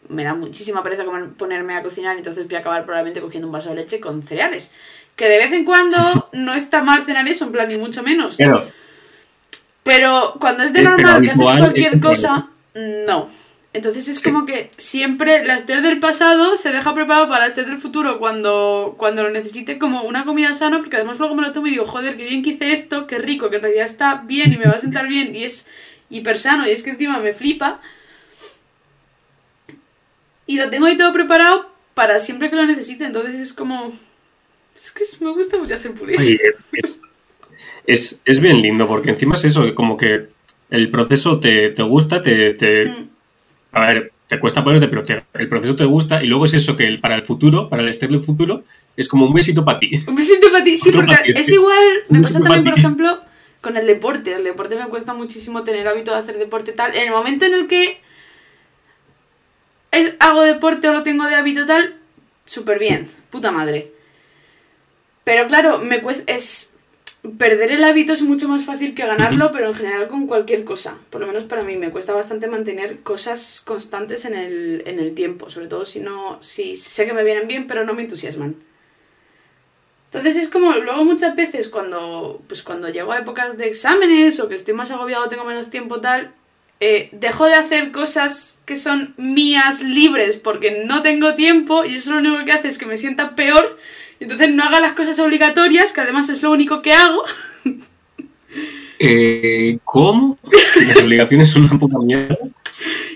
me 0.09 0.25
da 0.25 0.35
muchísima 0.35 0.83
pereza 0.83 1.05
ponerme 1.37 1.77
a 1.77 1.85
cocinar, 1.85 2.17
entonces 2.17 2.47
voy 2.49 2.57
a 2.57 2.61
acabar 2.61 2.85
probablemente 2.85 3.21
cogiendo 3.21 3.47
un 3.47 3.53
vaso 3.53 3.69
de 3.69 3.77
leche 3.77 4.01
con 4.01 4.25
cereales. 4.25 4.73
Que 5.15 5.29
de 5.29 5.39
vez 5.39 5.53
en 5.53 5.65
cuando 5.65 6.29
no 6.33 6.53
está 6.55 6.83
mal 6.83 7.05
cenar 7.05 7.29
eso, 7.29 7.45
en 7.45 7.53
plan, 7.53 7.69
ni 7.69 7.79
mucho 7.79 8.03
menos. 8.03 8.37
Claro, 8.37 8.69
Pero 9.85 10.35
cuando 10.41 10.65
es 10.65 10.73
de 10.73 10.81
Eh, 10.81 10.83
pero 10.83 10.97
normal 10.97 11.23
que 11.23 11.31
haces 11.31 11.59
cualquier 11.59 12.01
cosa, 12.01 12.51
no. 12.77 13.29
Entonces 13.73 14.09
es 14.09 14.19
Sí. 14.19 14.25
como 14.25 14.47
que 14.47 14.71
siempre 14.79 15.45
la 15.45 15.55
Esther 15.55 15.83
del 15.83 16.01
pasado 16.01 16.57
se 16.57 16.73
deja 16.73 16.95
preparado 16.95 17.29
para 17.29 17.41
la 17.41 17.47
Esther 17.49 17.67
del 17.67 17.77
futuro 17.77 18.19
cuando, 18.19 18.95
cuando 18.97 19.23
lo 19.23 19.31
necesite 19.31 19.79
como 19.79 20.03
una 20.03 20.25
comida 20.25 20.55
sana, 20.55 20.79
porque 20.79 20.97
además 20.97 21.19
luego 21.19 21.35
me 21.35 21.43
lo 21.43 21.53
tomo 21.53 21.67
y 21.67 21.71
digo, 21.73 21.85
joder, 21.85 22.17
qué 22.17 22.25
bien 22.25 22.43
que 22.43 22.51
hice 22.51 22.73
esto, 22.73 23.07
qué 23.07 23.19
rico, 23.19 23.51
que 23.51 23.57
en 23.57 23.63
realidad 23.63 23.85
está 23.85 24.23
bien 24.27 24.53
y 24.53 24.57
me 24.57 24.65
va 24.65 24.73
a 24.77 24.79
sentar 24.79 25.09
bien 25.09 25.37
y 25.37 25.45
es 25.45 25.69
hiper 26.09 26.39
sano 26.39 26.67
y 26.67 26.71
es 26.71 26.83
que 26.83 26.91
encima 26.91 27.19
me 27.19 27.33
flipa. 27.33 27.81
Y 30.47 30.57
lo 30.59 30.71
tengo 30.71 30.87
ahí 30.87 30.97
todo 30.97 31.13
preparado 31.13 31.71
para 31.95 32.19
siempre 32.19 32.51
que 32.51 32.57
lo 32.57 32.65
necesite, 32.67 33.05
entonces 33.05 33.35
es 33.37 33.53
como... 33.53 33.93
Es 34.77 34.91
que 34.93 35.05
me 35.25 35.33
gusta 35.33 35.57
mucho 35.57 35.75
hacer 35.75 35.93
purés. 35.93 36.21
Oye, 36.21 36.39
es, 36.73 36.99
es, 37.87 38.21
es 38.25 38.41
bien 38.41 38.61
lindo 38.61 38.87
porque 38.87 39.11
encima 39.11 39.35
es 39.35 39.45
eso, 39.45 39.75
como 39.75 39.97
que 39.97 40.29
el 40.71 40.91
proceso 40.91 41.39
te, 41.41 41.71
te 41.71 41.83
gusta, 41.83 42.23
te, 42.23 42.55
te- 42.55 42.87
Mm. 42.87 43.09
A 43.73 43.81
ver, 43.89 44.13
te 44.27 44.41
cuesta 44.41 44.65
ponerte, 44.65 44.89
pero 44.89 45.03
te- 45.03 45.23
el 45.35 45.49
proceso 45.49 45.77
te 45.77 45.85
gusta 45.85 46.23
y 46.23 46.27
luego 46.29 46.47
es 46.47 46.55
eso 46.55 46.77
que 46.77 46.87
el- 46.87 46.99
para 47.01 47.15
el 47.15 47.27
futuro, 47.27 47.69
para 47.69 47.83
el 47.83 47.89
Esther 47.89 48.09
del 48.11 48.25
futuro, 48.25 48.65
es 48.97 49.07
como 49.09 49.27
un 49.27 49.35
besito 49.35 49.65
para 49.65 49.79
ti. 49.79 49.91
Un 50.09 50.17
besito 50.17 50.51
para 50.51 50.65
ti, 50.65 50.77
sí, 50.77 50.89
Otro 50.89 51.05
porque 51.05 51.31
es 51.31 51.49
igual, 51.51 51.85
me 52.09 52.21
pasa 52.21 52.41
también, 52.41 52.65
por 52.65 52.79
ejemplo, 52.79 53.21
con 53.61 53.77
el 53.77 53.87
deporte. 53.87 54.33
El 54.33 54.45
deporte 54.45 54.77
me 54.77 54.87
cuesta 54.89 55.13
muchísimo 55.15 55.63
tener 55.63 55.87
hábito 55.89 56.13
de 56.13 56.19
hacer 56.19 56.39
deporte 56.39 56.73
tal. 56.73 56.95
En 56.95 57.09
el 57.09 57.11
momento 57.11 57.45
en 57.45 57.55
el 57.55 57.67
que 57.67 58.01
es- 59.91 60.15
hago 60.21 60.43
deporte 60.43 60.89
o 60.89 60.93
lo 60.93 61.03
tengo 61.03 61.25
de 61.27 61.35
hábito 61.35 61.67
tal, 61.67 61.97
súper 62.45 62.79
bien, 62.79 63.07
puta 63.31 63.51
madre. 63.51 63.93
Pero 65.25 65.47
claro, 65.49 65.79
me 65.79 66.01
cuesta, 66.01 66.33
es... 66.33 66.76
Perder 67.39 67.73
el 67.73 67.85
hábito 67.85 68.13
es 68.13 68.23
mucho 68.23 68.49
más 68.49 68.65
fácil 68.65 68.95
que 68.95 69.07
ganarlo, 69.07 69.51
pero 69.53 69.69
en 69.69 69.75
general 69.75 70.09
con 70.09 70.27
cualquier 70.27 70.65
cosa. 70.65 70.97
Por 71.11 71.21
lo 71.21 71.27
menos 71.27 71.45
para 71.45 71.63
mí 71.63 71.77
me 71.77 71.91
cuesta 71.91 72.13
bastante 72.13 72.47
mantener 72.47 73.01
cosas 73.01 73.63
constantes 73.65 74.25
en 74.25 74.35
el, 74.35 74.83
en 74.87 74.99
el 74.99 75.15
tiempo. 75.15 75.51
Sobre 75.51 75.69
todo 75.69 75.85
si 75.85 76.01
no, 76.01 76.39
si 76.43 76.77
sé 76.77 77.07
que 77.07 77.13
me 77.13 77.25
vienen 77.25 77.49
bien, 77.49 77.67
pero 77.67 77.85
no 77.85 77.95
me 77.95 78.03
entusiasman. 78.03 78.57
Entonces 80.07 80.37
es 80.37 80.49
como, 80.49 80.73
luego 80.73 81.05
muchas 81.05 81.37
veces 81.37 81.69
cuando, 81.69 82.41
pues 82.49 82.63
cuando 82.63 82.89
llego 82.89 83.13
a 83.13 83.19
épocas 83.19 83.59
de 83.59 83.67
exámenes 83.67 84.41
o 84.41 84.49
que 84.49 84.55
estoy 84.55 84.73
más 84.73 84.91
agobiado, 84.91 85.29
tengo 85.29 85.45
menos 85.45 85.69
tiempo 85.69 86.01
tal, 86.01 86.33
eh, 86.79 87.09
dejo 87.13 87.47
de 87.47 87.55
hacer 87.55 87.91
cosas 87.91 88.61
que 88.67 88.77
son 88.77 89.15
mías 89.17 89.83
libres 89.83 90.37
porque 90.37 90.85
no 90.87 91.03
tengo 91.03 91.35
tiempo 91.35 91.85
y 91.85 91.97
eso 91.97 92.13
lo 92.13 92.19
único 92.19 92.45
que 92.45 92.53
hace 92.53 92.69
es 92.69 92.79
que 92.79 92.87
me 92.87 92.99
sienta 92.99 93.35
peor 93.35 93.79
entonces 94.21 94.51
no 94.51 94.65
haga 94.65 94.81
las 94.81 94.95
cosas 94.95 95.19
obligatorias, 95.19 95.93
que 95.93 96.01
además 96.01 96.29
es 96.29 96.43
lo 96.43 96.51
único 96.51 96.83
que 96.83 96.93
hago. 96.93 97.23
Eh, 98.99 99.79
¿Cómo? 99.85 100.39
Las 100.87 100.97
obligaciones 100.97 101.51
son 101.51 101.65
una 101.65 101.79
puta 101.79 101.99
mierda. 101.99 102.39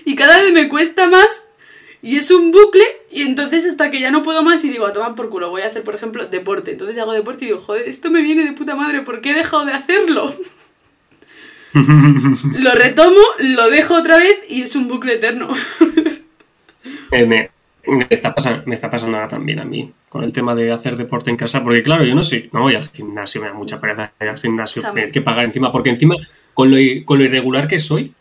Y 0.05 0.15
cada 0.15 0.37
vez 0.37 0.53
me 0.53 0.69
cuesta 0.69 1.09
más 1.09 1.47
y 2.03 2.17
es 2.17 2.31
un 2.31 2.51
bucle 2.51 2.83
y 3.11 3.21
entonces 3.23 3.65
hasta 3.65 3.91
que 3.91 3.99
ya 3.99 4.11
no 4.11 4.23
puedo 4.23 4.43
más 4.43 4.63
y 4.63 4.69
digo, 4.69 4.85
a 4.85 4.93
tomar 4.93 5.15
por 5.15 5.29
culo, 5.29 5.49
voy 5.49 5.61
a 5.61 5.67
hacer 5.67 5.83
por 5.83 5.95
ejemplo 5.95 6.25
deporte. 6.27 6.71
Entonces 6.71 6.97
hago 6.97 7.13
deporte 7.13 7.45
y 7.45 7.47
digo, 7.49 7.59
joder, 7.59 7.87
esto 7.87 8.09
me 8.09 8.21
viene 8.21 8.43
de 8.43 8.53
puta 8.53 8.75
madre, 8.75 9.01
¿por 9.01 9.21
qué 9.21 9.31
he 9.31 9.35
dejado 9.35 9.65
de 9.65 9.73
hacerlo? 9.73 10.33
lo 11.73 12.71
retomo, 12.73 13.21
lo 13.39 13.69
dejo 13.69 13.95
otra 13.95 14.17
vez 14.17 14.41
y 14.49 14.63
es 14.63 14.75
un 14.75 14.87
bucle 14.87 15.13
eterno. 15.15 15.49
Eh, 17.11 17.25
me, 17.25 17.50
me 17.87 18.07
está 18.09 18.33
pasando, 18.33 18.63
me 18.65 18.75
está 18.75 18.89
pasando 18.89 19.17
también 19.29 19.59
a 19.59 19.65
mí 19.65 19.91
con 20.09 20.23
el 20.23 20.31
tema 20.31 20.53
de 20.55 20.71
hacer 20.71 20.97
deporte 20.97 21.29
en 21.29 21.37
casa, 21.37 21.63
porque 21.63 21.81
claro, 21.81 22.03
yo 22.03 22.15
no 22.15 22.23
sé, 22.23 22.49
no 22.51 22.61
voy 22.61 22.75
al 22.75 22.87
gimnasio, 22.87 23.41
me 23.41 23.47
da 23.47 23.53
mucha 23.53 23.79
pereza 23.79 24.11
ir 24.21 24.29
al 24.29 24.37
gimnasio, 24.37 24.81
Sabe. 24.81 25.01
tener 25.01 25.11
que 25.11 25.21
pagar 25.21 25.45
encima, 25.45 25.71
porque 25.71 25.89
encima, 25.89 26.15
con 26.53 26.69
lo, 26.71 26.77
con 27.05 27.17
lo 27.17 27.25
irregular 27.25 27.67
que 27.67 27.79
soy, 27.79 28.13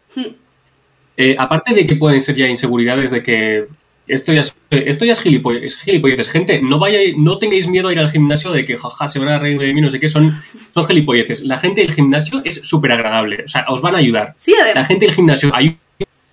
eh, 1.17 1.37
aparte 1.39 1.75
de 1.75 1.87
que 1.87 1.97
pueden 1.97 2.21
ser 2.21 2.35
ya 2.35 2.49
inseguridades 2.49 3.11
de 3.11 3.23
que 3.23 3.67
esto 4.07 4.33
ya 4.33 4.41
es, 4.41 4.57
esto 4.71 5.05
ya 5.05 5.13
es 5.13 5.21
gilipollas, 5.21 5.63
es 5.63 5.77
gilipolleces. 5.77 6.29
Gente, 6.29 6.61
no 6.63 6.81
vaya, 6.81 6.99
no 7.17 7.39
tengáis 7.39 7.69
miedo 7.69 7.89
a 7.89 7.93
ir 7.93 8.01
al 8.01 8.11
gimnasio 8.11 8.51
de 8.51 8.65
que 8.65 8.77
jaja, 8.77 9.07
se 9.07 9.21
van 9.21 9.29
a 9.29 9.39
reír 9.39 9.59
de 9.59 9.73
mí, 9.73 9.81
no 9.81 9.91
sé 9.91 10.01
qué, 10.01 10.09
son, 10.09 10.41
son 10.75 10.85
gilipolleces. 10.87 11.43
La 11.43 11.59
gente 11.59 11.83
del 11.83 11.93
gimnasio 11.93 12.43
es 12.45 12.57
súper 12.67 12.91
agradable, 12.93 13.45
o 13.45 13.49
sea, 13.49 13.67
os 13.69 13.83
van 13.83 13.95
a 13.95 13.99
ayudar. 13.99 14.35
Sí, 14.37 14.55
La 14.75 14.85
gente 14.85 15.07
del 15.07 15.15
gimnasio 15.15 15.51
ayuda 15.55 15.77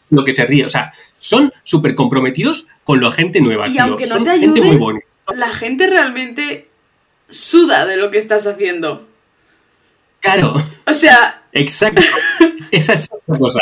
lo 0.10 0.24
que 0.24 0.34
se 0.34 0.46
ríe, 0.46 0.66
o 0.66 0.70
sea, 0.70 0.94
son 1.18 1.52
súper 1.64 1.96
comprometidos 1.96 2.68
con 2.84 3.02
la 3.02 3.12
gente 3.12 3.42
nueva, 3.42 3.68
Y 3.68 3.74
tío. 3.74 3.84
aunque 3.84 4.06
no 4.06 4.10
son 4.12 4.24
te 4.24 4.32
gente 4.32 4.62
ayuden, 4.62 4.68
muy 4.68 4.78
bonita. 4.78 5.08
La 5.36 5.50
gente 5.50 5.88
realmente 5.88 6.70
suda 7.30 7.86
de 7.86 7.98
lo 7.98 8.10
que 8.10 8.18
estás 8.18 8.48
haciendo. 8.48 9.06
Claro, 10.22 10.56
O 10.86 10.94
sea, 10.94 11.44
exacto. 11.52 12.02
Esa 12.72 12.94
es 12.94 13.10
otra 13.12 13.38
cosa. 13.38 13.60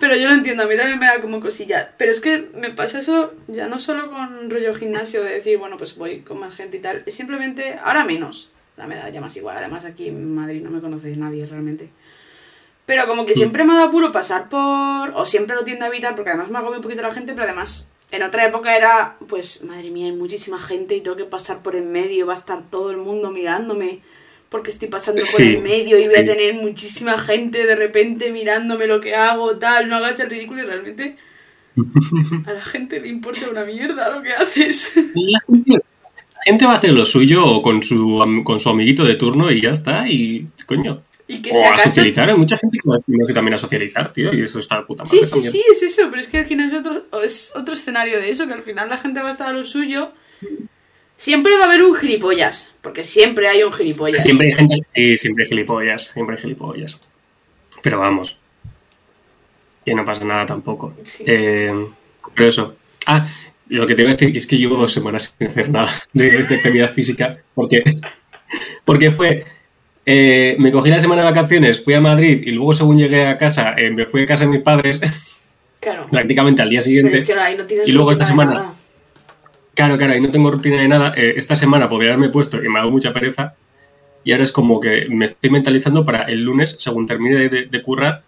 Pero 0.00 0.16
yo 0.16 0.28
lo 0.28 0.34
entiendo, 0.34 0.62
a 0.62 0.66
mí 0.66 0.76
también 0.76 0.98
me 0.98 1.06
da 1.06 1.20
como 1.20 1.40
cosilla. 1.40 1.92
Pero 1.98 2.10
es 2.10 2.20
que 2.22 2.48
me 2.54 2.70
pasa 2.70 2.98
eso 3.00 3.34
ya 3.48 3.68
no 3.68 3.78
solo 3.78 4.10
con 4.10 4.48
rollo 4.48 4.74
gimnasio 4.74 5.22
de 5.22 5.34
decir, 5.34 5.58
bueno, 5.58 5.76
pues 5.76 5.96
voy 5.96 6.20
con 6.20 6.38
más 6.40 6.54
gente 6.56 6.78
y 6.78 6.80
tal. 6.80 7.02
Es 7.04 7.14
simplemente, 7.14 7.78
ahora 7.84 8.04
menos. 8.04 8.50
La 8.78 8.86
me 8.86 8.96
da 8.96 9.10
ya 9.10 9.20
más 9.20 9.36
igual. 9.36 9.58
Además 9.58 9.84
aquí 9.84 10.08
en 10.08 10.34
Madrid 10.34 10.62
no 10.62 10.70
me 10.70 10.80
conoce 10.80 11.14
nadie 11.16 11.44
realmente. 11.44 11.90
Pero 12.90 13.06
como 13.06 13.24
que 13.24 13.36
siempre 13.36 13.62
me 13.62 13.72
ha 13.72 13.76
dado 13.76 13.88
apuro 13.90 14.10
pasar 14.10 14.48
por... 14.48 15.12
O 15.14 15.24
siempre 15.24 15.54
lo 15.54 15.62
tiendo 15.62 15.84
a 15.84 15.88
evitar 15.88 16.16
porque 16.16 16.30
además 16.30 16.50
me 16.50 16.58
agobia 16.58 16.78
un 16.78 16.82
poquito 16.82 17.02
la 17.02 17.14
gente, 17.14 17.34
pero 17.34 17.44
además 17.44 17.88
en 18.10 18.24
otra 18.24 18.44
época 18.44 18.76
era, 18.76 19.16
pues, 19.28 19.62
madre 19.62 19.90
mía, 19.90 20.06
hay 20.06 20.12
muchísima 20.12 20.58
gente 20.58 20.96
y 20.96 21.00
tengo 21.00 21.16
que 21.16 21.22
pasar 21.22 21.62
por 21.62 21.76
en 21.76 21.92
medio, 21.92 22.26
va 22.26 22.32
a 22.32 22.36
estar 22.36 22.68
todo 22.68 22.90
el 22.90 22.96
mundo 22.96 23.30
mirándome 23.30 24.00
porque 24.48 24.70
estoy 24.70 24.88
pasando 24.88 25.20
por 25.20 25.28
Sí, 25.28 25.54
el 25.54 25.62
medio 25.62 26.00
y 26.00 26.06
voy 26.06 26.16
a 26.16 26.24
tener 26.24 26.54
muchísima 26.54 27.16
gente 27.16 27.64
de 27.64 27.76
repente 27.76 28.32
mirándome 28.32 28.88
lo 28.88 29.00
que 29.00 29.14
hago, 29.14 29.56
tal, 29.56 29.88
no 29.88 29.94
hagas 29.94 30.18
el 30.18 30.28
ridículo 30.28 30.64
y 30.64 30.66
realmente 30.66 31.16
a 32.44 32.52
la 32.52 32.64
gente 32.64 32.98
le 32.98 33.06
importa 33.06 33.48
una 33.48 33.64
mierda 33.64 34.10
lo 34.10 34.20
que 34.20 34.32
haces. 34.32 34.94
La 35.14 35.38
gente, 35.46 35.74
la 35.74 36.42
gente 36.44 36.66
va 36.66 36.72
a 36.72 36.78
hacer 36.78 36.92
lo 36.92 37.06
suyo 37.06 37.62
con 37.62 37.84
su, 37.84 38.42
con 38.42 38.58
su 38.58 38.68
amiguito 38.68 39.04
de 39.04 39.14
turno 39.14 39.48
y 39.52 39.60
ya 39.60 39.70
está, 39.70 40.08
y 40.08 40.48
coño. 40.66 41.04
Y 41.32 41.40
que 41.40 41.50
O 41.50 41.52
si 41.52 41.64
a 41.64 41.78
socializar, 41.78 42.28
hay 42.28 42.36
mucha 42.36 42.58
gente 42.58 42.76
que 42.82 42.92
al 42.92 43.04
gimnasio 43.04 43.32
también 43.32 43.54
a 43.54 43.58
socializar, 43.58 44.12
tío, 44.12 44.34
y 44.34 44.42
eso 44.42 44.58
está 44.58 44.78
de 44.78 44.82
puta 44.82 45.04
madre 45.04 45.16
Sí, 45.16 45.24
sí, 45.24 45.30
también. 45.30 45.52
sí, 45.52 45.64
es 45.70 45.82
eso, 45.84 46.08
pero 46.10 46.20
es 46.20 46.26
que 46.26 46.38
al 46.38 46.46
final 46.46 46.66
es 46.66 46.74
otro, 46.74 47.04
es 47.22 47.52
otro 47.54 47.74
escenario 47.74 48.18
de 48.18 48.30
eso, 48.30 48.48
que 48.48 48.52
al 48.52 48.62
final 48.62 48.88
la 48.88 48.96
gente 48.96 49.20
va 49.22 49.28
a 49.28 49.30
estar 49.30 49.48
a 49.48 49.52
lo 49.52 49.62
suyo. 49.62 50.10
Siempre 51.14 51.56
va 51.56 51.62
a 51.62 51.64
haber 51.66 51.84
un 51.84 51.94
gilipollas, 51.94 52.72
porque 52.80 53.04
siempre 53.04 53.46
hay 53.46 53.62
un 53.62 53.72
gilipollas. 53.72 54.20
Siempre 54.20 54.48
hay 54.48 54.52
gente, 54.54 54.74
sí, 54.90 55.16
siempre 55.18 55.44
hay 55.44 55.50
gilipollas, 55.50 56.10
siempre 56.12 56.34
hay 56.34 56.42
gilipollas. 56.42 56.98
Pero 57.80 58.00
vamos, 58.00 58.40
que 59.86 59.94
no 59.94 60.04
pasa 60.04 60.24
nada 60.24 60.46
tampoco. 60.46 60.96
Sí. 61.04 61.22
Eh, 61.28 61.86
pero 62.34 62.48
eso. 62.48 62.76
Ah, 63.06 63.24
lo 63.68 63.86
que 63.86 63.94
te 63.94 64.02
iba 64.02 64.10
a 64.10 64.14
decir 64.14 64.36
es 64.36 64.48
que 64.48 64.58
llevo 64.58 64.76
dos 64.76 64.92
semanas 64.92 65.32
sin 65.38 65.46
hacer 65.46 65.70
nada 65.70 65.88
de, 66.12 66.42
de 66.42 66.54
actividad 66.56 66.92
física, 66.92 67.38
porque, 67.54 67.84
porque 68.84 69.12
fue... 69.12 69.44
eh, 70.12 70.56
me 70.58 70.72
cogí 70.72 70.90
la 70.90 70.98
semana 70.98 71.22
de 71.22 71.30
vacaciones, 71.30 71.82
fui 71.84 71.94
a 71.94 72.00
Madrid 72.00 72.42
y 72.44 72.50
luego 72.50 72.72
según 72.74 72.98
llegué 72.98 73.26
a 73.26 73.38
casa, 73.38 73.74
eh, 73.76 73.90
me 73.92 74.06
fui 74.06 74.22
a 74.22 74.26
casa 74.26 74.44
de 74.44 74.50
mis 74.50 74.60
padres 74.60 75.00
Claro. 75.80 76.06
prácticamente 76.10 76.60
al 76.62 76.68
día 76.70 76.82
siguiente. 76.82 77.16
es 77.16 77.24
que 77.24 77.32
ahí 77.34 77.56
no 77.56 77.64
tienes 77.64 77.88
Y 77.88 77.92
luego 77.92 78.10
esta 78.12 78.24
semana- 78.24 78.54
nada. 78.54 78.72
Claro, 79.74 79.96
claro, 79.96 80.14
y 80.16 80.20
no 80.20 80.30
tengo 80.30 80.50
rutina 80.50 80.80
de 80.82 80.88
nada. 80.88 81.14
Eh, 81.16 81.34
esta 81.36 81.54
semana 81.56 81.88
podría 81.88 82.10
haberme 82.10 82.28
puesto 82.28 82.62
y 82.62 82.68
me 82.68 82.78
ha 82.78 82.82
dado 82.82 82.90
mucha 82.90 83.12
pereza. 83.14 83.54
Y 84.24 84.32
ahora 84.32 84.42
es 84.42 84.52
como 84.52 84.78
que 84.80 85.06
me 85.08 85.24
estoy 85.24 85.48
mentalizando 85.48 86.04
para 86.04 86.22
el 86.24 86.42
lunes, 86.42 86.74
según 86.78 87.06
termine 87.06 87.36
de, 87.36 87.48
de- 87.48 87.66
de 87.66 87.82
currar, 87.82 88.22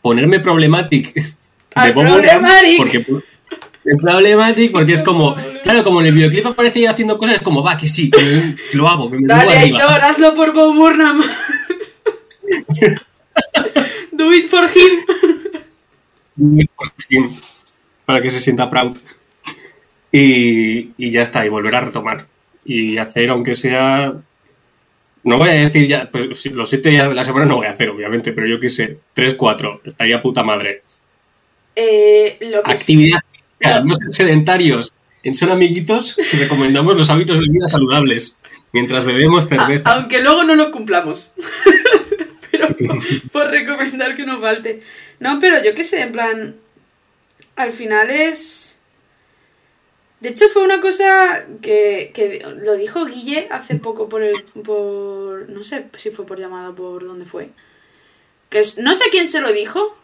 ponerme 0.00 0.40
Problematic 0.40 1.14
de 1.14 1.92
Bob. 1.92 2.06
Porque, 2.78 3.06
el 3.84 3.96
Problematic, 3.96 4.72
porque 4.72 4.92
es 4.92 5.02
como, 5.02 5.36
es 5.36 5.60
claro, 5.62 5.82
como 5.82 6.00
en 6.00 6.06
el 6.06 6.14
videoclip 6.14 6.46
aparece 6.46 6.86
haciendo 6.86 7.18
cosas, 7.18 7.36
es 7.36 7.42
como, 7.42 7.62
va, 7.62 7.76
que 7.76 7.88
sí, 7.88 8.10
que, 8.10 8.54
lo 8.74 8.88
hago, 8.88 9.10
que 9.10 9.18
me 9.18 9.26
Dale. 9.26 9.52
Aitor, 9.52 9.82
hazlo 9.82 10.34
por 10.34 10.52
Bob 10.52 10.74
Burnham. 10.74 11.22
Do 14.12 14.32
it 14.32 14.46
for 14.46 14.68
him. 14.68 15.00
para 18.04 18.20
que 18.20 18.30
se 18.30 18.40
sienta 18.40 18.70
proud. 18.70 18.96
Y, 20.12 20.92
y 20.96 21.10
ya 21.10 21.22
está, 21.22 21.44
y 21.44 21.48
volver 21.48 21.74
a 21.74 21.80
retomar. 21.80 22.26
Y 22.64 22.98
hacer, 22.98 23.30
aunque 23.30 23.54
sea. 23.54 24.14
No 25.24 25.38
voy 25.38 25.48
a 25.48 25.52
decir 25.52 25.86
ya, 25.86 26.10
pues 26.10 26.46
los 26.46 26.68
siete 26.68 26.90
días 26.90 27.08
de 27.08 27.14
la 27.14 27.24
semana 27.24 27.46
no 27.46 27.56
voy 27.56 27.66
a 27.66 27.70
hacer, 27.70 27.88
obviamente, 27.90 28.32
pero 28.32 28.48
yo 28.48 28.58
qué 28.58 28.68
sé, 28.68 28.98
tres, 29.12 29.34
cuatro, 29.34 29.80
estaría 29.84 30.20
puta 30.20 30.42
madre. 30.42 30.82
Eh, 31.76 32.38
lo 32.40 32.60
que 32.62 32.72
Actividad 32.72 33.20
no 33.84 33.94
ser 33.94 34.12
sedentarios. 34.12 34.92
En 35.24 35.34
Son 35.34 35.50
Amiguitos 35.50 36.16
recomendamos 36.32 36.96
los 36.96 37.08
hábitos 37.08 37.38
de 37.38 37.46
vida 37.48 37.68
saludables 37.68 38.38
mientras 38.72 39.04
bebemos 39.04 39.44
Ah, 39.44 39.48
cerveza. 39.48 39.92
aunque 39.94 40.20
luego 40.20 40.42
no 40.44 40.56
lo 40.56 40.72
cumplamos. 40.72 41.32
pero 42.50 42.68
por 43.32 43.48
recomendar 43.48 44.16
que 44.16 44.26
no 44.26 44.40
falte. 44.40 44.80
No, 45.20 45.38
pero 45.38 45.62
yo 45.62 45.74
qué 45.74 45.84
sé, 45.84 46.02
en 46.02 46.12
plan. 46.12 46.56
Al 47.56 47.70
final 47.72 48.10
es. 48.10 48.78
De 50.20 50.28
hecho, 50.30 50.48
fue 50.48 50.62
una 50.62 50.80
cosa 50.80 51.42
que, 51.62 52.12
que 52.14 52.44
lo 52.62 52.74
dijo 52.76 53.04
Guille 53.06 53.48
hace 53.50 53.76
poco 53.76 54.08
por 54.08 54.22
el. 54.22 54.32
por. 54.64 55.48
no 55.48 55.62
sé 55.62 55.86
si 55.96 56.10
fue 56.10 56.26
por 56.26 56.38
llamada 56.40 56.70
o 56.70 56.74
por 56.74 57.04
dónde 57.06 57.24
fue. 57.24 57.50
Que 58.48 58.58
es, 58.60 58.78
no 58.78 58.94
sé 58.94 59.04
quién 59.10 59.26
se 59.26 59.40
lo 59.40 59.52
dijo. 59.52 59.96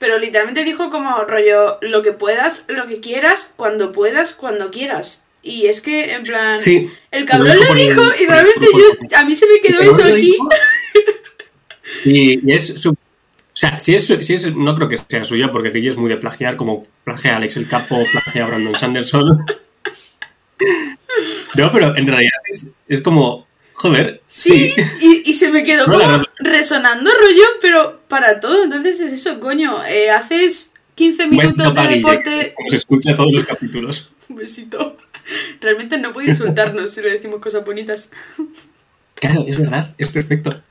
Pero 0.00 0.18
literalmente 0.18 0.64
dijo 0.64 0.90
como 0.90 1.14
rollo, 1.24 1.78
lo 1.82 2.02
que 2.02 2.10
puedas, 2.12 2.64
lo 2.66 2.88
que 2.88 3.00
quieras, 3.00 3.52
cuando 3.56 3.92
puedas, 3.92 4.34
cuando 4.34 4.72
quieras. 4.72 5.24
Y 5.42 5.66
es 5.66 5.80
que, 5.80 6.12
en 6.14 6.24
plan, 6.24 6.58
Sí, 6.58 6.90
el 7.12 7.24
cabrón 7.24 7.56
Lo 7.56 7.74
dijo 7.74 8.02
el- 8.10 8.20
y 8.22 8.26
realmente 8.26 8.66
yo, 8.72 9.16
a 9.16 9.24
mí 9.24 9.36
se 9.36 9.46
me 9.46 9.60
quedó 9.60 9.80
eso 9.80 10.02
aquí. 10.02 10.34
Y, 12.04 12.48
y 12.48 12.52
es 12.54 12.80
su. 12.80 12.90
O 12.90 12.96
sea, 13.52 13.78
si 13.80 13.94
es, 13.94 14.06
si 14.06 14.32
es. 14.34 14.54
No 14.54 14.74
creo 14.76 14.88
que 14.88 14.96
sea 14.96 15.24
suya, 15.24 15.50
porque 15.50 15.70
Guille 15.70 15.90
es 15.90 15.96
muy 15.96 16.08
de 16.08 16.16
plagiar, 16.16 16.56
como 16.56 16.84
plagia 17.04 17.32
a 17.34 17.36
Alex 17.36 17.56
el 17.56 17.68
Capo, 17.68 18.04
plagia 18.12 18.44
a 18.44 18.48
Brandon 18.48 18.76
Sanderson. 18.76 19.28
No, 21.56 21.72
pero 21.72 21.96
en 21.96 22.06
realidad 22.06 22.30
es, 22.48 22.74
es 22.88 23.02
como. 23.02 23.46
Joder, 23.74 24.20
Sí, 24.26 24.68
sí. 24.68 24.82
Y, 25.00 25.30
y 25.30 25.34
se 25.34 25.50
me 25.50 25.64
quedó 25.64 25.86
No, 25.86 25.98
como. 25.98 26.22
Resonando 26.40 27.10
rollo, 27.10 27.44
pero 27.60 28.00
para 28.08 28.40
todo. 28.40 28.64
Entonces 28.64 29.00
es 29.00 29.12
eso, 29.12 29.40
coño. 29.40 29.84
eh, 29.86 30.10
haces 30.10 30.72
15 30.96 31.24
Un 31.24 31.30
minutos 31.30 31.74
de 31.74 31.88
deporte. 31.88 32.54
como 32.56 32.68
se 32.70 32.76
escucha 32.76 33.14
todos 33.14 33.32
los 33.32 33.44
capítulos. 33.44 34.10
Un 34.28 34.36
besito. 34.36 34.96
Realmente 35.60 35.98
no 35.98 36.12
puede 36.12 36.30
insultarnos 36.30 36.90
si 36.92 37.02
le 37.02 37.12
decimos 37.12 37.40
cosas 37.40 37.64
bonitas. 37.64 38.10
Claro, 39.14 39.44
es 39.46 39.58
verdad, 39.58 39.94
es 39.98 40.10
perfecto. 40.10 40.62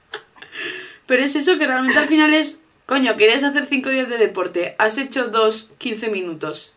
Pero 1.05 1.23
es 1.23 1.35
eso 1.35 1.57
que 1.57 1.67
realmente 1.67 1.97
al 1.99 2.07
final 2.07 2.33
es, 2.33 2.59
coño, 2.85 3.15
querías 3.15 3.43
hacer 3.43 3.65
5 3.65 3.89
días 3.89 4.09
de 4.09 4.17
deporte, 4.17 4.75
has 4.79 4.97
hecho 4.97 5.27
dos 5.27 5.71
15 5.77 6.09
minutos. 6.09 6.73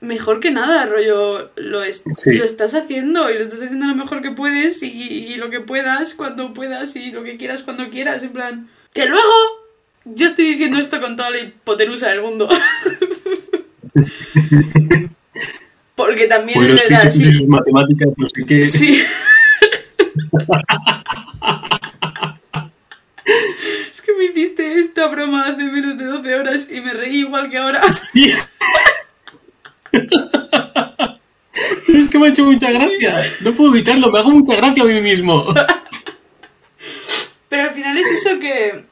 Mejor 0.00 0.38
que 0.40 0.50
nada, 0.52 0.86
rollo, 0.86 1.50
lo, 1.56 1.82
es- 1.82 2.04
Sí. 2.14 2.36
lo 2.38 2.44
estás 2.44 2.74
haciendo 2.74 3.28
y 3.30 3.34
lo 3.34 3.40
estás 3.40 3.60
haciendo 3.62 3.86
lo 3.86 3.94
mejor 3.96 4.22
que 4.22 4.30
puedes 4.30 4.82
y, 4.84 4.88
y 4.92 5.34
lo 5.36 5.50
que 5.50 5.60
puedas 5.60 6.14
cuando 6.14 6.52
puedas 6.52 6.94
y 6.96 7.10
lo 7.10 7.24
que 7.24 7.36
quieras 7.36 7.62
cuando 7.62 7.90
quieras, 7.90 8.22
en 8.22 8.30
plan... 8.30 8.68
Que 8.94 9.06
luego 9.06 9.26
yo 10.04 10.26
estoy 10.26 10.44
diciendo 10.46 10.78
esto 10.78 11.00
con 11.00 11.16
toda 11.16 11.30
la 11.30 11.40
hipotenusa 11.40 12.08
del 12.08 12.22
mundo. 12.22 12.48
Porque 15.96 16.26
también 16.28 16.58
Pues 16.60 16.74
es 16.74 16.82
verdad, 16.88 17.10
sí. 17.10 17.24
sus 17.32 17.48
matemáticas, 17.48 18.08
no 18.16 18.28
sé 18.32 18.46
qué. 18.46 18.66
Sí. 18.68 19.02
es 23.90 24.00
que 24.00 24.12
me 24.16 24.24
hiciste 24.26 24.78
esta 24.80 25.06
broma 25.08 25.48
hace 25.48 25.64
menos 25.64 25.98
de 25.98 26.04
12 26.04 26.34
horas 26.34 26.68
y 26.70 26.80
me 26.80 26.92
reí 26.94 27.18
igual 27.18 27.50
que 27.50 27.58
ahora. 27.58 27.82
Sí. 27.92 28.32
Pero 29.90 30.06
es 31.98 32.07
que 32.18 32.22
me 32.22 32.26
ha 32.26 32.30
hecho 32.30 32.44
mucha 32.44 32.70
gracia. 32.70 33.24
No 33.40 33.54
puedo 33.54 33.74
evitarlo, 33.74 34.10
me 34.10 34.18
hago 34.18 34.30
mucha 34.30 34.56
gracia 34.56 34.82
a 34.82 34.86
mí 34.86 35.00
mismo. 35.00 35.46
Pero 37.48 37.62
al 37.62 37.70
final 37.70 37.96
es 37.98 38.10
eso 38.10 38.38
que... 38.38 38.84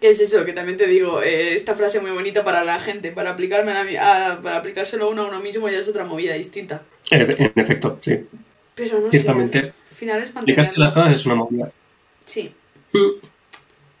¿Qué 0.00 0.08
es 0.10 0.20
eso? 0.20 0.44
Que 0.44 0.52
también 0.52 0.76
te 0.76 0.88
digo, 0.88 1.22
eh, 1.22 1.54
esta 1.54 1.74
frase 1.76 2.00
muy 2.00 2.10
bonita 2.10 2.42
para 2.42 2.64
la 2.64 2.80
gente, 2.80 3.12
para 3.12 3.30
aplicarme 3.30 3.70
a 3.70 3.84
la 3.84 4.32
a- 4.32 4.42
para 4.42 4.56
aplicárselo 4.56 5.08
uno 5.08 5.22
a 5.22 5.28
uno 5.28 5.38
mismo 5.40 5.68
ya 5.68 5.78
es 5.78 5.86
otra 5.86 6.04
movida 6.04 6.34
distinta. 6.34 6.82
En 7.10 7.52
efecto, 7.54 7.98
sí. 8.02 8.18
Pero 8.74 8.98
no 8.98 9.10
Ciertamente. 9.12 9.60
sé, 9.60 9.66
al 9.66 9.94
final 9.96 10.22
es 10.22 10.30
Explicarse 10.30 10.70
las 10.80 10.88
mantenerlo. 10.88 11.02
cosas 11.04 11.20
es 11.20 11.26
una 11.26 11.34
movida. 11.36 11.70
Sí, 12.24 12.52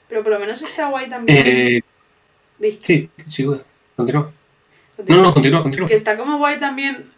pero 0.08 0.22
por 0.24 0.32
lo 0.32 0.40
menos 0.40 0.60
está 0.60 0.88
guay 0.88 1.08
también. 1.08 1.46
Eh, 1.46 1.82
sí, 2.80 3.08
sigo. 3.28 3.62
Continúa. 3.94 4.32
continúa. 4.96 5.20
No, 5.22 5.28
no, 5.28 5.34
continúa, 5.34 5.62
continúa. 5.62 5.86
Que 5.88 5.94
está 5.94 6.16
como 6.16 6.38
guay 6.38 6.58
también. 6.58 7.12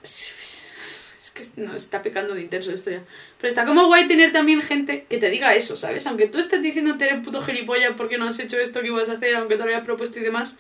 Que 1.34 1.42
no, 1.56 1.74
está 1.74 2.00
pecando 2.00 2.34
de 2.34 2.42
intenso 2.42 2.72
esto 2.72 2.90
ya. 2.90 3.02
Pero 3.38 3.48
está 3.48 3.66
como 3.66 3.86
guay 3.86 4.06
tener 4.06 4.32
también 4.32 4.62
gente 4.62 5.04
que 5.08 5.18
te 5.18 5.30
diga 5.30 5.54
eso, 5.54 5.76
¿sabes? 5.76 6.06
Aunque 6.06 6.28
tú 6.28 6.38
estés 6.38 6.62
diciendo 6.62 6.96
eres 6.98 7.24
puto 7.24 7.42
gilipollas 7.42 7.92
porque 7.96 8.18
no 8.18 8.28
has 8.28 8.38
hecho 8.38 8.58
esto 8.58 8.80
que 8.80 8.88
ibas 8.88 9.08
a 9.08 9.14
hacer, 9.14 9.34
aunque 9.34 9.54
te 9.56 9.58
lo 9.58 9.64
habías 9.64 9.84
propuesto 9.84 10.18
y 10.20 10.22
demás. 10.22 10.56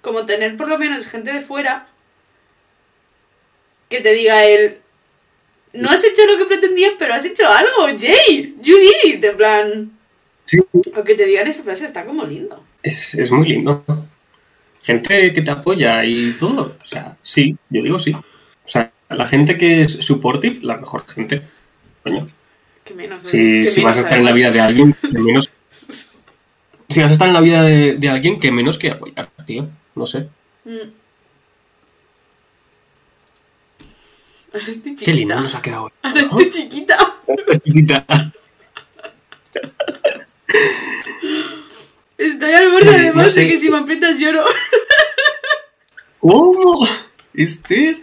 Como 0.00 0.24
tener 0.24 0.56
por 0.56 0.68
lo 0.68 0.78
menos 0.78 1.06
gente 1.06 1.32
de 1.32 1.40
fuera 1.40 1.88
que 3.88 4.00
te 4.00 4.12
diga 4.14 4.44
él. 4.44 4.78
No 5.74 5.90
has 5.90 6.04
hecho 6.04 6.24
lo 6.26 6.38
que 6.38 6.44
pretendías, 6.44 6.92
pero 6.98 7.14
has 7.14 7.24
hecho 7.24 7.46
algo, 7.48 7.86
Jay. 7.98 8.56
You 8.62 8.76
did 8.78 9.14
it. 9.14 9.24
En 9.24 9.36
plan. 9.36 9.98
Sí, 10.44 10.58
O 10.96 11.04
que 11.04 11.14
te 11.14 11.26
digan 11.26 11.46
esa 11.46 11.62
frase 11.62 11.84
está 11.84 12.04
como 12.04 12.24
lindo. 12.24 12.64
es, 12.82 13.14
es 13.14 13.30
muy 13.30 13.48
lindo. 13.48 13.84
Gente 14.82 15.32
que 15.32 15.42
te 15.42 15.50
apoya 15.50 16.04
y 16.04 16.32
todo. 16.32 16.76
O 16.82 16.86
sea, 16.86 17.16
sí, 17.22 17.56
yo 17.70 17.82
digo 17.82 17.98
sí. 17.98 18.12
O 18.12 18.68
sea, 18.68 18.92
la 19.14 19.26
gente 19.26 19.56
que 19.58 19.80
es 19.80 19.90
supportive, 19.90 20.60
la 20.62 20.76
mejor 20.76 21.06
gente. 21.06 21.42
Coño. 22.02 22.28
Que 22.84 22.94
menos. 22.94 23.22
Si, 23.24 23.62
si 23.64 23.80
menos, 23.80 23.84
vas 23.84 23.96
a 23.96 24.00
estar 24.00 24.18
en 24.18 24.24
la 24.24 24.32
vida 24.32 24.50
de 24.50 24.60
alguien, 24.60 24.94
que 25.00 25.18
menos. 25.18 25.50
Si 26.88 27.00
vas 27.00 27.08
a 27.08 27.12
estar 27.14 27.28
en 27.28 27.32
la 27.32 27.40
vida 27.40 27.62
de, 27.62 27.96
de 27.96 28.08
alguien, 28.10 28.38
que 28.38 28.52
menos 28.52 28.76
que 28.76 28.90
apoyar, 28.90 29.30
tío. 29.46 29.66
No 29.94 30.04
sé. 30.04 30.28
Mm. 30.66 30.90
Ahora 34.52 34.66
estoy 34.68 34.82
chiquita. 34.96 35.04
Qué 35.06 35.12
lindo 35.14 35.34
nos 35.40 35.54
ha 35.54 35.62
quedado. 35.62 35.90
Ahora 36.02 36.20
estoy 36.20 36.50
chiquita. 36.50 36.98
Chiquita. 37.64 38.04
Estoy 42.18 42.52
al 42.52 42.70
borde 42.70 42.90
Eh, 42.90 42.96
además 42.96 43.26
no 43.26 43.32
sé. 43.32 43.40
de 43.42 43.48
que 43.48 43.56
si 43.56 43.70
me 43.70 43.78
aprietas 43.78 44.18
lloro. 44.20 44.44
¡Oh! 46.20 46.86
Esther. 47.34 47.96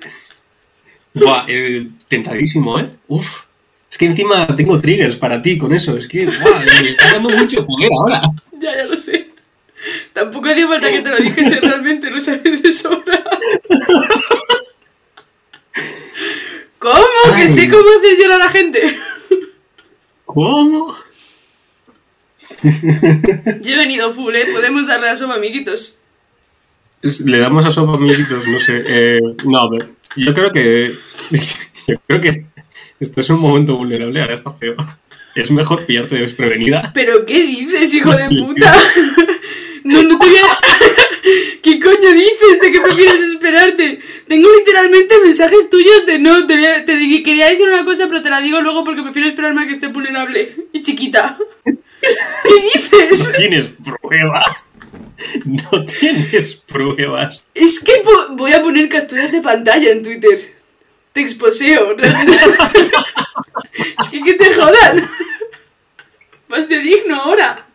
Buah, 1.13 1.45
eh, 1.47 1.87
tentadísimo, 2.07 2.79
¿eh? 2.79 2.89
Uf. 3.07 3.45
Es 3.89 3.97
que 3.97 4.05
encima 4.05 4.55
tengo 4.55 4.79
triggers 4.79 5.15
para 5.15 5.41
ti 5.41 5.57
con 5.57 5.73
eso. 5.73 5.97
Es 5.97 6.07
que, 6.07 6.25
buah, 6.25 6.59
me 6.81 6.89
está 6.89 7.13
dando 7.13 7.29
mucho 7.29 7.65
poder 7.65 7.89
ahora. 7.91 8.21
ya, 8.59 8.75
ya 8.75 8.85
lo 8.85 8.95
sé. 8.95 9.29
Tampoco 10.13 10.49
hacía 10.49 10.67
falta 10.67 10.91
que 10.91 11.01
te 11.01 11.09
lo 11.09 11.17
dijese 11.17 11.59
realmente, 11.61 12.09
lo 12.09 12.19
sabes 12.19 12.61
de 12.61 12.71
sobra. 12.73 13.23
¿Cómo? 16.79 17.35
Que 17.35 17.47
sé 17.47 17.69
cómo 17.69 17.83
hacer 17.99 18.17
llorar 18.17 18.41
a 18.41 18.45
la 18.45 18.51
gente. 18.51 18.97
¿Cómo? 20.25 20.95
Yo 22.63 23.73
he 23.73 23.75
venido 23.75 24.11
full, 24.11 24.35
¿eh? 24.35 24.45
Podemos 24.53 24.87
darle 24.87 25.07
la 25.07 25.15
sopa, 25.15 25.35
amiguitos. 25.35 25.97
Le 27.01 27.39
damos 27.39 27.65
a 27.65 27.71
sopa 27.71 27.93
amiguitos, 27.95 28.47
no 28.47 28.59
sé. 28.59 28.83
Eh, 28.85 29.19
no, 29.45 29.59
a 29.59 29.69
ver. 29.69 29.89
Yo 30.15 30.33
creo 30.33 30.51
que. 30.51 30.95
Yo 31.87 31.95
creo 32.07 32.21
que 32.21 32.45
esto 32.99 33.19
es 33.19 33.29
un 33.29 33.39
momento 33.39 33.77
vulnerable, 33.77 34.21
ahora 34.21 34.33
está 34.33 34.51
feo. 34.51 34.75
Es 35.35 35.49
mejor 35.51 35.85
pillarte 35.85 36.15
desprevenida. 36.15 36.91
¿Pero 36.93 37.25
qué 37.25 37.41
dices, 37.43 37.93
hijo 37.93 38.11
de 38.13 38.27
puta? 38.29 38.73
No, 39.81 40.03
no 40.03 40.19
te 40.19 40.25
voy 40.27 40.35
a... 40.37 40.41
¿Qué 41.63 41.79
coño 41.79 42.11
dices 42.13 42.59
de 42.61 42.69
que 42.71 42.81
prefieres 42.81 43.21
esperarte? 43.21 43.99
Tengo 44.27 44.49
literalmente 44.59 45.15
mensajes 45.23 45.69
tuyos 45.69 46.05
de 46.05 46.19
no, 46.19 46.45
te, 46.45 46.57
voy 46.57 46.65
a- 46.65 46.83
te 46.83 46.97
di- 46.97 47.23
quería 47.23 47.47
decir 47.49 47.65
una 47.65 47.85
cosa, 47.85 48.07
pero 48.09 48.21
te 48.21 48.29
la 48.29 48.41
digo 48.41 48.59
luego 48.61 48.83
porque 48.83 49.01
prefiero 49.03 49.29
esperarme 49.29 49.63
a 49.63 49.67
que 49.67 49.75
esté 49.75 49.87
vulnerable 49.87 50.53
y 50.73 50.81
chiquita. 50.81 51.37
¿Qué 51.63 51.73
dices? 52.73 53.29
No 53.29 53.31
tienes 53.37 53.71
pruebas. 54.01 54.65
No 55.45 55.85
tienes 55.85 56.55
pruebas. 56.55 57.47
Es 57.53 57.79
que 57.79 57.93
voy 58.31 58.53
a 58.53 58.61
poner 58.61 58.87
capturas 58.89 59.31
de 59.31 59.41
pantalla 59.41 59.91
en 59.91 60.03
Twitter. 60.03 60.39
Te 61.13 61.21
exposeo, 61.21 61.95
realmente. 61.95 62.37
es 64.01 64.09
que 64.09 64.21
que 64.23 64.33
te 64.35 64.53
jodan. 64.53 65.09
Más 66.47 66.67
de 66.69 66.79
digno 66.79 67.21
ahora. 67.21 67.65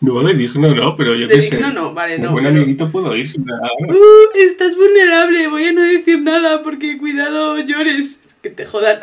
No, 0.00 0.22
de 0.22 0.34
digno 0.34 0.74
no, 0.74 0.96
pero 0.96 1.14
yo 1.14 1.26
De 1.28 1.34
qué 1.34 1.42
sé. 1.42 1.56
digno 1.56 1.72
no, 1.72 1.92
vale, 1.92 2.16
Un 2.16 2.22
no, 2.22 2.32
buen 2.32 2.44
pero- 2.44 2.56
amiguito 2.56 2.90
puedo 2.90 3.14
ir 3.16 3.28
sin 3.28 3.44
nada. 3.44 3.68
Uh, 3.86 3.94
estás 4.38 4.74
vulnerable, 4.76 5.46
voy 5.48 5.64
a 5.66 5.72
no 5.72 5.82
decir 5.82 6.20
nada 6.20 6.62
porque 6.62 6.96
cuidado 6.98 7.58
llores. 7.60 8.20
Que 8.42 8.48
te 8.48 8.64
jodan. 8.64 8.98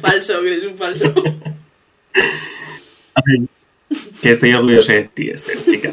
falso, 0.00 0.40
que 0.42 0.46
eres 0.54 0.64
un 0.64 0.76
falso. 0.76 1.12
Ay. 3.14 3.48
Que 4.22 4.30
estoy 4.30 4.54
orgulloso 4.54 4.92
de 4.92 5.04
ti, 5.04 5.28
Esther, 5.30 5.58
chica. 5.68 5.92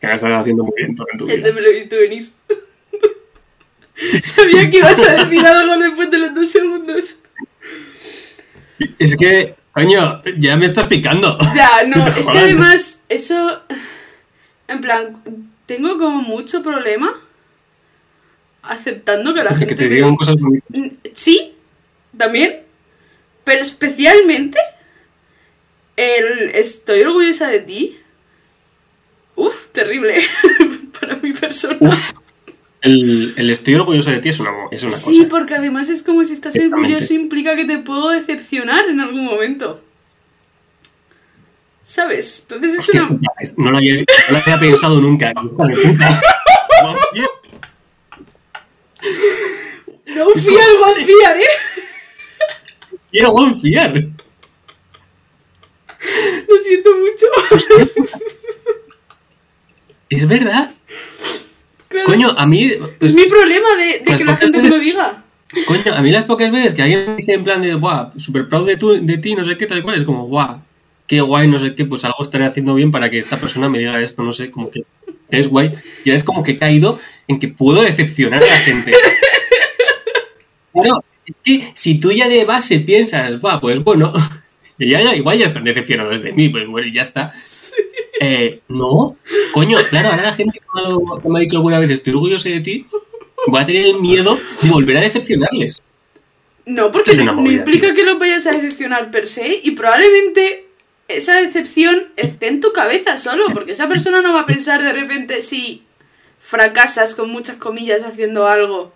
Que 0.00 0.06
la 0.06 0.14
estás 0.14 0.32
haciendo 0.40 0.64
muy 0.64 0.72
bien 0.76 0.94
todo 0.94 1.06
en 1.12 1.18
tu 1.18 1.26
vida. 1.26 1.34
Este 1.36 1.52
me 1.52 1.60
lo 1.60 1.68
he 1.68 1.72
visto 1.74 1.96
venir. 1.96 2.30
Sabía 4.22 4.70
que 4.70 4.78
ibas 4.78 5.02
a 5.02 5.24
decir 5.24 5.44
algo 5.46 5.76
después 5.82 6.10
de 6.10 6.18
los 6.18 6.34
dos 6.34 6.50
segundos. 6.50 7.16
Es 8.98 9.16
que, 9.16 9.54
coño, 9.72 10.22
ya 10.38 10.56
me 10.56 10.66
estás 10.66 10.86
picando. 10.86 11.36
Ya, 11.54 11.70
no, 11.94 12.06
es 12.06 12.14
que 12.26 12.38
además, 12.38 13.02
eso. 13.08 13.62
En 14.68 14.80
plan, 14.80 15.22
tengo 15.66 15.96
como 15.98 16.22
mucho 16.22 16.62
problema 16.62 17.20
aceptando 18.62 19.32
que 19.32 19.44
la 19.44 19.50
gente. 19.50 19.66
Que 19.68 19.74
te 19.82 19.88
me- 19.88 19.94
digan 19.96 20.16
cosas 20.16 20.36
bonitas. 20.36 20.68
Mm, 20.70 20.88
Sí, 21.14 21.54
también. 22.16 22.62
Pero 23.44 23.62
especialmente. 23.62 24.58
El 25.96 26.50
estoy 26.54 27.02
orgullosa 27.02 27.48
de 27.48 27.60
ti. 27.60 27.98
Uf, 29.34 29.66
terrible. 29.72 30.22
Para 31.00 31.16
mi 31.16 31.32
persona. 31.32 31.78
El, 32.82 33.34
el 33.36 33.50
estoy 33.50 33.74
orgulloso 33.74 34.10
de 34.10 34.18
ti 34.18 34.28
es 34.28 34.38
una, 34.40 34.50
es 34.70 34.82
una 34.82 34.92
sí, 34.92 35.18
cosa. 35.18 35.28
porque 35.28 35.54
además 35.54 35.88
es 35.88 36.02
como 36.02 36.24
si 36.24 36.34
estás 36.34 36.56
orgulloso 36.56 37.14
implica 37.14 37.56
que 37.56 37.64
te 37.64 37.78
puedo 37.78 38.10
decepcionar 38.10 38.88
en 38.88 39.00
algún 39.00 39.24
momento. 39.24 39.82
¿Sabes? 41.82 42.42
Entonces 42.42 42.80
es 42.80 42.88
una. 42.90 43.08
no 43.56 43.70
lo 43.70 43.76
había, 43.78 43.94
no 43.94 44.04
lo 44.30 44.38
había 44.38 44.58
pensado 44.58 45.00
nunca. 45.00 45.32
No 50.14 50.30
fui 50.30 50.56
al 50.56 50.78
confiar, 50.78 51.36
¿eh? 51.36 51.44
Quiero 53.10 53.32
confiar. 53.32 53.92
Lo 56.56 56.62
siento 56.62 56.90
mucho. 56.96 57.26
Es 60.08 60.26
verdad. 60.28 60.70
Claro, 61.88 62.06
Coño, 62.06 62.30
a 62.36 62.46
mí. 62.46 62.70
pues, 62.98 63.10
es 63.10 63.16
mi 63.16 63.24
problema 63.26 63.74
de, 63.76 63.84
de 63.84 64.00
pues 64.04 64.18
que 64.18 64.24
la 64.24 64.36
gente 64.36 64.62
me 64.62 64.68
lo 64.70 64.78
diga. 64.78 65.24
Coño, 65.66 65.94
a 65.94 66.00
mí 66.02 66.10
las 66.10 66.24
pocas 66.24 66.50
veces 66.52 66.74
que 66.74 66.82
alguien 66.82 67.16
dice 67.16 67.34
en 67.34 67.44
plan 67.44 67.60
de, 67.60 67.74
guau, 67.74 68.10
super 68.16 68.48
proud 68.48 68.66
de, 68.66 68.76
tu- 68.76 69.04
de 69.04 69.18
ti, 69.18 69.34
no 69.34 69.44
sé 69.44 69.56
qué, 69.58 69.66
tal 69.66 69.82
cual, 69.82 69.96
es 69.96 70.04
como, 70.04 70.26
guau, 70.26 70.60
qué 71.06 71.20
guay, 71.20 71.48
no 71.48 71.58
sé 71.58 71.74
qué, 71.74 71.84
pues 71.86 72.04
algo 72.04 72.22
estaré 72.22 72.44
haciendo 72.44 72.74
bien 72.74 72.90
para 72.92 73.10
que 73.10 73.18
esta 73.18 73.38
persona 73.40 73.68
me 73.68 73.78
diga 73.78 74.00
esto, 74.00 74.22
no 74.22 74.32
sé, 74.32 74.50
como 74.50 74.70
que 74.70 74.82
es 75.30 75.48
guay. 75.48 75.72
Y 76.04 76.10
es 76.12 76.22
como 76.24 76.42
que 76.42 76.52
he 76.52 76.58
caído 76.58 76.98
en 77.26 77.38
que 77.40 77.48
puedo 77.48 77.82
decepcionar 77.82 78.42
a 78.42 78.46
la 78.46 78.58
gente. 78.58 78.92
Es 81.28 81.34
que 81.42 81.70
si 81.74 81.98
tú 81.98 82.12
ya 82.12 82.28
de 82.28 82.44
base 82.44 82.78
piensas, 82.80 83.40
guau, 83.40 83.60
pues 83.60 83.82
bueno, 83.82 84.12
y 84.78 84.90
ya, 84.90 85.00
ya 85.02 85.14
igual 85.16 85.38
ya 85.38 85.46
están 85.46 85.64
decepcionados 85.64 86.22
de 86.22 86.32
mí, 86.32 86.48
pues 86.48 86.66
bueno, 86.66 86.88
ya 86.92 87.02
está. 87.02 87.32
Eh, 88.20 88.60
no, 88.68 89.16
coño, 89.52 89.78
claro, 89.90 90.08
ahora 90.10 90.22
la 90.22 90.32
gente 90.32 90.58
que 90.58 91.28
me 91.28 91.38
ha- 91.38 91.40
dicho 91.40 91.56
alguna 91.56 91.78
vez, 91.78 91.90
estoy 91.90 92.14
orgulloso 92.14 92.48
de 92.48 92.60
ti, 92.60 92.86
voy 93.46 93.60
a 93.60 93.66
tener 93.66 93.86
el 93.86 94.00
miedo 94.00 94.40
de 94.62 94.70
volver 94.70 94.96
a 94.96 95.00
decepcionarles. 95.02 95.82
No, 96.64 96.90
porque 96.90 97.14
no, 97.16 97.50
implica 97.50 97.94
que 97.94 98.04
lo 98.04 98.18
vayas 98.18 98.46
a 98.46 98.52
decepcionar 98.52 99.10
per 99.10 99.26
se 99.26 99.60
y 99.62 99.70
probablemente 99.72 100.66
esa 101.08 101.40
decepción 101.40 102.08
esté 102.16 102.48
en 102.48 102.60
tu 102.60 102.72
cabeza 102.72 103.16
solo, 103.18 103.44
porque 103.52 103.72
esa 103.72 103.86
persona 103.86 104.22
no 104.22 104.32
va 104.32 104.40
a 104.40 104.46
pensar 104.46 104.82
de 104.82 104.92
repente 104.92 105.42
si 105.42 105.84
fracasas 106.40 107.14
con 107.14 107.30
muchas 107.30 107.56
comillas 107.56 108.02
haciendo 108.02 108.48
algo 108.48 108.92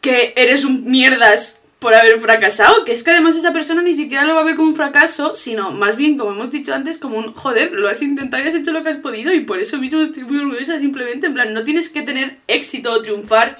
que 0.00 0.34
eres 0.36 0.64
un 0.64 0.84
mierdas 0.90 1.61
por 1.82 1.92
haber 1.94 2.20
fracasado, 2.20 2.84
que 2.84 2.92
es 2.92 3.02
que 3.02 3.10
además 3.10 3.34
esa 3.34 3.52
persona 3.52 3.82
ni 3.82 3.94
siquiera 3.94 4.24
lo 4.24 4.36
va 4.36 4.42
a 4.42 4.44
ver 4.44 4.54
como 4.54 4.68
un 4.68 4.76
fracaso, 4.76 5.34
sino 5.34 5.72
más 5.72 5.96
bien, 5.96 6.16
como 6.16 6.30
hemos 6.30 6.52
dicho 6.52 6.72
antes, 6.72 6.96
como 6.96 7.18
un 7.18 7.34
joder, 7.34 7.72
lo 7.72 7.88
has 7.88 8.00
intentado 8.02 8.42
y 8.42 8.46
has 8.46 8.54
hecho 8.54 8.70
lo 8.70 8.84
que 8.84 8.90
has 8.90 8.98
podido 8.98 9.34
y 9.34 9.40
por 9.40 9.58
eso 9.58 9.78
mismo 9.78 10.00
estoy 10.00 10.22
muy 10.22 10.38
orgullosa, 10.38 10.78
simplemente, 10.78 11.26
en 11.26 11.34
plan, 11.34 11.52
no 11.52 11.64
tienes 11.64 11.88
que 11.88 12.02
tener 12.02 12.38
éxito 12.46 12.92
o 12.92 13.02
triunfar 13.02 13.58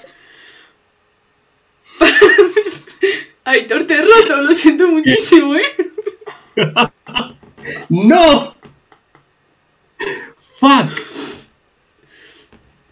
Aitor, 3.43 3.83
te 3.83 3.95
he 3.95 4.01
roto, 4.01 4.41
lo 4.41 4.53
siento 4.53 4.87
muchísimo, 4.87 5.55
¿eh? 5.55 5.91
¡No! 7.89 8.55
¡Fuck! 10.37 10.91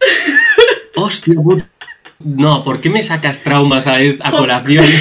¡Hostia, 0.98 1.36
puta! 1.36 1.71
No, 2.24 2.64
¿por 2.64 2.82
qué 2.82 2.90
me 2.90 3.04
sacas 3.04 3.44
traumas 3.44 3.88
a, 3.88 3.98
a 3.98 4.32
colación? 4.32 4.86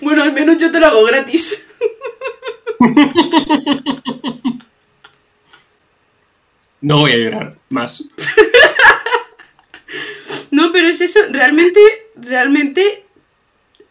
Bueno, 0.00 0.22
al 0.22 0.32
menos 0.32 0.58
yo 0.58 0.70
te 0.70 0.78
lo 0.78 0.86
hago 0.86 1.04
gratis. 1.04 1.64
No 6.82 6.98
voy 6.98 7.12
a 7.12 7.16
llorar 7.16 7.56
más. 7.68 8.04
No, 10.50 10.70
pero 10.70 10.86
es 10.86 11.00
eso, 11.00 11.18
realmente, 11.30 11.80
realmente, 12.14 13.04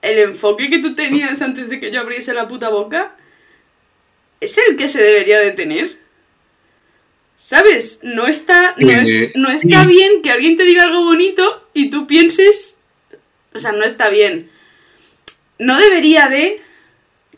el 0.04 0.20
enfoque 0.20 0.70
que 0.70 0.78
tú 0.78 0.94
tenías 0.94 1.42
antes 1.42 1.70
de 1.70 1.80
que 1.80 1.92
yo 1.92 2.02
abriese 2.02 2.36
la 2.36 2.48
puta 2.48 2.70
boca 2.70 3.16
es 4.40 4.60
el 4.60 4.76
que 4.76 4.88
se 4.88 5.02
debería 5.02 5.40
de 5.40 5.52
tener. 5.52 6.01
¿Sabes? 7.44 8.00
No 8.04 8.28
está, 8.28 8.76
no, 8.78 8.92
es- 8.92 9.10
Eh, 9.10 9.32
no 9.36 9.50
está 9.50 9.86
bien 9.86 10.22
que 10.22 10.32
alguien 10.32 10.56
te 10.58 10.64
diga 10.64 10.84
algo 10.84 11.04
bonito 11.04 11.68
y 11.74 11.90
tú 11.90 12.06
pienses... 12.08 12.78
O 13.54 13.60
sea, 13.60 13.72
no 13.72 13.84
está 13.84 14.10
bien. 14.10 14.50
No 15.60 15.78
debería 15.80 16.30
de 16.30 16.62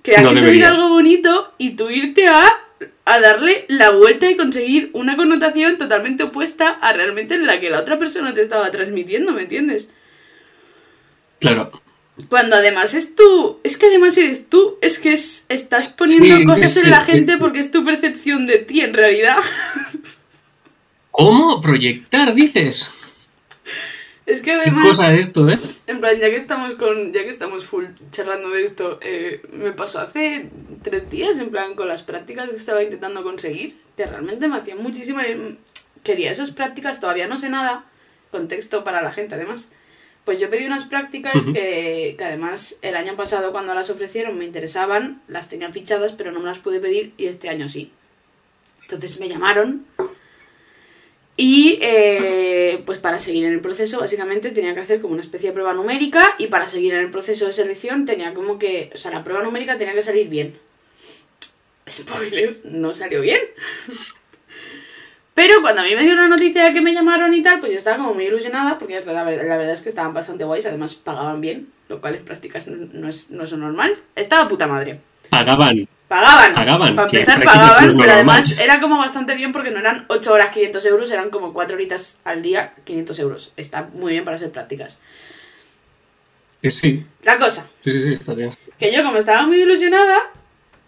que 0.03 0.11
No 0.17 0.29
alguien 0.29 0.45
te 0.45 0.51
diga 0.51 0.67
algo 0.67 0.89
bonito 0.89 1.53
y 1.57 1.71
tú 1.71 1.89
irte 1.89 2.27
a, 2.27 2.43
a 3.05 3.19
darle 3.19 3.65
la 3.69 3.91
vuelta 3.91 4.29
y 4.29 4.35
conseguir 4.35 4.89
una 4.93 5.15
connotación 5.15 5.77
totalmente 5.77 6.23
opuesta 6.23 6.69
a 6.69 6.93
realmente 6.93 7.37
la 7.37 7.59
que 7.59 7.69
la 7.69 7.79
otra 7.79 7.97
persona 7.97 8.33
te 8.33 8.41
estaba 8.41 8.69
transmitiendo, 8.71 9.31
¿me 9.31 9.43
entiendes? 9.43 9.89
Claro. 11.39 11.71
Cuando 12.29 12.55
además 12.55 12.93
es 12.93 13.15
tú, 13.15 13.59
es 13.63 13.77
que 13.77 13.87
además 13.87 14.15
eres 14.17 14.47
tú, 14.47 14.77
es 14.81 14.99
que 14.99 15.13
es, 15.13 15.45
estás 15.49 15.87
poniendo 15.87 16.37
Sí, 16.37 16.45
cosas 16.45 16.77
en 16.77 16.91
la 16.91 17.01
gente 17.01 17.37
porque 17.37 17.59
es 17.59 17.71
tu 17.71 17.83
percepción 17.83 18.45
de 18.45 18.59
ti 18.59 18.81
en 18.81 18.93
realidad. 18.93 19.37
¿Cómo 21.11 21.59
proyectar, 21.59 22.35
dices? 22.35 22.91
Es 24.25 24.41
que 24.41 24.51
¿Qué 24.51 24.57
además, 24.61 24.87
cosa 24.87 25.13
es 25.13 25.27
esto, 25.27 25.49
eh? 25.49 25.59
en 25.87 25.99
plan, 25.99 26.17
ya 26.17 26.29
que 26.29 26.37
estamos 26.37 26.75
con, 26.75 27.11
ya 27.11 27.23
que 27.23 27.29
estamos 27.29 27.65
full 27.65 27.85
charlando 28.11 28.49
de 28.51 28.63
esto, 28.63 28.99
eh, 29.01 29.41
me 29.51 29.73
pasó 29.73 29.99
hace 29.99 30.49
tres 30.81 31.09
días, 31.09 31.37
en 31.39 31.49
plan, 31.49 31.75
con 31.75 31.87
las 31.87 32.03
prácticas 32.03 32.49
que 32.49 32.55
estaba 32.55 32.83
intentando 32.83 33.23
conseguir, 33.23 33.75
que 33.97 34.05
realmente 34.05 34.47
me 34.47 34.57
hacían 34.57 34.81
muchísima... 34.81 35.23
Quería 36.03 36.31
esas 36.31 36.51
prácticas, 36.51 36.99
todavía 36.99 37.27
no 37.27 37.37
sé 37.37 37.49
nada, 37.49 37.85
contexto 38.29 38.83
para 38.83 39.01
la 39.01 39.11
gente 39.11 39.35
además. 39.35 39.69
Pues 40.25 40.39
yo 40.39 40.49
pedí 40.49 40.65
unas 40.65 40.85
prácticas 40.85 41.45
que, 41.53 42.15
que 42.17 42.23
además 42.23 42.77
el 42.81 42.95
año 42.95 43.15
pasado 43.15 43.51
cuando 43.51 43.73
las 43.73 43.89
ofrecieron 43.89 44.37
me 44.37 44.45
interesaban, 44.45 45.21
las 45.27 45.49
tenía 45.49 45.71
fichadas, 45.71 46.13
pero 46.13 46.31
no 46.31 46.39
me 46.39 46.45
las 46.45 46.59
pude 46.59 46.79
pedir 46.79 47.13
y 47.17 47.25
este 47.25 47.49
año 47.49 47.67
sí. 47.67 47.91
Entonces 48.83 49.19
me 49.19 49.27
llamaron 49.27 49.85
y 51.35 51.79
eh, 51.81 52.83
pues 52.85 52.99
para 52.99 53.17
seguir 53.17 53.45
en 53.45 53.53
el 53.53 53.61
proceso 53.61 53.99
básicamente 53.99 54.51
tenía 54.51 54.75
que 54.75 54.81
hacer 54.81 55.01
como 55.01 55.13
una 55.13 55.21
especie 55.21 55.49
de 55.49 55.53
prueba 55.53 55.73
numérica 55.73 56.35
y 56.37 56.47
para 56.47 56.67
seguir 56.67 56.93
en 56.93 56.99
el 56.99 57.11
proceso 57.11 57.47
de 57.47 57.53
selección 57.53 58.05
tenía 58.05 58.35
como 58.35 58.59
que, 58.59 58.91
o 58.93 58.97
sea, 58.97 59.11
la 59.11 59.23
prueba 59.23 59.43
numérica 59.43 59.77
tenía 59.77 59.95
que 59.95 60.03
salir 60.03 60.29
bien. 60.29 60.53
Spoiler, 61.89 62.61
no 62.65 62.93
salió 62.93 63.21
bien. 63.21 63.41
Pero 65.35 65.61
cuando 65.61 65.81
a 65.81 65.83
mí 65.85 65.95
me 65.95 66.03
dio 66.03 66.15
la 66.15 66.27
noticia 66.27 66.65
de 66.65 66.73
que 66.73 66.81
me 66.81 66.93
llamaron 66.93 67.33
y 67.33 67.41
tal, 67.41 67.59
pues 67.59 67.71
yo 67.71 67.77
estaba 67.79 67.97
como 67.97 68.13
muy 68.13 68.25
ilusionada, 68.25 68.77
porque 68.77 68.99
la 69.01 69.23
verdad, 69.23 69.47
la 69.47 69.57
verdad 69.57 69.73
es 69.73 69.81
que 69.81 69.89
estaban 69.89 70.13
bastante 70.13 70.43
guays, 70.43 70.65
además 70.67 70.93
pagaban 70.93 71.41
bien, 71.41 71.69
lo 71.89 71.99
cual 72.01 72.15
en 72.15 72.23
prácticas 72.23 72.67
no, 72.67 72.87
no 72.93 73.09
es, 73.09 73.31
no 73.31 73.43
es 73.43 73.53
normal. 73.53 73.95
Estaba 74.15 74.47
puta 74.47 74.67
madre. 74.67 74.99
Pagaban. 75.29 75.87
Pagaban. 76.07 76.53
Pagaban, 76.53 76.95
Para 76.95 77.07
empezar, 77.07 77.43
pagaban, 77.43 77.75
pero 77.79 77.93
normal. 77.93 78.09
además 78.11 78.59
era 78.59 78.79
como 78.79 78.97
bastante 78.99 79.33
bien 79.35 79.51
porque 79.51 79.71
no 79.71 79.79
eran 79.79 80.05
8 80.09 80.31
horas 80.33 80.51
500 80.51 80.85
euros, 80.85 81.09
eran 81.09 81.31
como 81.31 81.51
4 81.53 81.75
horitas 81.75 82.19
al 82.23 82.43
día 82.43 82.73
500 82.83 83.17
euros. 83.19 83.53
Está 83.57 83.89
muy 83.93 84.11
bien 84.11 84.23
para 84.25 84.35
hacer 84.37 84.51
prácticas. 84.51 84.99
Eh, 86.61 86.69
sí, 86.69 87.05
La 87.23 87.37
cosa, 87.39 87.65
sí, 87.83 87.91
sí, 87.91 88.03
sí, 88.03 88.13
está 88.13 88.33
bien. 88.35 88.51
que 88.77 88.93
yo 88.93 89.03
como 89.03 89.17
estaba 89.17 89.41
muy 89.47 89.61
ilusionada, 89.61 90.19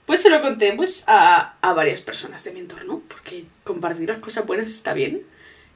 pues 0.05 0.21
se 0.21 0.29
lo 0.29 0.41
conté 0.41 0.73
pues 0.73 1.03
a, 1.07 1.55
a 1.61 1.73
varias 1.73 2.01
personas 2.01 2.43
de 2.43 2.51
mi 2.51 2.59
entorno, 2.59 3.01
porque 3.07 3.45
compartir 3.63 4.09
las 4.09 4.19
cosas 4.19 4.45
buenas 4.45 4.69
está 4.69 4.93
bien. 4.93 5.23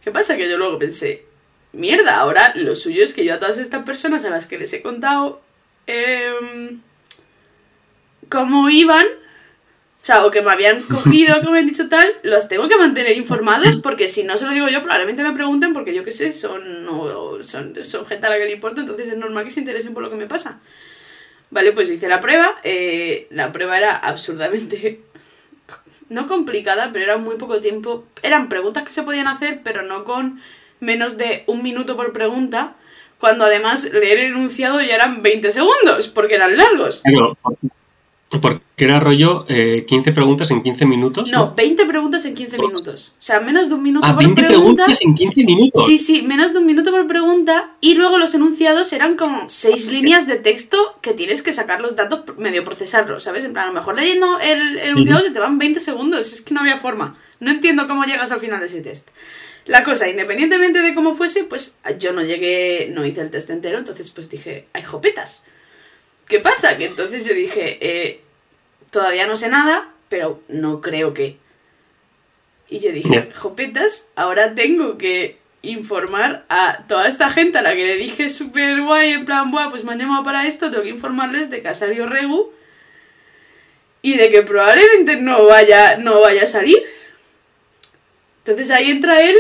¿Qué 0.04 0.12
pasa? 0.12 0.38
Que 0.38 0.50
yo 0.50 0.58
luego 0.58 0.80
pensé, 0.80 1.26
mierda, 1.74 2.18
ahora 2.18 2.54
lo 2.56 2.76
suyo 2.76 3.04
es 3.04 3.14
que 3.14 3.26
yo 3.26 3.34
a 3.34 3.40
todas 3.40 3.58
estas 3.58 3.84
personas 3.84 4.26
a 4.26 4.30
las 4.30 4.48
que 4.48 4.58
les 4.58 4.72
he 4.74 4.82
contado 4.82 5.42
em, 5.88 6.82
cómo 8.30 8.70
iban, 8.70 9.08
o 10.24 10.32
que 10.32 10.42
me 10.42 10.52
habían 10.52 10.82
cogido, 10.82 11.40
que 11.40 11.50
me 11.50 11.60
han 11.60 11.66
dicho 11.66 11.88
tal, 11.88 12.08
los 12.24 12.48
tengo 12.48 12.68
que 12.68 12.78
mantener 12.78 13.16
informados 13.16 13.76
porque 13.78 14.08
si 14.08 14.24
no 14.24 14.38
se 14.38 14.46
lo 14.46 14.54
digo 14.54 14.68
yo, 14.68 14.82
probablemente 14.82 15.24
me 15.24 15.34
pregunten 15.34 15.74
porque 15.74 15.94
yo 15.94 16.04
qué 16.04 16.12
sé, 16.12 16.34
son, 16.34 16.84
no, 16.86 17.44
son, 17.44 17.74
son 17.84 18.06
gente 18.06 18.26
a 18.26 18.30
la 18.32 18.38
que 18.38 18.46
le 18.46 18.54
importa, 18.54 18.82
entonces 18.82 19.10
es 19.10 19.18
normal 19.18 19.46
que 19.46 19.52
se 19.52 19.60
interesen 19.60 19.94
por 19.94 20.02
lo 20.02 20.10
que 20.10 20.16
me 20.16 20.26
pasa. 20.26 20.60
Vale, 21.52 21.72
pues 21.72 21.90
hice 21.90 22.08
la 22.08 22.20
prueba. 22.20 22.56
eh, 22.64 23.28
la 23.32 23.52
prueba 23.52 23.78
era 23.78 23.96
absurdamente 23.96 25.02
no 26.10 26.28
complicada, 26.28 26.90
pero 26.92 27.06
era 27.06 27.18
muy 27.18 27.38
poco 27.38 27.62
tiempo. 27.62 28.06
Eran 28.24 28.50
preguntas 28.50 28.84
que 28.84 28.94
se 28.94 29.04
podían 29.04 29.28
hacer, 29.28 29.62
pero 29.64 29.84
no 29.84 30.04
con 30.04 30.40
menos 30.80 31.18
de 31.18 31.44
un 31.48 31.64
minuto 31.64 31.96
por 31.96 32.14
pregunta, 32.14 32.76
cuando 33.20 33.46
además 33.46 33.86
leer 33.92 34.20
el 34.20 34.32
enunciado 34.32 34.82
ya 34.82 34.96
eran 34.96 35.22
20 35.22 35.52
segundos, 35.52 36.08
porque 36.08 36.36
eran 36.36 36.56
largos. 36.58 37.02
Claro, 37.04 37.38
porque 38.30 38.62
era 38.78 39.00
rollo 39.00 39.46
eh, 39.50 39.86
15 39.88 40.12
preguntas 40.12 40.52
en 40.52 40.62
15 40.62 40.86
minutos. 40.86 41.32
No, 41.32 41.56
20 41.56 41.86
preguntas 41.88 42.26
en 42.26 42.36
15 42.36 42.60
minutos. 42.60 43.14
O 43.20 43.22
sea, 43.22 43.40
menos 43.40 43.70
de 43.70 43.76
un 43.76 43.82
minuto 43.82 44.06
Ah, 44.06 44.14
por 44.14 44.24
20 44.24 44.42
pregunta. 44.44 44.86
preguntas 44.86 45.00
en 45.02 45.16
15 45.16 45.44
minutos. 45.44 45.86
Sí, 45.86 45.98
sí, 45.98 46.22
menos 46.22 46.54
de 46.54 46.60
un 46.60 46.66
minuto 46.68 46.92
por 46.92 47.08
pregunta. 47.08 47.72
Y 47.82 47.96
luego 47.96 48.20
los 48.20 48.36
enunciados 48.36 48.94
eran 48.94 49.16
como 49.16 49.50
seis 49.50 49.92
líneas 49.92 50.28
de 50.28 50.36
texto 50.36 50.78
que 51.02 51.14
tienes 51.14 51.42
que 51.42 51.54
sacar 51.54 51.82
los 51.82 51.96
datos, 51.96 52.24
medio 52.38 52.64
procesarlos, 52.64 53.24
¿sabes? 53.24 53.44
En 53.46 53.54
plan, 53.54 53.66
a 53.66 53.68
lo 53.70 53.74
mejor 53.74 53.96
leyendo 53.96 54.40
el 54.40 54.78
el 54.78 54.90
enunciado 54.90 55.22
se 55.22 55.32
te 55.32 55.40
van 55.40 55.58
20 55.58 55.80
segundos. 55.80 56.32
Es 56.32 56.42
que 56.42 56.54
no 56.54 56.60
había 56.60 56.78
forma. 56.78 57.18
No 57.40 57.50
entiendo 57.52 57.88
cómo 57.88 58.04
llegas 58.04 58.32
al 58.32 58.40
final 58.40 58.60
de 58.60 58.68
ese 58.68 58.82
test. 58.82 59.10
La 59.66 59.84
cosa, 59.84 60.08
independientemente 60.10 60.82
de 60.82 60.94
cómo 60.94 61.14
fuese, 61.16 61.44
pues 61.44 61.78
yo 62.00 62.12
no 62.12 62.22
llegué, 62.24 62.92
no 62.94 63.06
hice 63.06 63.22
el 63.22 63.30
test 63.30 63.50
entero, 63.50 63.78
entonces 63.78 64.10
pues 64.12 64.30
dije, 64.30 64.68
hay 64.74 64.84
jopetas. 64.84 65.44
¿Qué 66.30 66.40
pasa? 66.40 66.78
Que 66.78 66.86
entonces 66.86 67.26
yo 67.26 67.34
dije, 67.34 67.80
eh, 67.82 68.22
todavía 68.92 69.26
no 69.26 69.36
sé 69.36 69.50
nada, 69.50 69.92
pero 70.10 70.42
no 70.48 70.80
creo 70.80 71.14
que. 71.14 71.38
Y 72.70 72.80
yo 72.80 72.92
dije, 72.92 73.32
jopetas, 73.36 74.10
ahora 74.16 74.54
tengo 74.54 75.00
que 75.00 75.40
informar 75.64 76.46
a 76.48 76.86
toda 76.88 77.08
esta 77.08 77.32
gente 77.32 77.58
a 77.58 77.64
la 77.64 77.76
que 77.76 77.84
le 77.84 77.96
dije 77.96 78.30
súper 78.30 78.80
guay, 78.80 79.14
en 79.14 79.26
plan, 79.26 79.50
buah, 79.50 79.72
pues 79.72 79.84
me 79.84 79.94
han 79.94 80.00
llamado 80.00 80.24
para 80.24 80.46
esto, 80.46 80.70
tengo 80.70 80.84
que 80.84 80.90
informarles 80.90 81.50
de 81.50 81.64
Casario 81.64 82.06
Regu 82.06 82.52
y 84.04 84.16
de 84.16 84.30
que 84.30 84.44
probablemente 84.44 85.16
no 85.16 85.46
vaya, 85.46 85.98
no 85.98 86.22
vaya 86.22 86.44
a 86.44 86.48
salir. 86.48 86.78
Entonces 88.46 88.70
ahí 88.70 88.92
entra 88.92 89.20
él, 89.24 89.36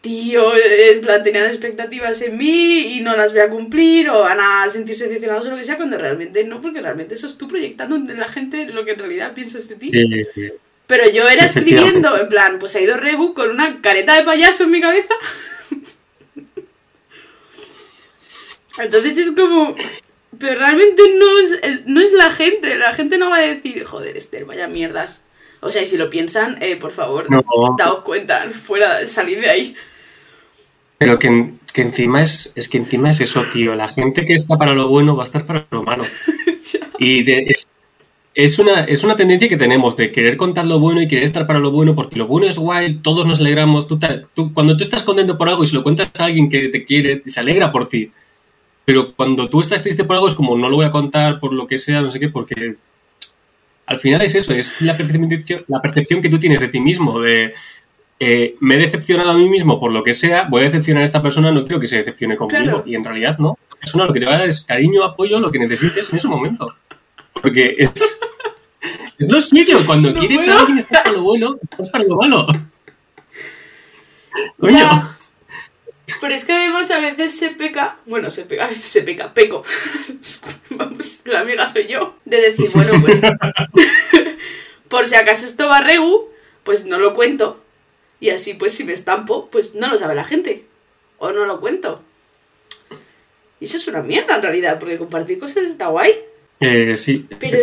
tío, 0.00 0.52
en 0.56 1.00
plan, 1.02 1.22
tenían 1.22 1.46
expectativas 1.46 2.22
en 2.22 2.38
mí 2.38 2.94
y 2.96 3.00
no 3.00 3.16
las 3.16 3.32
voy 3.32 3.42
a 3.42 3.50
cumplir 3.50 4.08
o 4.08 4.20
van 4.20 4.40
a 4.40 4.68
sentirse 4.68 5.04
decepcionados 5.06 5.46
o 5.46 5.50
lo 5.50 5.56
que 5.56 5.64
sea, 5.64 5.76
cuando 5.76 5.98
realmente 5.98 6.42
no, 6.44 6.60
porque 6.60 6.80
realmente 6.80 7.14
eso 7.14 7.26
es 7.26 7.36
tú 7.36 7.46
proyectando 7.48 7.96
en 7.96 8.18
la 8.18 8.28
gente 8.28 8.66
lo 8.66 8.84
que 8.84 8.92
en 8.92 8.98
realidad 8.98 9.34
piensas 9.34 9.68
de 9.68 9.76
ti. 9.76 9.90
Eh, 9.92 10.54
Pero 10.86 11.08
yo 11.10 11.28
era 11.28 11.44
escribiendo, 11.44 12.18
en 12.18 12.28
plan, 12.28 12.58
pues 12.58 12.74
ha 12.76 12.80
ido 12.80 12.96
Rebu 12.96 13.34
con 13.34 13.50
una 13.50 13.80
careta 13.82 14.16
de 14.16 14.24
payaso 14.24 14.64
en 14.64 14.70
mi 14.70 14.80
cabeza. 14.80 15.14
Entonces 18.78 19.18
es 19.18 19.30
como. 19.32 19.74
Pero 20.38 20.58
realmente 20.58 21.02
no 21.18 21.38
es, 21.40 21.60
no 21.86 22.00
es 22.00 22.12
la 22.12 22.30
gente. 22.30 22.78
La 22.78 22.92
gente 22.94 23.18
no 23.18 23.30
va 23.30 23.36
a 23.36 23.40
decir, 23.42 23.84
joder, 23.84 24.16
Esther, 24.16 24.44
vaya 24.46 24.68
mierdas. 24.68 25.24
O 25.60 25.70
sea, 25.70 25.82
y 25.82 25.86
si 25.86 25.98
lo 25.98 26.08
piensan, 26.08 26.62
eh, 26.62 26.76
por 26.76 26.90
favor, 26.90 27.30
No. 27.30 27.42
daos 27.76 28.00
cuenta, 28.00 28.48
fuera, 28.48 29.06
salid 29.06 29.40
de 29.40 29.50
ahí. 29.50 29.76
Pero 31.00 31.18
que, 31.18 31.54
que 31.72 31.80
encima 31.80 32.20
es, 32.20 32.52
es 32.56 32.68
que 32.68 32.76
encima 32.76 33.08
es 33.08 33.20
eso, 33.22 33.42
tío. 33.54 33.74
La 33.74 33.88
gente 33.88 34.26
que 34.26 34.34
está 34.34 34.58
para 34.58 34.74
lo 34.74 34.86
bueno 34.88 35.16
va 35.16 35.22
a 35.22 35.24
estar 35.24 35.46
para 35.46 35.66
lo 35.70 35.82
malo. 35.82 36.04
Y 37.02 37.22
de- 37.22 37.46
es, 37.48 37.66
es, 38.34 38.58
una, 38.58 38.80
es 38.84 39.02
una 39.02 39.16
tendencia 39.16 39.48
que 39.48 39.56
tenemos 39.56 39.96
de 39.96 40.12
querer 40.12 40.36
contar 40.36 40.66
lo 40.66 40.78
bueno 40.78 41.00
y 41.00 41.08
querer 41.08 41.24
estar 41.24 41.46
para 41.46 41.58
lo 41.58 41.70
bueno, 41.70 41.94
porque 41.94 42.16
lo 42.18 42.26
bueno 42.26 42.46
es 42.46 42.58
guay, 42.58 42.96
todos 42.96 43.24
nos 43.24 43.40
alegramos. 43.40 43.88
Tú- 43.88 43.98
cuando 44.52 44.76
tú 44.76 44.84
estás 44.84 45.02
contento 45.02 45.38
por 45.38 45.48
algo 45.48 45.64
y 45.64 45.66
se 45.66 45.74
lo 45.74 45.82
cuentas 45.82 46.10
a 46.18 46.26
alguien 46.26 46.50
que 46.50 46.68
te 46.68 46.84
quiere, 46.84 47.22
se 47.24 47.40
alegra 47.40 47.72
por 47.72 47.88
ti. 47.88 48.12
Pero 48.84 49.14
cuando 49.16 49.48
tú 49.48 49.62
estás 49.62 49.82
triste 49.82 50.04
por 50.04 50.16
algo 50.16 50.28
es 50.28 50.34
como 50.34 50.58
no 50.58 50.68
lo 50.68 50.76
voy 50.76 50.84
a 50.84 50.90
contar 50.90 51.40
por 51.40 51.54
lo 51.54 51.66
que 51.66 51.78
sea, 51.78 52.02
no 52.02 52.10
sé 52.10 52.20
qué, 52.20 52.28
porque 52.28 52.76
al 53.86 53.98
final 53.98 54.20
es 54.20 54.34
eso, 54.34 54.52
es 54.52 54.74
la 54.80 54.98
percepción, 54.98 55.64
la 55.66 55.80
percepción 55.80 56.20
que 56.20 56.28
tú 56.28 56.38
tienes 56.38 56.60
de 56.60 56.68
ti 56.68 56.80
mismo, 56.80 57.18
de 57.20 57.54
eh, 58.22 58.54
me 58.60 58.74
he 58.74 58.78
decepcionado 58.78 59.30
a 59.30 59.34
mí 59.34 59.48
mismo 59.48 59.80
por 59.80 59.92
lo 59.92 60.02
que 60.02 60.12
sea, 60.12 60.46
voy 60.50 60.60
a 60.60 60.64
decepcionar 60.66 61.00
a 61.02 61.06
esta 61.06 61.22
persona, 61.22 61.50
no 61.50 61.64
quiero 61.64 61.80
que 61.80 61.88
se 61.88 61.96
decepcione 61.96 62.36
conmigo. 62.36 62.62
Claro. 62.62 62.82
Y 62.86 62.94
en 62.94 63.02
realidad 63.02 63.38
no. 63.38 63.58
La 63.70 63.76
persona 63.76 64.04
lo 64.04 64.12
que 64.12 64.20
te 64.20 64.26
va 64.26 64.34
a 64.34 64.38
dar 64.38 64.48
es 64.48 64.60
cariño, 64.60 65.02
apoyo, 65.02 65.40
lo 65.40 65.50
que 65.50 65.58
necesites 65.58 66.10
en 66.10 66.18
ese 66.18 66.28
momento. 66.28 66.76
Porque 67.32 67.76
es, 67.78 68.18
es 69.18 69.30
lo 69.30 69.40
suyo. 69.40 69.86
Cuando 69.86 70.12
No 70.12 70.20
quieres 70.20 70.42
puedo. 70.42 70.56
a 70.56 70.60
alguien 70.60 70.78
estás 70.78 71.02
para 71.02 71.12
lo 71.16 71.22
bueno, 71.22 71.58
estás 71.62 71.88
para 71.88 72.04
lo 72.04 72.16
malo. 72.16 72.46
Coño. 74.58 74.78
Ya. 74.78 75.16
Pero 76.20 76.34
es 76.34 76.44
que 76.44 76.52
además 76.52 76.90
a 76.90 77.00
veces 77.00 77.38
se 77.38 77.50
peca, 77.50 77.96
bueno, 78.04 78.30
se 78.30 78.42
peca, 78.42 78.66
a 78.66 78.68
veces 78.68 78.84
se 78.84 79.00
peca, 79.00 79.32
peco. 79.32 79.62
Vamos, 80.70 81.20
la 81.24 81.40
amiga 81.40 81.66
soy 81.66 81.86
yo. 81.88 82.16
De 82.26 82.38
decir, 82.38 82.68
bueno, 82.74 82.92
pues 83.00 83.20
por 84.88 85.06
si 85.06 85.14
acaso 85.14 85.46
esto 85.46 85.68
va 85.68 85.78
a 85.78 85.84
Regu, 85.84 86.28
pues 86.64 86.84
no 86.84 86.98
lo 86.98 87.14
cuento. 87.14 87.59
Y 88.20 88.30
así 88.30 88.54
pues 88.54 88.74
si 88.74 88.84
me 88.84 88.92
estampo, 88.92 89.48
pues 89.50 89.74
no 89.74 89.88
lo 89.88 89.96
sabe 89.98 90.14
la 90.14 90.24
gente. 90.24 90.64
O 91.18 91.32
no 91.32 91.46
lo 91.46 91.60
cuento. 91.60 92.02
Y 93.60 93.64
eso 93.66 93.76
es 93.76 93.86
una 93.88 94.02
mierda 94.02 94.36
en 94.36 94.42
realidad, 94.42 94.78
porque 94.78 94.96
compartir 94.98 95.38
cosas 95.38 95.64
está 95.64 95.88
guay. 95.88 96.12
Eh, 96.60 96.96
sí. 96.96 97.26
Pero, 97.38 97.58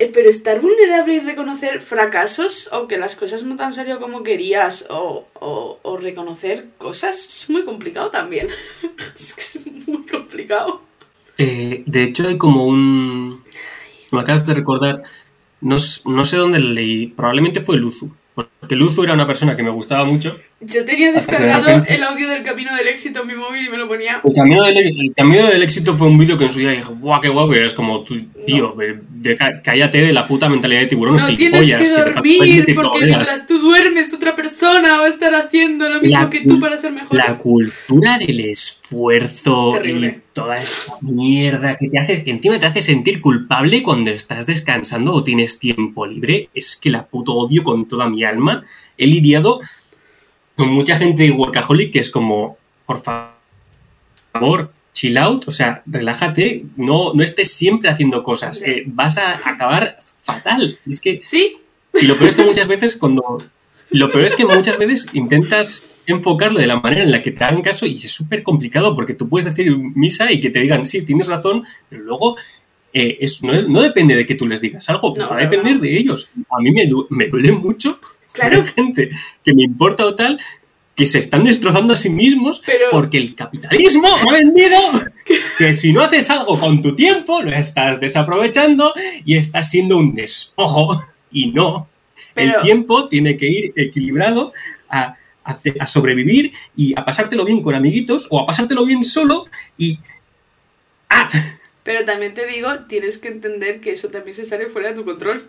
eh, 0.00 0.10
pero 0.12 0.28
estar 0.28 0.60
vulnerable 0.60 1.14
y 1.14 1.20
reconocer 1.20 1.80
fracasos 1.80 2.68
o 2.72 2.88
que 2.88 2.98
las 2.98 3.14
cosas 3.14 3.44
no 3.44 3.56
te 3.56 3.62
han 3.62 3.72
salido 3.72 4.00
como 4.00 4.24
querías 4.24 4.86
o, 4.90 5.26
o- 5.34 5.78
o 5.82 5.96
reconocer 5.96 6.66
cosas 6.78 7.28
es 7.28 7.50
muy 7.50 7.64
complicado 7.64 8.10
también. 8.10 8.48
es 9.14 9.34
que 9.34 9.40
es 9.40 9.88
muy 9.88 10.04
complicado. 10.06 10.82
Eh, 11.38 11.84
de 11.86 12.02
hecho, 12.02 12.26
hay 12.26 12.38
como 12.38 12.66
un. 12.66 13.42
Me 14.10 14.20
acabas 14.20 14.44
de 14.46 14.54
recordar. 14.54 15.02
No, 15.60 15.76
no 16.04 16.24
sé 16.24 16.36
dónde 16.36 16.58
leí. 16.58 17.06
Probablemente 17.08 17.60
fue 17.60 17.76
Luzu. 17.76 18.10
Porque 18.34 18.76
Luzu 18.76 19.04
era 19.04 19.14
una 19.14 19.26
persona 19.26 19.56
que 19.56 19.62
me 19.62 19.70
gustaba 19.70 20.04
mucho. 20.04 20.38
Yo 20.62 20.84
tenía 20.84 21.06
de 21.08 21.14
descargado 21.14 21.84
el 21.88 22.02
audio 22.02 22.28
del 22.28 22.42
camino 22.42 22.76
del 22.76 22.86
éxito 22.88 23.22
en 23.22 23.28
mi 23.28 23.34
móvil 23.34 23.66
y 23.66 23.70
me 23.70 23.78
lo 23.78 23.88
ponía. 23.88 24.20
El 24.22 24.34
camino 24.34 24.62
del, 24.64 24.76
el 24.78 25.14
camino 25.16 25.48
del 25.48 25.62
éxito 25.62 25.96
fue 25.96 26.06
un 26.08 26.18
vídeo 26.18 26.36
que 26.36 26.44
en 26.44 26.50
su 26.50 26.58
día 26.58 26.70
dije, 26.72 26.84
¡guau, 27.00 27.18
qué 27.20 27.30
guapo! 27.30 27.54
Y 27.54 27.58
es 27.60 27.72
como, 27.72 28.00
tú, 28.02 28.20
tío, 28.46 28.74
ve- 28.76 29.00
cá- 29.38 29.62
cállate 29.62 30.02
de 30.02 30.12
la 30.12 30.26
puta 30.28 30.50
mentalidad 30.50 30.80
de 30.80 30.86
tiburón, 30.88 31.16
No 31.16 31.34
tienes 31.34 31.62
que 31.62 31.88
dormir 31.88 32.66
porque 32.74 33.06
mientras 33.06 33.46
tú 33.46 33.58
duermes 33.58 34.12
otra 34.12 34.34
persona 34.34 34.98
va 34.98 35.06
a 35.06 35.08
estar 35.08 35.34
haciendo 35.34 35.88
lo 35.88 36.02
mismo 36.02 36.18
La 36.20 36.28
que 36.28 36.40
tú 36.42 36.60
para 36.60 36.76
ser 36.76 36.92
mejor. 36.92 37.16
La 37.16 37.38
cultura 37.38 38.18
del 38.18 38.40
esfuerzo 38.50 39.70
Terrible. 39.74 40.06
y 40.08 40.32
toda 40.34 40.58
esta 40.58 40.92
mierda 41.00 41.76
que 41.76 41.88
te 41.88 41.98
haces, 41.98 42.20
que 42.20 42.30
encima 42.32 42.58
te 42.58 42.66
hace 42.66 42.82
sentir 42.82 43.20
culpable 43.22 43.82
cuando 43.82 44.10
estás 44.10 44.46
descansando 44.46 45.12
o 45.14 45.24
tienes 45.24 45.58
tiempo 45.58 46.06
libre, 46.06 46.50
es 46.54 46.76
que 46.76 46.90
la 46.90 47.06
puto 47.06 47.32
odio 47.34 47.62
con 47.62 47.88
toda 47.88 48.08
mi 48.10 48.24
alma. 48.24 48.64
He 48.98 49.06
lidiado 49.06 49.60
con 50.60 50.68
mucha 50.70 50.96
gente 50.98 51.30
workaholic 51.30 51.92
que 51.92 52.00
es 52.00 52.10
como, 52.10 52.58
por 52.86 53.00
fa- 53.00 53.34
favor, 54.32 54.72
chill 54.92 55.16
out, 55.16 55.44
o 55.48 55.50
sea, 55.50 55.82
relájate, 55.86 56.64
no, 56.76 57.14
no 57.14 57.22
estés 57.22 57.50
siempre 57.52 57.88
haciendo 57.88 58.22
cosas, 58.22 58.60
eh, 58.62 58.84
vas 58.86 59.16
a 59.18 59.40
acabar 59.48 59.96
fatal. 60.22 60.78
Y 60.86 60.90
es 60.90 61.00
que 61.00 61.22
Sí, 61.24 61.56
y 62.00 62.04
lo 62.06 62.16
peor 62.16 62.28
es 62.28 62.34
que 62.36 62.44
muchas 62.44 62.68
veces 62.68 62.96
cuando... 62.96 63.22
Lo 63.92 64.12
peor 64.12 64.24
es 64.24 64.36
que 64.36 64.44
muchas 64.44 64.78
veces 64.78 65.06
intentas 65.14 65.82
enfocarlo 66.06 66.60
de 66.60 66.66
la 66.68 66.76
manera 66.78 67.02
en 67.02 67.10
la 67.10 67.22
que 67.22 67.32
te 67.32 67.42
hagan 67.42 67.62
caso 67.62 67.86
y 67.86 67.96
es 67.96 68.10
súper 68.12 68.42
complicado 68.44 68.94
porque 68.94 69.14
tú 69.14 69.28
puedes 69.28 69.46
decir 69.46 69.76
misa 69.76 70.30
y 70.30 70.40
que 70.40 70.50
te 70.50 70.60
digan, 70.60 70.86
sí, 70.86 71.02
tienes 71.02 71.26
razón, 71.26 71.64
pero 71.88 72.02
luego 72.04 72.36
eh, 72.92 73.16
es, 73.20 73.42
no, 73.42 73.60
no 73.62 73.82
depende 73.82 74.14
de 74.14 74.26
que 74.26 74.36
tú 74.36 74.46
les 74.46 74.60
digas 74.60 74.88
algo, 74.90 75.14
No, 75.16 75.28
va 75.30 75.36
a 75.38 75.40
depender 75.40 75.74
no. 75.76 75.80
de 75.80 75.96
ellos. 75.98 76.30
A 76.56 76.60
mí 76.62 76.70
me, 76.70 76.86
du- 76.86 77.06
me 77.10 77.26
duele 77.26 77.50
mucho 77.52 77.98
Claro. 78.32 78.58
ver 78.58 78.66
gente 78.66 79.10
que 79.44 79.54
me 79.54 79.64
importa 79.64 80.06
o 80.06 80.14
tal 80.14 80.38
que 80.94 81.06
se 81.06 81.18
están 81.18 81.44
destrozando 81.44 81.94
a 81.94 81.96
sí 81.96 82.10
mismos 82.10 82.62
Pero- 82.64 82.86
porque 82.90 83.16
el 83.18 83.34
capitalismo 83.34 84.06
ha 84.06 84.32
vendido 84.32 84.78
que 85.58 85.72
si 85.72 85.92
no 85.92 86.02
haces 86.02 86.28
algo 86.30 86.58
con 86.58 86.82
tu 86.82 86.94
tiempo 86.94 87.42
lo 87.42 87.50
estás 87.56 87.98
desaprovechando 88.00 88.92
y 89.24 89.36
estás 89.36 89.70
siendo 89.70 89.96
un 89.96 90.14
despojo 90.14 91.02
y 91.32 91.48
no. 91.52 91.88
Pero- 92.34 92.56
El 92.58 92.62
tiempo 92.62 93.08
tiene 93.08 93.36
que 93.36 93.48
ir 93.48 93.72
equilibrado 93.76 94.52
a, 94.88 95.16
a 95.44 95.56
a 95.80 95.86
sobrevivir 95.86 96.52
y 96.76 96.92
a 96.98 97.04
pasártelo 97.04 97.44
bien 97.44 97.62
con 97.62 97.74
amiguitos 97.74 98.26
o 98.30 98.38
a 98.40 98.46
pasártelo 98.46 98.84
bien 98.84 99.02
solo 99.02 99.46
y... 99.78 99.98
¡Ah! 101.08 101.28
pero 101.82 102.04
también 102.04 102.34
te 102.34 102.46
digo, 102.46 102.68
tienes 102.88 103.18
que 103.18 103.28
entender 103.28 103.80
que 103.80 103.92
eso 103.92 104.08
también 104.10 104.34
se 104.36 104.44
sale 104.44 104.68
fuera 104.68 104.88
de 104.90 104.94
tu 104.94 105.04
control. 105.04 105.48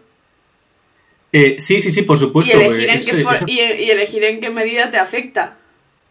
Eh, 1.33 1.55
sí, 1.59 1.79
sí, 1.79 1.91
sí, 1.91 2.01
por 2.01 2.17
Y 2.17 2.19
supuesto. 2.19 2.59
elegir, 2.59 2.89
en 2.89 2.95
es- 2.95 3.05
qué 3.05 3.19
eso- 3.21 3.45
y, 3.47 3.53
y 3.59 3.89
elegir 3.89 4.23
en 4.25 4.39
qué 4.41 4.49
medida 4.49 4.91
te 4.91 4.97
afecta. 4.97 5.57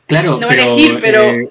claro, 0.06 0.38
no 0.40 0.48
pero, 0.48 0.62
elegir, 0.74 0.98
pero- 1.00 1.22
eh, 1.24 1.48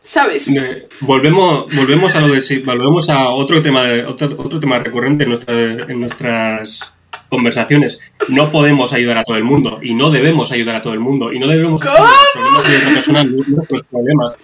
¿Sabes? 0.00 0.48
Eh, 0.56 0.88
volvemos, 1.00 1.66
volvemos 1.74 2.14
a 2.14 2.20
lo 2.20 2.28
de 2.28 2.40
volvemos 2.64 3.10
a 3.10 3.28
otro 3.30 3.60
tema 3.60 3.82
otro, 4.06 4.28
otro 4.38 4.58
tema 4.60 4.78
recurrente 4.78 5.24
en, 5.24 5.30
nuestra- 5.30 5.54
en 5.86 6.00
nuestras 6.00 6.92
conversaciones. 7.28 8.00
No 8.28 8.50
podemos 8.50 8.92
ayudar 8.94 9.18
a 9.18 9.24
todo 9.24 9.36
el 9.36 9.44
mundo 9.44 9.80
y 9.82 9.94
no 9.94 10.10
debemos 10.10 10.50
ayudar 10.52 10.76
a 10.76 10.82
todo 10.82 10.94
el 10.94 11.00
mundo 11.00 11.32
y 11.32 11.38
no 11.38 11.46
debemos 11.46 11.82
¿Cómo? 11.82 11.94
problemas 12.32 12.70
de 12.70 12.76
otra 12.78 12.90
persona 12.90 13.24
nuestros 13.24 13.82
problemas. 13.82 14.36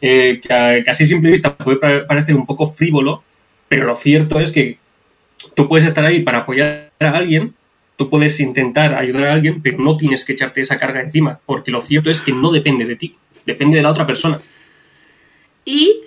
Eh, 0.00 0.40
que, 0.40 0.52
a, 0.54 0.84
que 0.84 0.90
así 0.90 1.06
simple 1.06 1.30
vista 1.32 1.56
puede 1.56 1.78
pa- 1.78 2.06
parecer 2.06 2.36
un 2.36 2.46
poco 2.46 2.70
frívolo, 2.70 3.24
pero 3.68 3.84
lo 3.86 3.96
cierto 3.96 4.38
es 4.38 4.52
que 4.52 4.78
tú 5.56 5.66
puedes 5.68 5.86
estar 5.88 6.04
ahí 6.04 6.20
para 6.20 6.38
apoyar 6.38 6.92
a 7.00 7.08
alguien 7.08 7.54
tú 7.98 8.08
puedes 8.08 8.38
intentar 8.38 8.94
ayudar 8.94 9.24
a 9.24 9.32
alguien, 9.34 9.60
pero 9.60 9.78
no 9.78 9.96
tienes 9.96 10.24
que 10.24 10.32
echarte 10.32 10.60
esa 10.60 10.78
carga 10.78 11.00
encima, 11.00 11.40
porque 11.44 11.72
lo 11.72 11.80
cierto 11.80 12.10
es 12.10 12.22
que 12.22 12.30
no 12.32 12.52
depende 12.52 12.84
de 12.86 12.94
ti, 12.94 13.16
depende 13.44 13.76
de 13.76 13.82
la 13.82 13.90
otra 13.90 14.06
persona. 14.06 14.38
Y 15.64 16.02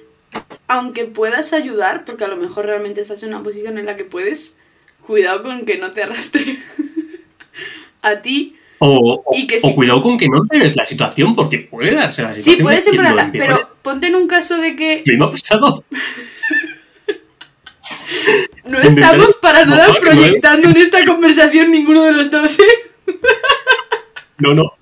aunque 0.69 1.03
puedas 1.03 1.51
ayudar, 1.51 2.05
porque 2.05 2.23
a 2.23 2.29
lo 2.29 2.37
mejor 2.37 2.65
realmente 2.65 3.01
estás 3.01 3.21
en 3.23 3.29
una 3.29 3.43
posición 3.43 3.77
en 3.77 3.85
la 3.85 3.97
que 3.97 4.05
puedes, 4.05 4.57
cuidado 5.05 5.43
con 5.43 5.65
que 5.65 5.77
no 5.77 5.91
te 5.91 6.03
arrastre 6.03 6.59
a 8.01 8.21
ti. 8.21 8.55
O, 8.79 9.21
Y 9.35 9.45
que 9.45 9.57
o 9.57 9.59
sí. 9.59 9.75
cuidado 9.75 10.01
con 10.01 10.17
que 10.17 10.27
no 10.29 10.37
empeores 10.37 10.75
la 10.77 10.85
situación, 10.85 11.35
porque 11.35 11.59
puede 11.59 11.93
darse 11.93 12.23
la 12.23 12.33
situación. 12.33 12.55
Sí, 12.57 12.63
puedes 12.63 12.85
de 12.85 12.91
que 12.91 12.97
lo 12.97 13.03
separarla, 13.03 13.23
empeore. 13.25 13.47
pero 13.53 13.69
ponte 13.81 14.07
en 14.07 14.15
un 14.15 14.27
caso 14.27 14.57
de 14.57 14.77
que 14.77 15.03
me 15.05 15.25
ha 15.25 15.29
pasado. 15.29 15.83
no 18.71 18.79
estamos 18.79 19.35
para 19.35 19.65
nada 19.65 19.87
no, 19.87 19.93
¿eh? 19.93 19.99
proyectando 20.01 20.69
en 20.69 20.77
esta 20.77 21.05
conversación 21.05 21.71
ninguno 21.71 22.03
de 22.05 22.11
los 22.13 22.31
dos, 22.31 22.59
¿eh? 22.59 22.63
No, 24.37 24.53
no. 24.53 24.73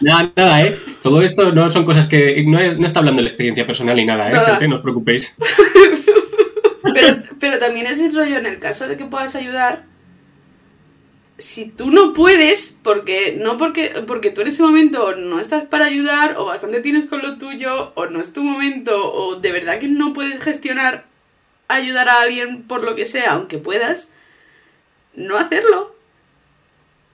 Nada, 0.00 0.32
nada, 0.34 0.62
¿eh? 0.64 0.78
Todo 1.02 1.22
esto 1.22 1.52
no 1.52 1.68
son 1.70 1.84
cosas 1.84 2.06
que... 2.06 2.44
No, 2.46 2.58
no 2.58 2.86
está 2.86 3.00
hablando 3.00 3.18
de 3.18 3.24
la 3.24 3.28
experiencia 3.28 3.66
personal 3.66 3.96
ni 3.96 4.04
nada, 4.04 4.28
¿eh, 4.30 4.32
Nada. 4.32 4.50
gente? 4.50 4.68
No 4.68 4.76
os 4.76 4.80
preocupéis. 4.80 5.36
Pero, 6.94 7.22
pero 7.38 7.58
también 7.58 7.86
es 7.86 8.00
el 8.00 8.16
rollo 8.16 8.38
en 8.38 8.46
el 8.46 8.58
caso 8.58 8.88
de 8.88 8.96
que 8.96 9.04
puedas 9.04 9.36
ayudar. 9.36 9.84
Si 11.36 11.66
tú 11.68 11.90
no 11.90 12.12
puedes, 12.12 12.78
porque 12.82 13.36
no 13.38 13.58
porque, 13.58 14.02
porque 14.06 14.30
tú 14.30 14.40
en 14.40 14.48
ese 14.48 14.62
momento 14.62 15.14
no 15.14 15.38
estás 15.40 15.64
para 15.64 15.86
ayudar, 15.86 16.34
o 16.36 16.46
bastante 16.46 16.80
tienes 16.80 17.06
con 17.06 17.22
lo 17.22 17.38
tuyo, 17.38 17.92
o 17.94 18.06
no 18.06 18.20
es 18.20 18.32
tu 18.32 18.42
momento, 18.42 19.12
o 19.12 19.36
de 19.36 19.52
verdad 19.52 19.78
que 19.78 19.88
no 19.88 20.12
puedes 20.12 20.40
gestionar 20.40 21.06
ayudar 21.74 22.08
a 22.08 22.20
alguien 22.20 22.62
por 22.64 22.82
lo 22.82 22.94
que 22.94 23.06
sea, 23.06 23.32
aunque 23.32 23.58
puedas, 23.58 24.08
no 25.14 25.38
hacerlo. 25.38 25.94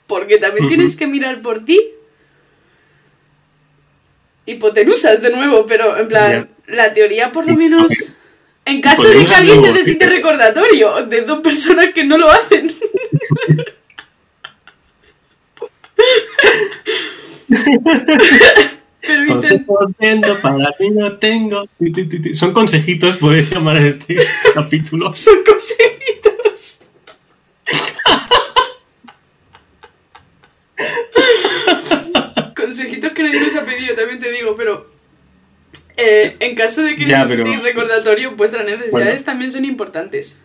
Porque 0.06 0.38
también 0.38 0.68
tienes 0.68 0.96
que 0.96 1.06
mirar 1.06 1.42
por 1.42 1.64
ti. 1.64 1.80
Hipotenusas 4.46 5.20
de 5.20 5.30
nuevo, 5.30 5.66
pero 5.66 5.98
en 5.98 6.08
plan, 6.08 6.48
la 6.66 6.92
teoría 6.92 7.32
por 7.32 7.46
lo 7.46 7.54
menos. 7.54 7.88
En 8.64 8.80
caso 8.80 9.08
de 9.08 9.24
que 9.24 9.34
alguien 9.34 9.62
necesite 9.62 10.06
recordatorio 10.06 11.06
de 11.06 11.22
dos 11.22 11.40
personas 11.40 11.88
que 11.94 12.04
no 12.04 12.18
lo 12.18 12.30
hacen. 12.30 12.72
Pero 19.00 19.26
Consejos 19.34 19.92
viendo, 20.00 20.40
para 20.40 20.72
ti 20.78 20.90
no 20.90 21.16
tengo. 21.18 21.66
Son 22.34 22.52
consejitos, 22.52 23.16
puedes 23.16 23.50
llamar 23.50 23.76
a 23.76 23.86
este 23.86 24.16
capítulo. 24.54 25.14
son 25.14 25.36
consejitos. 25.44 26.80
consejitos 32.54 33.12
que 33.12 33.22
nadie 33.22 33.40
nos 33.40 33.54
ha 33.56 33.64
pedido, 33.64 33.94
también 33.94 34.18
te 34.18 34.30
digo, 34.32 34.54
pero. 34.56 34.90
eh, 35.96 36.36
en 36.40 36.54
caso 36.54 36.82
de 36.82 36.94
que 36.96 37.06
Ya, 37.06 37.20
necesitéis 37.20 37.56
pero- 37.56 37.64
recordatorio, 37.64 38.36
vuestras 38.36 38.64
necesidades 38.66 38.92
Bueno. 38.92 39.24
también 39.24 39.52
son 39.52 39.64
importantes. 39.64 40.38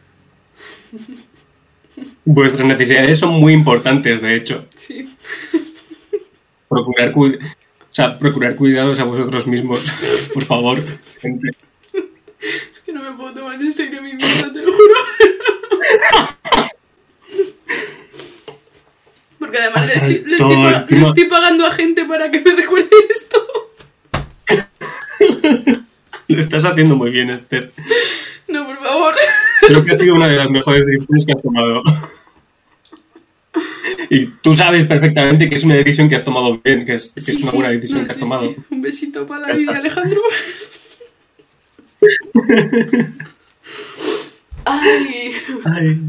Vuestras 2.24 2.66
necesidades 2.66 3.20
son 3.20 3.34
muy 3.34 3.54
importantes, 3.54 4.22
de 4.22 4.36
hecho. 4.36 4.66
Sí. 4.76 5.10
Procurar, 6.70 7.12
cu- 7.12 7.38
o 7.92 7.94
sea, 7.94 8.18
procurar 8.18 8.56
cuidados 8.56 9.02
a 9.02 9.04
vosotros 9.04 9.48
mismos, 9.48 9.92
por 10.34 10.46
favor, 10.46 10.80
gente. 11.20 11.50
Es 12.72 12.80
que 12.80 12.94
no 12.94 13.04
me 13.04 13.12
puedo 13.18 13.34
tomar 13.34 13.62
en 13.62 13.74
serio 13.74 14.00
a 14.00 14.02
mí 14.02 14.14
misma, 14.14 14.54
te 14.54 14.62
lo 14.62 14.72
juro. 14.72 14.96
Porque 19.38 19.58
además 19.58 19.88
le 19.88 19.94
estoy, 19.94 20.24
le 20.26 20.36
estoy 20.36 20.98
le 20.98 21.08
estoy 21.08 21.26
pagando 21.26 21.66
a 21.66 21.72
gente 21.72 22.06
para 22.06 22.32
que 22.32 22.40
me 22.40 22.56
recuerde 22.56 22.90
esto. 23.10 23.38
Lo 26.30 26.40
estás 26.40 26.64
haciendo 26.64 26.96
muy 26.96 27.12
bien, 27.12 27.30
Esther. 27.30 27.74
No, 28.48 28.66
por 28.66 28.80
favor. 28.80 29.16
Creo 29.68 29.84
que 29.84 29.92
ha 29.92 29.96
sido 29.96 30.16
una 30.16 30.30
de 30.30 30.38
las 30.38 30.50
mejores 30.50 30.86
decisiones 30.86 31.26
que 31.26 31.34
has 31.34 31.42
tomado. 31.42 31.84
Y 34.14 34.26
tú 34.42 34.54
sabes 34.54 34.84
perfectamente 34.84 35.48
que 35.50 35.56
es 35.56 35.64
una 35.64 35.76
decisión 35.76 36.10
que 36.10 36.16
has 36.18 36.26
tomado 36.26 36.60
bien, 36.62 36.86
que 36.86 36.96
es, 36.96 37.14
que 37.16 37.22
Sí, 37.22 37.32
es 37.32 37.44
una 37.44 37.52
buena 37.54 37.70
decisión 37.70 38.00
No, 38.02 38.06
que 38.06 38.12
has 38.12 38.18
tomado. 38.20 38.54
Un 38.70 38.82
besito 38.82 39.26
para 39.26 39.48
David 39.48 39.70
y 39.72 39.74
Alejandro. 39.74 40.20
Ay, 44.66 45.34
Ay. 45.66 46.00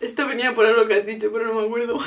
esto 0.00 0.26
venía 0.28 0.54
por 0.54 0.66
algo 0.66 0.86
que 0.86 0.94
has 0.94 1.06
dicho, 1.06 1.30
pero 1.32 1.46
no 1.46 1.60
me 1.60 1.66
acuerdo. 1.66 1.98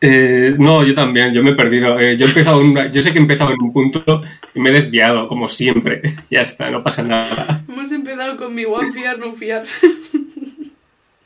Eh, 0.00 0.54
no, 0.58 0.82
yo 0.84 0.94
también, 0.94 1.32
yo 1.34 1.42
me 1.42 1.50
he 1.50 1.54
perdido. 1.54 2.00
Eh, 2.00 2.16
yo, 2.16 2.24
he 2.24 2.28
empezado 2.30 2.60
una- 2.60 2.90
yo 2.90 3.02
sé 3.02 3.12
que 3.12 3.18
he 3.18 3.22
empezado 3.22 3.52
en 3.52 3.60
un 3.60 3.72
punto 3.72 4.22
y 4.54 4.60
me 4.60 4.70
he 4.70 4.72
desviado, 4.72 5.28
como 5.28 5.46
siempre. 5.48 6.00
Ya 6.30 6.40
está, 6.40 6.70
no 6.70 6.82
pasa 6.82 7.02
nada. 7.02 7.62
Hemos 7.68 7.92
empezado 7.92 8.36
con 8.38 8.54
mi 8.54 8.64
one 8.64 8.92
fiar, 8.92 9.18
no 9.18 9.34
fiar. 9.34 9.64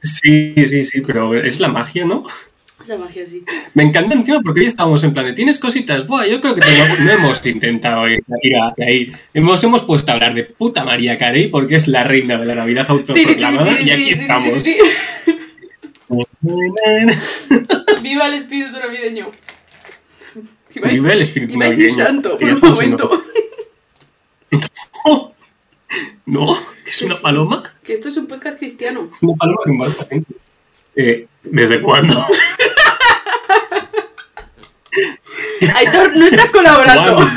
Sí, 0.03 0.55
sí, 0.67 0.83
sí, 0.85 1.01
pero 1.03 1.35
es 1.35 1.61
la 1.61 1.69
magia, 1.69 2.05
¿no? 2.05 2.25
Esa 2.85 2.99
magia 2.99 3.25
sí. 3.27 3.43
Me 3.73 3.83
encanta 3.83 4.15
encima 4.15 4.41
porque 4.45 4.61
hoy 4.61 4.67
estábamos 4.67 5.03
en 5.05 5.15
plan 5.15 5.25
de 5.27 5.33
¿tienes 5.33 5.59
cositas? 5.59 6.07
Buah, 6.07 6.27
yo 6.27 6.41
creo 6.43 6.55
que 6.55 6.61
no 7.01 7.11
hemos 7.11 7.45
intentado 7.47 8.07
ir 8.07 8.19
hacia 8.29 8.87
ahí. 8.87 9.11
Hemos, 9.33 9.65
hemos 9.65 9.83
puesto 9.85 10.11
a 10.13 10.15
hablar 10.15 10.35
de 10.35 10.45
puta 10.45 10.85
María 10.85 11.17
Carey 11.17 11.49
porque 11.49 11.77
es 11.77 11.89
la 11.89 12.05
reina 12.05 12.37
de 12.37 12.45
la 12.45 12.55
Navidad 12.55 12.85
autoproclamada 12.91 13.81
y 13.81 13.91
aquí 13.91 14.11
estamos. 14.11 14.63
Viva 18.03 18.27
el 18.27 18.35
espíritu 18.35 18.79
navideño. 18.79 19.27
Iba 20.75 20.89
a- 20.89 20.93
Vive 20.93 21.13
el 21.13 21.21
espíritu 21.23 21.55
iba 21.55 21.67
navideño. 21.67 21.95
santo, 22.05 22.37
por 22.37 22.49
un 22.51 22.61
momento. 22.61 23.23
¿No? 26.27 26.57
¿Es 26.87 27.03
una 27.03 27.17
paloma? 27.17 27.63
Que 27.83 27.93
esto 27.93 28.09
es 28.09 28.17
un 28.17 28.27
podcast 28.27 28.59
cristiano. 28.59 29.11
Una 29.21 29.35
paloma 29.37 29.87
que. 30.09 30.23
Eh, 30.97 31.27
¿Desde 31.43 31.81
cuándo? 31.81 32.15
Aitor, 35.75 36.17
no 36.17 36.27
estás 36.27 36.51
colaborando. 36.51 37.19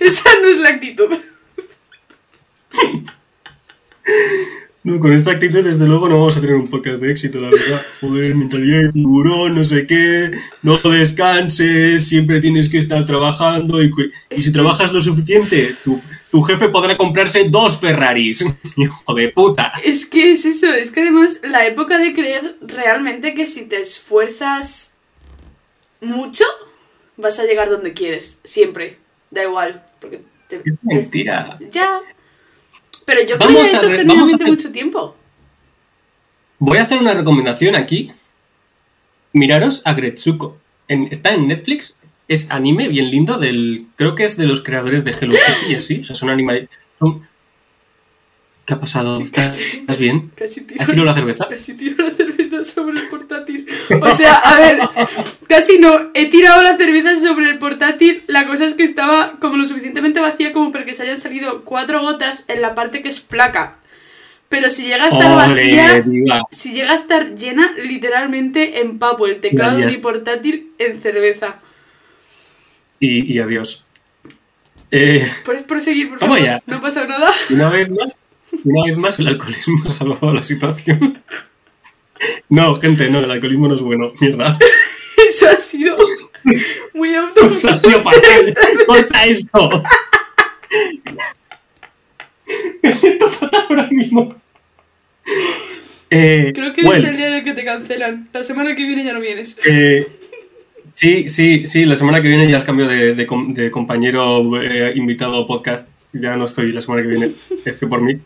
Esa 0.00 0.30
no 0.42 0.48
es 0.48 0.58
la 0.58 0.70
actitud. 0.70 1.08
No, 4.82 4.98
con 4.98 5.12
esta 5.12 5.32
actitud, 5.32 5.62
desde 5.62 5.86
luego, 5.86 6.08
no 6.08 6.18
vamos 6.18 6.38
a 6.38 6.40
tener 6.40 6.56
un 6.56 6.68
podcast 6.68 7.02
de 7.02 7.10
éxito, 7.10 7.38
la 7.38 7.50
verdad. 7.50 7.82
Joder, 8.00 8.34
mentalidad 8.34 8.80
de 8.80 8.88
tiburón, 8.92 9.54
no 9.54 9.64
sé 9.64 9.86
qué, 9.86 10.30
no 10.62 10.78
descanses, 10.78 12.08
siempre 12.08 12.40
tienes 12.40 12.70
que 12.70 12.78
estar 12.78 13.04
trabajando 13.04 13.82
y 13.82 13.90
si 14.38 14.52
trabajas 14.52 14.90
lo 14.92 15.00
suficiente, 15.02 15.74
tu, 15.84 16.00
tu 16.30 16.42
jefe 16.42 16.68
podrá 16.68 16.96
comprarse 16.96 17.48
dos 17.48 17.78
Ferraris. 17.78 18.44
Hijo 18.76 19.14
de 19.14 19.28
puta. 19.30 19.72
Es 19.84 20.06
que 20.06 20.32
es 20.32 20.44
eso, 20.44 20.72
es 20.72 20.90
que 20.90 21.00
además 21.00 21.40
la 21.42 21.66
época 21.66 21.98
de 21.98 22.12
creer 22.14 22.56
realmente 22.60 23.34
que 23.34 23.46
si 23.46 23.66
te 23.66 23.80
esfuerzas 23.80 24.94
mucho, 26.00 26.44
vas 27.16 27.38
a 27.40 27.44
llegar 27.44 27.68
donde 27.68 27.92
quieres, 27.92 28.40
siempre. 28.44 28.98
Da 29.30 29.42
igual, 29.44 29.84
porque 30.00 30.22
te, 30.48 30.56
Es 30.64 30.74
mentira. 30.82 31.58
Ya. 31.70 32.00
Pero 33.04 33.22
yo 33.24 33.38
Vamos 33.38 33.54
creía 33.60 33.70
a 33.72 33.76
eso 33.78 33.88
ver, 33.88 33.96
genuinamente 34.00 34.44
hacer- 34.44 34.54
mucho 34.56 34.72
tiempo. 34.72 35.16
Voy 36.58 36.78
a 36.78 36.82
hacer 36.82 36.98
una 36.98 37.14
recomendación 37.14 37.74
aquí. 37.74 38.12
Miraros 39.32 39.82
a 39.84 39.94
Gretsuko. 39.94 40.58
En- 40.88 41.08
está 41.10 41.32
en 41.34 41.48
Netflix. 41.48 41.96
Es 42.30 42.46
anime 42.50 42.86
bien 42.88 43.10
lindo 43.10 43.38
del. 43.38 43.86
Creo 43.96 44.14
que 44.14 44.22
es 44.22 44.36
de 44.36 44.46
los 44.46 44.62
creadores 44.62 45.04
de 45.04 45.10
Hello 45.10 45.32
Kitty 45.34 45.72
y 45.72 45.74
así. 45.74 45.98
O 46.00 46.04
sea, 46.04 46.14
son 46.14 46.30
anime. 46.30 46.68
Son... 46.96 47.26
¿Qué 48.64 48.74
ha 48.74 48.78
pasado? 48.78 49.20
¿Estás, 49.20 49.56
Casi- 49.56 49.78
¿estás 49.78 49.98
bien? 49.98 50.30
Casi 50.36 50.60
tiro, 50.60 50.80
¿Has 50.80 50.86
tirado 50.86 51.04
la 51.06 51.14
cerveza? 51.14 51.48
casi 51.48 51.74
tiro 51.74 52.06
la 52.06 52.14
cerveza 52.14 52.62
sobre 52.62 53.00
el 53.00 53.08
portátil. 53.08 53.66
O 54.00 54.10
sea, 54.12 54.34
a 54.34 54.60
ver, 54.60 54.78
casi 55.48 55.80
no. 55.80 56.10
He 56.14 56.30
tirado 56.30 56.62
la 56.62 56.76
cerveza 56.76 57.18
sobre 57.18 57.50
el 57.50 57.58
portátil. 57.58 58.22
La 58.28 58.46
cosa 58.46 58.64
es 58.64 58.74
que 58.74 58.84
estaba 58.84 59.32
como 59.40 59.56
lo 59.56 59.66
suficientemente 59.66 60.20
vacía 60.20 60.52
como 60.52 60.70
para 60.70 60.84
que 60.84 60.94
se 60.94 61.02
hayan 61.02 61.16
salido 61.18 61.64
cuatro 61.64 62.00
gotas 62.00 62.44
en 62.46 62.62
la 62.62 62.76
parte 62.76 63.02
que 63.02 63.08
es 63.08 63.18
placa. 63.18 63.78
Pero 64.48 64.70
si 64.70 64.84
llega 64.84 65.06
a 65.06 65.08
estar 65.08 65.32
¡Ole, 65.32 65.74
vacía, 65.74 66.02
diva! 66.02 66.42
si 66.52 66.72
llega 66.74 66.92
a 66.92 66.96
estar 66.96 67.34
llena, 67.34 67.72
literalmente 67.82 68.80
empapo 68.82 69.26
el 69.26 69.40
teclado 69.40 69.78
de 69.78 69.86
mi 69.86 69.96
portátil 69.96 70.70
en 70.78 71.00
cerveza. 71.00 71.56
Y, 73.00 73.32
y 73.34 73.38
adiós. 73.40 73.84
Eh, 74.92 75.26
¿Puedes 75.44 75.62
proseguir, 75.64 76.08
por 76.10 76.18
favor? 76.18 76.38
ya. 76.40 76.62
No 76.66 76.76
ha 76.76 76.80
pasado 76.80 77.06
nada. 77.06 77.32
una 77.50 77.68
vez 77.70 77.88
más, 77.90 78.16
una 78.64 78.84
vez 78.84 78.96
más, 78.96 79.18
el 79.18 79.28
alcoholismo 79.28 79.82
ha 79.86 79.90
salvado 79.92 80.34
la 80.34 80.42
situación. 80.42 81.22
No, 82.48 82.74
gente, 82.76 83.08
no, 83.10 83.20
el 83.20 83.30
alcoholismo 83.30 83.68
no 83.68 83.74
es 83.76 83.80
bueno. 83.80 84.12
Mierda. 84.20 84.58
Eso 85.28 85.48
ha 85.48 85.56
sido 85.56 85.96
muy 86.94 87.14
Os 87.42 87.64
ha 87.64 87.76
sido 87.80 87.96
auto. 87.98 88.02
fatal. 88.10 88.54
¡Corta 88.86 89.24
esto! 89.26 89.82
Me 92.82 92.92
siento 92.94 93.28
fatal 93.30 93.64
ahora 93.68 93.88
mismo. 93.90 94.34
Eh, 96.10 96.52
Creo 96.54 96.72
que 96.72 96.82
well, 96.82 96.98
es 96.98 97.04
el 97.08 97.16
día 97.16 97.28
en 97.28 97.32
el 97.34 97.44
que 97.44 97.52
te 97.52 97.64
cancelan. 97.64 98.28
La 98.32 98.42
semana 98.42 98.74
que 98.74 98.84
viene 98.86 99.04
ya 99.04 99.12
no 99.12 99.20
vienes. 99.20 99.58
eh, 99.64 100.19
sí, 101.00 101.28
sí, 101.28 101.64
sí, 101.66 101.84
la 101.86 101.96
semana 101.96 102.20
que 102.20 102.28
viene 102.28 102.48
ya 102.50 102.56
has 102.58 102.64
cambio 102.64 102.86
de, 102.86 103.14
de 103.14 103.26
com- 103.26 103.54
de 103.54 103.70
compañero 103.70 104.60
eh, 104.62 104.92
invitado 104.94 105.46
podcast. 105.46 105.88
Ya 106.12 106.36
no 106.36 106.44
estoy 106.44 106.72
la 106.72 106.80
semana 106.80 107.02
que 107.02 107.08
viene, 107.08 107.30
F 107.64 107.86
por 107.86 108.00
mí. 108.02 108.18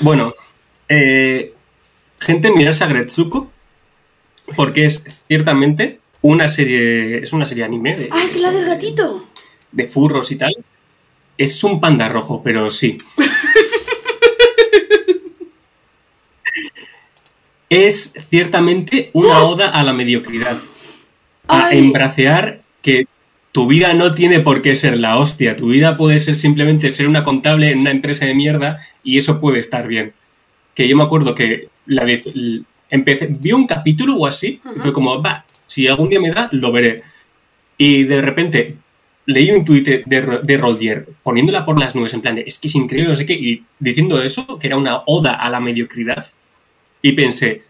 Bueno, 0.00 0.34
eh, 0.88 1.52
gente, 2.20 2.50
mirarse 2.52 2.84
a 2.84 2.88
Gretsuko, 2.88 3.50
porque 4.56 4.84
es 4.84 5.24
ciertamente 5.26 5.98
una 6.20 6.46
serie, 6.48 7.18
es 7.22 7.32
una 7.32 7.46
serie 7.46 7.64
anime 7.64 7.96
de, 7.96 8.08
Ah, 8.12 8.22
es 8.24 8.40
la 8.40 8.50
del 8.52 8.66
gatito. 8.66 9.26
de 9.72 9.86
furros 9.86 10.30
y 10.30 10.36
tal. 10.36 10.54
Es 11.38 11.64
un 11.64 11.80
panda 11.80 12.08
rojo, 12.08 12.42
pero 12.44 12.68
sí. 12.70 12.96
es 17.68 18.12
ciertamente 18.28 19.10
una 19.14 19.42
oda 19.42 19.68
a 19.70 19.82
la 19.82 19.92
mediocridad. 19.92 20.58
A 21.48 21.66
Ay. 21.66 21.78
embracear 21.78 22.60
que 22.82 23.06
tu 23.52 23.66
vida 23.66 23.94
no 23.94 24.14
tiene 24.14 24.40
por 24.40 24.62
qué 24.62 24.74
ser 24.74 24.98
la 24.98 25.16
hostia. 25.18 25.56
Tu 25.56 25.68
vida 25.68 25.96
puede 25.96 26.18
ser 26.18 26.34
simplemente 26.34 26.90
ser 26.90 27.08
una 27.08 27.22
contable 27.24 27.70
en 27.70 27.80
una 27.80 27.90
empresa 27.90 28.24
de 28.26 28.34
mierda 28.34 28.78
y 29.02 29.18
eso 29.18 29.40
puede 29.40 29.60
estar 29.60 29.86
bien. 29.86 30.12
Que 30.74 30.88
yo 30.88 30.96
me 30.96 31.04
acuerdo 31.04 31.34
que 31.34 31.68
la 31.86 32.04
de- 32.04 32.62
empecé, 32.90 33.28
vi 33.28 33.52
un 33.52 33.66
capítulo 33.66 34.16
o 34.16 34.26
así 34.26 34.60
y 34.76 34.78
fue 34.80 34.92
como, 34.92 35.22
va, 35.22 35.44
si 35.66 35.86
algún 35.86 36.08
día 36.10 36.20
me 36.20 36.30
da, 36.30 36.48
lo 36.52 36.72
veré. 36.72 37.02
Y 37.78 38.04
de 38.04 38.22
repente 38.22 38.76
leí 39.26 39.50
un 39.50 39.64
tuit 39.64 39.84
de, 39.86 40.02
de, 40.06 40.40
de 40.42 40.56
Roldier 40.58 41.06
poniéndola 41.22 41.64
por 41.64 41.78
las 41.78 41.94
nubes 41.94 42.12
en 42.14 42.20
plan 42.22 42.34
de, 42.34 42.44
es 42.46 42.58
que 42.58 42.68
es 42.68 42.74
increíble, 42.74 43.10
no 43.10 43.16
sé 43.16 43.24
qué, 43.24 43.34
y 43.34 43.64
diciendo 43.78 44.22
eso, 44.22 44.58
que 44.58 44.66
era 44.66 44.76
una 44.76 45.02
oda 45.06 45.32
a 45.34 45.48
la 45.48 45.60
mediocridad. 45.60 46.24
Y 47.02 47.12
pensé, 47.12 47.62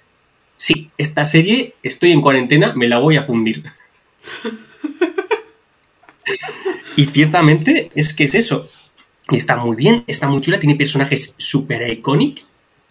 sí, 0.56 0.90
esta 0.98 1.24
serie, 1.24 1.74
estoy 1.82 2.12
en 2.12 2.20
cuarentena, 2.20 2.72
me 2.74 2.88
la 2.88 2.98
voy 2.98 3.16
a 3.16 3.22
fundir. 3.22 3.64
y 6.96 7.04
ciertamente 7.04 7.90
es 7.94 8.14
que 8.14 8.24
es 8.24 8.34
eso. 8.34 8.68
Está 9.30 9.56
muy 9.56 9.76
bien, 9.76 10.04
está 10.06 10.28
muy 10.28 10.40
chula, 10.40 10.58
tiene 10.58 10.76
personajes 10.76 11.34
súper 11.38 11.90
iconic, 11.90 12.44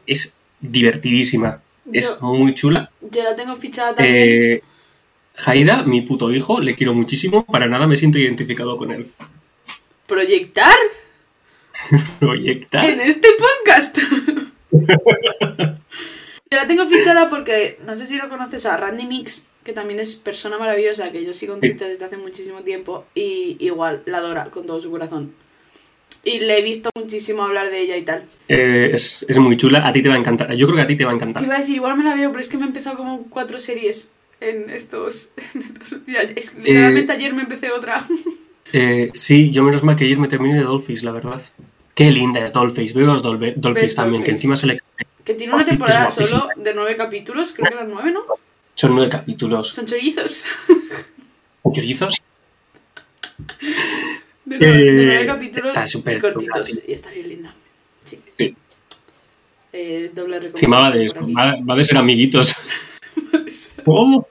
es 0.07 0.35
divertidísima, 0.59 1.61
es 1.91 2.19
muy 2.21 2.55
chula. 2.55 2.91
Yo 3.11 3.23
la 3.23 3.35
tengo 3.35 3.55
fichada 3.55 3.95
también. 3.95 4.17
Eh, 4.17 4.63
Haida, 5.45 5.83
mi 5.83 6.01
puto 6.01 6.31
hijo, 6.31 6.59
le 6.59 6.75
quiero 6.75 6.93
muchísimo, 6.93 7.45
para 7.45 7.67
nada 7.67 7.87
me 7.87 7.95
siento 7.95 8.17
identificado 8.17 8.77
con 8.77 8.91
él. 8.91 9.11
¿Proyectar? 10.07 10.75
Proyectar. 12.19 12.89
En 12.89 13.01
este 13.01 13.27
podcast. 13.37 13.97
Yo 16.53 16.59
la 16.59 16.67
tengo 16.67 16.85
fichada 16.87 17.31
porque 17.31 17.77
no 17.83 17.95
sé 17.95 18.05
si 18.05 18.15
lo 18.17 18.29
conoces 18.29 18.67
a 18.67 18.77
Randy 18.77 19.05
Mix, 19.07 19.47
que 19.63 19.73
también 19.73 19.99
es 19.99 20.13
persona 20.13 20.59
maravillosa, 20.59 21.11
que 21.11 21.25
yo 21.25 21.33
sigo 21.33 21.55
en. 21.55 21.61
Twitter 21.61 21.87
desde 21.87 22.05
hace 22.05 22.17
muchísimo 22.17 22.59
tiempo 22.61 23.05
y 23.15 23.57
igual 23.59 24.03
la 24.05 24.19
adora 24.19 24.45
con 24.51 24.67
todo 24.67 24.79
su 24.79 24.91
corazón. 24.91 25.33
Y 26.23 26.39
le 26.41 26.59
he 26.59 26.61
visto 26.61 26.91
muchísimo 26.95 27.43
hablar 27.43 27.71
de 27.71 27.81
ella 27.81 27.97
y 27.97 28.03
tal. 28.03 28.25
Eh, 28.47 28.91
es, 28.93 29.25
es 29.27 29.37
muy 29.39 29.57
chula, 29.57 29.87
a 29.87 29.91
ti 29.91 30.03
te 30.03 30.09
va 30.09 30.15
a 30.15 30.19
encantar. 30.19 30.53
Yo 30.53 30.67
creo 30.67 30.77
que 30.77 30.83
a 30.83 30.87
ti 30.87 30.95
te 30.95 31.05
va 31.05 31.11
a 31.11 31.13
Te 31.13 31.23
encantar. 31.23 31.43
iba 31.43 31.55
a 31.55 31.59
decir, 31.59 31.75
igual 31.75 31.97
me 31.97 32.03
la 32.03 32.13
veo, 32.13 32.29
pero 32.29 32.39
es 32.39 32.47
que 32.49 32.57
me 32.57 32.65
he 32.65 32.67
empezado 32.67 32.97
como 32.97 33.23
cuatro 33.31 33.59
series 33.59 34.11
en 34.39 34.69
estos, 34.69 35.31
en 35.55 35.61
estos 35.81 36.05
días. 36.05 36.27
Es, 36.35 36.55
literalmente 36.55 37.11
ayer 37.13 37.33
me 37.33 37.41
empecé 37.41 37.71
otra. 37.71 38.05
Eh, 38.75 39.11
sí, 39.13 39.51
yo 39.51 39.61
menos 39.61 39.83
mal 39.83 39.95
que 39.95 40.05
ayer 40.05 40.17
me 40.17 40.27
terminé 40.27 40.55
de 40.55 40.63
Dollface, 40.63 41.05
la 41.05 41.11
verdad. 41.11 41.39
Qué 41.95 42.11
linda 42.11 42.39
es 42.43 42.51
Dollface, 42.53 42.93
veo 42.93 43.05
los 43.13 43.21
Dollface 43.21 43.55
Ves 43.73 43.95
también, 43.95 44.23
que 44.23 44.31
Dollface. 44.31 44.31
encima 44.31 44.55
se 44.57 44.67
le 44.67 44.79
Que 45.23 45.33
tiene 45.35 45.53
una 45.53 45.63
temporada 45.65 46.09
solo 46.09 46.47
de 46.55 46.73
nueve 46.73 46.95
capítulos, 46.95 47.51
creo 47.53 47.67
que 47.69 47.73
eran 47.75 47.89
nueve, 47.89 48.11
¿no? 48.11 48.21
son 48.75 48.95
nueve 48.95 49.09
capítulos. 49.09 49.69
Son 49.69 49.85
chorizos. 49.85 50.45
¿Chorizos? 51.73 52.21
De 54.45 54.59
nueve, 54.59 54.83
de 54.83 55.05
nueve 55.05 55.21
Eh, 55.21 55.25
capítulos 55.25 55.67
está 55.67 55.87
súper 55.87 56.17
y 56.17 56.19
cortitos. 56.21 56.69
chula, 56.69 56.81
Y 56.87 56.91
está 56.91 57.09
bien 57.11 57.29
linda. 57.29 57.53
Sí. 58.03 58.19
Sí. 58.37 58.55
Eh, 59.71 60.11
doble 60.13 60.37
va 60.37 60.39
de, 60.39 60.49
recomendación 60.49 61.05
eso, 61.05 61.13
por 61.15 61.23
aquí. 61.23 61.33
va, 61.33 61.55
va 61.69 61.75
de 61.77 61.83
ser 61.85 61.97
amiguitos. 61.97 62.53
¿Cómo? 63.85 64.27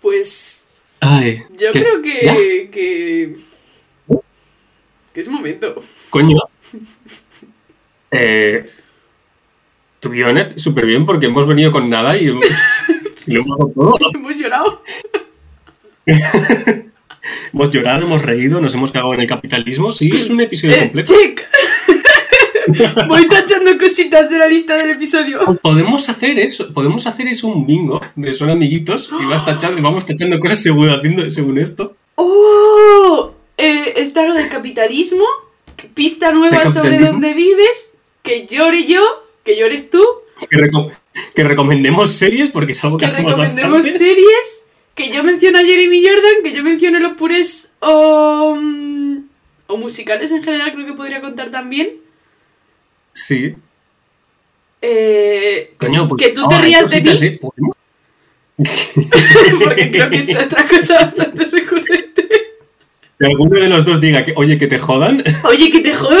Pues 0.00 0.72
Ay, 1.00 1.42
yo 1.56 1.70
¿qué? 1.72 1.80
creo 1.82 2.02
que, 2.02 2.68
que. 2.70 3.34
Que 5.12 5.20
es 5.20 5.28
momento. 5.28 5.74
Coño. 6.10 6.36
Eh, 8.10 8.66
honest, 10.24 10.58
súper 10.58 10.86
bien 10.86 11.04
porque 11.06 11.26
hemos 11.26 11.46
venido 11.46 11.70
con 11.72 11.88
nada 11.90 12.16
y, 12.16 12.28
hemos- 12.28 12.44
y 13.26 13.32
lo 13.32 13.42
hemos 13.42 13.74
todo. 13.74 13.98
Hemos 14.14 14.36
llorado. 14.36 14.82
Hemos 17.52 17.70
llorado, 17.70 18.06
hemos 18.06 18.22
reído, 18.22 18.60
nos 18.62 18.72
hemos 18.74 18.92
cagado 18.92 19.12
en 19.14 19.20
el 19.20 19.26
capitalismo. 19.26 19.92
Sí, 19.92 20.10
es 20.14 20.30
un 20.30 20.40
episodio 20.40 20.74
Eh, 20.76 20.80
completo. 20.80 21.12
check. 21.14 21.42
Voy 23.08 23.28
tachando 23.28 23.76
cositas 23.78 24.30
de 24.30 24.38
la 24.38 24.46
lista 24.48 24.74
del 24.76 24.90
episodio. 24.92 25.38
Podemos 25.60 26.08
hacer 26.08 26.38
eso, 26.38 26.72
podemos 26.72 27.06
hacer 27.06 27.26
eso 27.28 27.48
un 27.48 27.66
bingo 27.66 28.00
de 28.16 28.32
son 28.32 28.48
amiguitos 28.50 29.10
y 29.20 29.24
vas 29.26 29.44
tachando, 29.44 29.82
vamos 29.82 30.06
tachando 30.06 30.38
cosas 30.40 30.62
según, 30.62 30.88
haciendo, 30.88 31.30
según 31.30 31.58
esto. 31.58 31.94
¡Oh! 32.14 33.29
Está 33.96 34.26
lo 34.26 34.34
del 34.34 34.48
capitalismo. 34.48 35.24
Pista 35.94 36.30
nueva 36.32 36.64
¿De 36.64 36.70
sobre 36.70 36.98
dónde 36.98 37.34
vives. 37.34 37.92
Que 38.22 38.46
llore 38.46 38.84
yo. 38.86 39.02
Que 39.44 39.56
llores 39.56 39.88
tú. 39.90 40.04
Que, 40.50 40.56
reco- 40.58 40.92
que 41.34 41.44
recomendemos 41.44 42.12
series 42.12 42.50
porque 42.50 42.72
es 42.72 42.84
algo 42.84 42.96
que, 42.96 43.06
que 43.06 43.12
hacemos 43.12 43.32
recomendemos 43.32 43.78
bastante. 43.78 43.98
series, 43.98 44.66
que 44.94 45.10
yo 45.10 45.22
menciono 45.22 45.58
a 45.58 45.62
Jeremy 45.62 46.02
Jordan, 46.06 46.42
que 46.42 46.52
yo 46.52 46.62
menciono 46.62 46.98
los 46.98 47.12
pures 47.14 47.72
o, 47.80 48.58
o 49.66 49.76
musicales 49.76 50.30
en 50.30 50.42
general, 50.42 50.72
creo 50.72 50.86
que 50.86 50.92
podría 50.94 51.20
contar 51.20 51.50
también. 51.50 51.96
Sí. 53.12 53.54
Eh, 54.82 55.74
Coño, 55.78 56.08
pues, 56.08 56.22
que 56.22 56.28
tú 56.32 56.46
te 56.48 56.54
hay 56.54 56.62
rías 56.62 56.90
de 56.90 57.00
mí. 57.02 57.30
¿Podemos? 57.38 57.76
porque 59.64 59.90
creo 59.90 60.10
que 60.10 60.16
es 60.16 60.36
otra 60.36 60.66
cosa 60.66 61.00
bastante 61.02 61.44
recurrente. 61.44 62.09
Que 63.20 63.26
alguno 63.26 63.60
de 63.60 63.68
los 63.68 63.84
dos 63.84 64.00
diga 64.00 64.24
que, 64.24 64.32
oye, 64.34 64.56
que 64.56 64.66
te 64.66 64.78
jodan. 64.78 65.22
Oye, 65.44 65.70
que 65.70 65.80
te 65.80 65.94
jodan. 65.94 66.18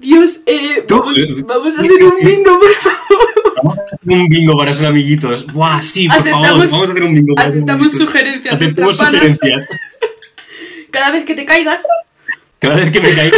Dios, 0.00 0.40
eh, 0.44 0.84
vamos, 0.88 1.16
eh, 1.16 1.42
vamos 1.46 1.78
a 1.78 1.80
hacer 1.82 2.02
un 2.02 2.26
bingo, 2.26 2.58
por 2.58 2.74
favor. 2.74 3.54
Vamos 3.62 3.78
a 3.78 3.82
hacer 3.82 4.18
un 4.18 4.28
bingo 4.28 4.58
para 4.58 4.74
ser 4.74 4.86
amiguitos. 4.86 5.46
Buah, 5.46 5.80
sí, 5.82 6.08
por 6.08 6.28
favor, 6.28 6.58
vamos 6.58 6.72
a 6.72 6.84
hacer 6.84 7.02
un 7.04 7.14
bingo 7.14 7.34
para 7.36 7.48
Aceptamos 7.48 7.92
sugerencias 7.92 8.54
Aceptamos 8.56 8.96
sugerencias. 8.96 9.68
Cada 10.90 11.12
vez 11.12 11.24
que 11.24 11.34
te 11.34 11.44
caigas, 11.44 11.86
Cada 12.58 12.74
vez 12.74 12.90
que 12.90 13.00
me 13.00 13.14
caigo. 13.14 13.36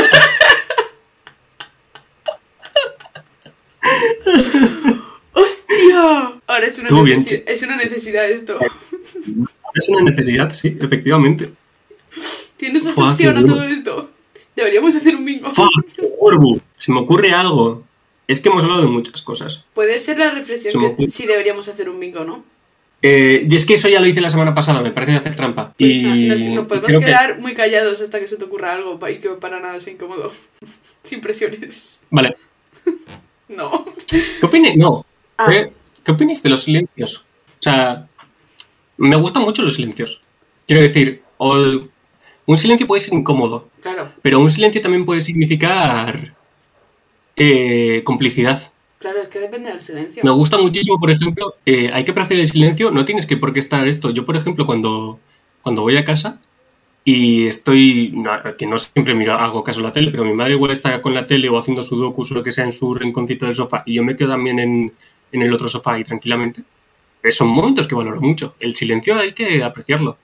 Es 6.64 6.78
una, 6.78 6.86
Estuvo 6.86 7.02
bien, 7.02 7.18
necesi- 7.20 7.42
es 7.46 7.62
una 7.62 7.76
necesidad 7.76 8.28
esto. 8.30 8.58
Es 9.74 9.88
una 9.88 10.02
necesidad, 10.10 10.52
sí, 10.52 10.76
efectivamente. 10.80 11.50
¿Tienes 12.56 12.82
qué 12.84 13.28
a 13.28 13.44
todo 13.44 13.62
esto? 13.64 14.10
Deberíamos 14.56 14.94
hacer 14.96 15.14
un 15.14 15.24
bingo. 15.24 15.52
Se 16.76 16.92
me 16.92 17.00
ocurre 17.00 17.30
algo. 17.32 17.84
Es 18.26 18.40
que 18.40 18.48
hemos 18.48 18.62
hablado 18.64 18.82
de 18.82 18.88
muchas 18.88 19.22
cosas. 19.22 19.64
Puede 19.72 19.98
ser 20.00 20.18
la 20.18 20.30
reflexión 20.32 20.72
que 20.78 20.86
ocurre. 20.86 21.08
sí 21.10 21.26
deberíamos 21.26 21.66
hacer 21.68 21.88
un 21.88 21.98
bingo, 21.98 22.24
¿no? 22.24 22.44
Eh, 23.00 23.46
y 23.48 23.54
es 23.54 23.64
que 23.64 23.74
eso 23.74 23.88
ya 23.88 24.00
lo 24.00 24.06
hice 24.06 24.20
la 24.20 24.28
semana 24.28 24.52
pasada, 24.52 24.82
me 24.82 24.90
parece 24.90 25.12
de 25.12 25.18
hacer 25.18 25.36
trampa. 25.36 25.72
Y 25.78 26.26
Nos, 26.26 26.40
nos 26.42 26.66
podemos 26.66 26.90
que- 26.90 26.98
quedar 26.98 27.38
muy 27.38 27.54
callados 27.54 28.00
hasta 28.00 28.18
que 28.18 28.26
se 28.26 28.36
te 28.36 28.44
ocurra 28.44 28.72
algo 28.72 28.98
y 29.08 29.18
que 29.18 29.28
para 29.30 29.60
nada 29.60 29.78
sea 29.80 29.92
incómodo. 29.92 30.30
Sin 31.02 31.20
presiones. 31.20 32.02
Vale, 32.10 32.36
No. 33.48 33.86
¿qué 34.08 34.44
opinas? 34.46 34.76
No. 34.76 35.06
Ah. 35.38 35.46
¿Qué, 35.48 35.72
qué 36.08 36.12
opinas 36.12 36.42
de 36.42 36.48
los 36.48 36.62
silencios? 36.62 37.18
O 37.18 37.62
sea, 37.62 38.08
me 38.96 39.16
gustan 39.16 39.42
mucho 39.42 39.62
los 39.62 39.74
silencios. 39.74 40.22
Quiero 40.66 40.80
decir, 40.82 41.22
un 41.38 42.58
silencio 42.58 42.86
puede 42.86 43.00
ser 43.00 43.12
incómodo, 43.12 43.68
Claro, 43.82 44.10
pero 44.22 44.40
un 44.40 44.48
silencio 44.48 44.80
también 44.80 45.04
puede 45.04 45.20
significar 45.20 46.34
eh, 47.36 48.02
complicidad. 48.04 48.72
claro, 48.98 49.20
es 49.20 49.28
que 49.28 49.38
depende 49.38 49.68
del 49.68 49.80
silencio. 49.80 50.22
Me 50.24 50.30
gusta 50.30 50.56
muchísimo, 50.56 50.98
por 50.98 51.10
ejemplo, 51.10 51.56
eh, 51.66 51.90
hay 51.92 52.04
que 52.04 52.12
apreciar 52.12 52.40
el 52.40 52.48
silencio, 52.48 52.90
no 52.90 53.04
tienes 53.04 53.26
que 53.26 53.36
por 53.36 53.52
qué 53.52 53.60
estar 53.60 53.86
esto. 53.86 54.08
Yo, 54.10 54.24
por 54.24 54.36
ejemplo, 54.36 54.64
cuando, 54.64 55.20
cuando 55.60 55.82
voy 55.82 55.98
a 55.98 56.06
casa 56.06 56.40
y 57.04 57.46
estoy, 57.46 58.12
no, 58.14 58.30
que 58.56 58.66
no 58.66 58.78
siempre 58.78 59.14
miro, 59.14 59.34
hago 59.34 59.62
caso 59.62 59.80
a 59.80 59.82
la 59.82 59.92
tele, 59.92 60.10
pero 60.10 60.24
mi 60.24 60.32
madre 60.32 60.54
igual 60.54 60.70
está 60.70 61.02
con 61.02 61.12
la 61.12 61.26
tele 61.26 61.50
o 61.50 61.58
haciendo 61.58 61.82
sudokus 61.82 62.30
o 62.30 62.34
lo 62.34 62.42
que 62.42 62.52
sea 62.52 62.64
en 62.64 62.72
su 62.72 62.94
rinconcito 62.94 63.44
del 63.44 63.54
sofá 63.54 63.82
y 63.84 63.94
yo 63.94 64.04
me 64.04 64.16
quedo 64.16 64.30
también 64.30 64.58
en, 64.58 64.92
en 65.32 65.42
el 65.42 65.52
otro 65.52 65.68
sofá 65.68 65.98
y 65.98 66.04
tranquilamente. 66.04 66.62
Eh, 67.22 67.32
Son 67.32 67.48
momentos 67.48 67.86
que 67.88 67.94
valoro 67.94 68.20
mucho. 68.20 68.54
El 68.60 68.74
silencio 68.74 69.18
hay 69.18 69.32
que 69.32 69.62
apreciarlo. 69.62 70.16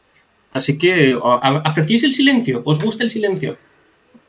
Así 0.52 0.78
que, 0.78 1.14
o- 1.14 1.40
a- 1.42 1.62
¿apreciáis 1.64 2.04
el 2.04 2.14
silencio? 2.14 2.62
¿Os 2.64 2.80
gusta 2.80 3.04
el 3.04 3.10
silencio? 3.10 3.56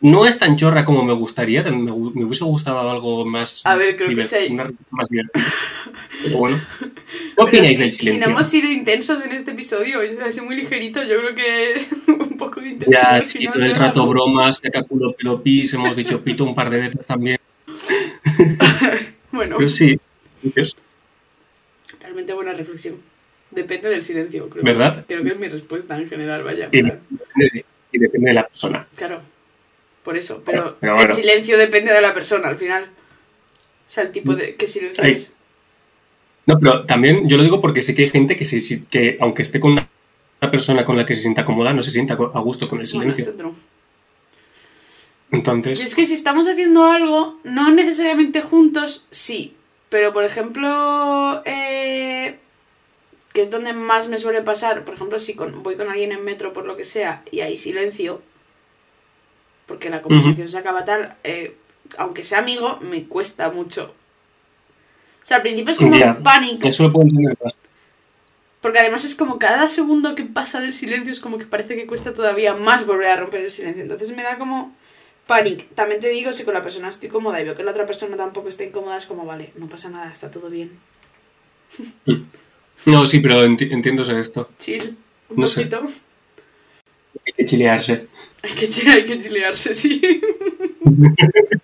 no 0.02 0.26
es 0.28 0.38
tan 0.38 0.56
chorra 0.56 0.86
como 0.86 1.04
me 1.04 1.14
gustaría. 1.14 1.64
Me, 1.64 1.72
me 1.72 1.92
hubiese 2.26 2.44
gustado 2.44 2.92
algo 2.92 3.26
más. 3.26 3.62
A 3.66 3.76
ver, 3.76 3.96
creo 3.96 4.10
que 4.16 4.24
sí. 4.24 4.36
Una, 4.52 4.72
más 4.92 5.08
divertida. 5.10 5.44
Pero 6.24 6.38
bueno. 6.38 6.62
¿Qué 6.80 6.90
opináis 7.38 7.78
si, 7.78 7.84
del 7.84 7.92
silencio? 7.92 8.14
Si 8.14 8.20
no 8.20 8.26
hemos 8.28 8.46
sido 8.46 8.70
intensos 8.70 9.24
en 9.24 9.32
este 9.32 9.52
episodio, 9.52 10.00
ha 10.24 10.32
sido 10.32 10.46
muy 10.46 10.58
ligerito, 10.58 11.02
yo 11.02 11.18
creo 11.22 11.34
que 11.36 11.88
un 12.12 12.38
poco 12.38 12.60
de 12.62 12.70
intensidad. 12.70 13.22
Ya, 13.22 13.28
sí, 13.28 13.48
todo 13.52 13.64
el 13.64 13.74
rato 13.74 14.02
era- 14.04 14.10
bromas, 14.10 14.60
caca, 14.60 14.84
culo, 14.84 15.14
pelo, 15.18 15.42
pis. 15.42 15.74
Hemos 15.74 15.96
dicho 15.96 16.22
pito 16.24 16.44
un 16.44 16.54
par 16.54 16.70
de 16.70 16.82
veces 16.82 17.06
también. 17.06 17.40
Bueno, 19.32 19.58
Pero 19.58 19.70
sí. 19.70 20.00
Realmente 22.00 22.34
buena 22.34 22.54
reflexión. 22.54 22.96
Depende 23.52 23.90
del 23.90 24.02
silencio, 24.02 24.50
creo. 24.50 24.64
¿Verdad? 24.64 25.06
Que 25.06 25.14
creo 25.16 25.24
que 25.24 25.30
es 25.30 25.40
mi 25.40 25.48
respuesta 25.48 25.98
en 25.98 26.08
general, 26.08 26.44
vaya. 26.44 26.70
Y 26.72 26.82
depende 26.82 27.20
de, 27.54 27.66
y 27.92 27.98
depende 28.00 28.30
de 28.30 28.34
la 28.36 28.48
persona. 28.48 28.88
Claro, 28.96 29.22
por 30.04 30.18
eso. 30.18 30.42
Pero, 30.46 30.78
Pero 30.80 30.96
bueno. 30.96 31.10
el 31.10 31.16
silencio 31.16 31.58
depende 31.58 31.92
de 31.94 32.02
la 32.02 32.14
persona 32.14 32.48
al 32.50 32.58
final. 32.58 32.84
O 32.84 33.92
sea, 33.92 34.04
el 34.04 34.12
tipo 34.12 34.36
de 34.36 34.56
qué 34.56 34.68
silencio 34.68 35.04
es. 35.04 35.32
No, 36.48 36.60
pero 36.60 36.86
también 36.86 37.28
yo 37.30 37.38
lo 37.38 37.44
digo 37.44 37.62
porque 37.62 37.82
sé 37.82 37.96
que 37.96 38.04
hay 38.04 38.10
gente 38.10 38.36
que, 38.36 38.46
se, 38.46 38.84
que 38.86 39.18
aunque 39.22 39.42
esté 39.42 39.60
con 39.60 39.72
una 39.72 39.88
persona 40.52 40.84
con 40.86 40.98
la 40.98 41.06
que 41.06 41.16
se 41.16 41.22
sienta 41.22 41.46
cómoda, 41.46 41.74
no 41.74 41.82
se 41.82 41.92
sienta 41.92 42.14
a 42.16 42.40
gusto 42.40 42.68
con 42.68 42.82
el 42.82 42.88
Bueno, 42.94 43.12
silencio. 43.12 43.34
otro. 43.34 43.56
Entonces, 45.32 45.82
Y 45.82 45.86
es 45.88 45.96
que 45.96 46.06
si 46.06 46.14
estamos 46.14 46.48
haciendo 46.48 46.86
algo, 46.86 47.40
no 47.44 47.72
necesariamente 47.72 48.42
juntos, 48.42 49.06
sí. 49.10 49.56
Pero 49.96 50.12
por 50.12 50.26
ejemplo, 50.26 51.42
eh, 51.46 52.38
que 53.32 53.42
es 53.42 53.50
donde 53.50 53.72
más 53.72 54.10
me 54.10 54.18
suele 54.18 54.42
pasar, 54.42 54.84
por 54.84 54.96
ejemplo, 54.96 55.18
si 55.20 55.36
con- 55.36 55.64
voy 55.64 55.78
con 55.78 55.88
alguien 55.88 56.12
en 56.12 56.22
metro 56.22 56.52
por 56.52 56.66
lo 56.66 56.76
que 56.76 56.84
sea 56.84 57.24
y 57.32 57.40
hay 57.40 57.56
silencio, 57.56 58.22
porque 59.66 59.90
la 59.90 60.02
conversación 60.02 60.50
se 60.50 60.58
acaba 60.58 60.84
tal, 60.84 61.16
eh, 61.24 61.56
aunque 61.98 62.26
sea 62.26 62.40
amigo, 62.40 62.78
me 62.82 63.06
cuesta 63.06 63.50
mucho. 63.52 63.94
O 65.24 65.26
sea, 65.26 65.38
al 65.38 65.44
principio 65.44 65.72
es 65.72 65.78
como 65.78 65.92
un 66.18 66.24
pánico. 66.24 66.68
eso 66.68 66.84
lo 66.84 66.92
puedo 66.92 67.08
entender. 67.08 67.38
Porque 68.60 68.80
además 68.80 69.06
es 69.06 69.16
como 69.16 69.40
cada 69.40 69.70
segundo 69.70 70.14
que 70.14 70.24
pasa 70.26 70.60
del 70.60 70.74
silencio 70.74 71.14
es 71.14 71.22
como 71.22 71.38
que 71.38 71.46
parece 71.46 71.78
que 71.78 71.88
cuesta 71.88 72.12
todavía 72.14 72.54
más 72.54 72.86
volver 72.86 73.08
a 73.12 73.16
romper 73.16 73.40
el 73.44 73.50
silencio. 73.50 73.82
Entonces 73.82 74.14
me 74.14 74.24
da 74.24 74.38
como 74.38 74.76
pánico. 75.28 75.64
También 75.76 76.00
te 76.00 76.10
digo, 76.10 76.34
si 76.34 76.44
con 76.44 76.54
la 76.54 76.62
persona 76.62 76.90
estoy 76.90 77.10
cómoda 77.10 77.40
y 77.42 77.46
veo 77.46 77.56
que 77.56 77.64
la 77.64 77.72
otra 77.72 77.86
persona 77.86 78.16
tampoco 78.18 78.50
está 78.50 78.64
incómoda, 78.64 78.98
es 78.98 79.06
como, 79.06 79.26
vale, 79.26 79.52
no 79.56 79.68
pasa 79.68 79.90
nada, 79.90 80.12
está 80.12 80.32
todo 80.32 80.50
bien. 80.50 80.72
No, 82.88 83.06
sí, 83.06 83.22
pero 83.22 83.36
enti- 83.46 83.72
entiendo 83.72 84.04
esto. 84.04 84.50
Chill, 84.60 84.98
un 85.30 85.38
No 85.38 85.48
sé. 85.48 85.66
poquito. 85.66 85.86
Hay 87.26 87.34
que 87.38 87.46
chilearse. 87.46 88.06
Hay 88.44 88.52
que, 88.52 88.68
chi- 88.68 88.90
hay 88.90 89.06
que 89.06 89.18
chilearse, 89.18 89.74
sí. 89.74 90.20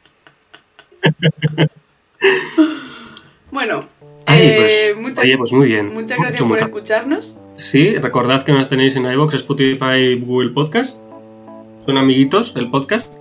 bueno, 3.51 3.79
Ay, 4.25 4.47
eh, 4.47 4.55
pues, 4.57 4.95
mucha- 4.97 5.21
oye, 5.21 5.37
pues 5.37 5.51
muy 5.51 5.67
bien. 5.67 5.87
muchas 5.87 6.17
Mucho, 6.17 6.21
gracias 6.21 6.39
por 6.41 6.47
mucho. 6.49 6.65
escucharnos. 6.65 7.37
Sí, 7.57 7.95
recordad 7.97 8.45
que 8.45 8.53
nos 8.53 8.69
tenéis 8.69 8.95
en 8.95 9.05
iVoox, 9.05 9.33
Spotify, 9.35 10.15
Google 10.19 10.51
Podcast. 10.51 10.97
Son 11.85 11.97
amiguitos 11.97 12.53
el 12.55 12.69
podcast. 12.71 13.13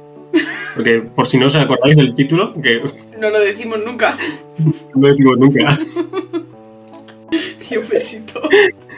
Porque 0.75 1.03
por 1.15 1.27
si 1.27 1.39
no 1.39 1.47
os 1.47 1.57
acordáis 1.57 1.97
del 1.97 2.15
título, 2.15 2.55
que 2.61 2.81
No 3.19 3.31
lo 3.31 3.41
decimos 3.41 3.85
nunca. 3.85 4.17
no 4.95 5.09
decimos 5.09 5.39
nunca. 5.39 5.79
Y 7.71 7.77
un 7.77 7.89
besito. 7.89 8.41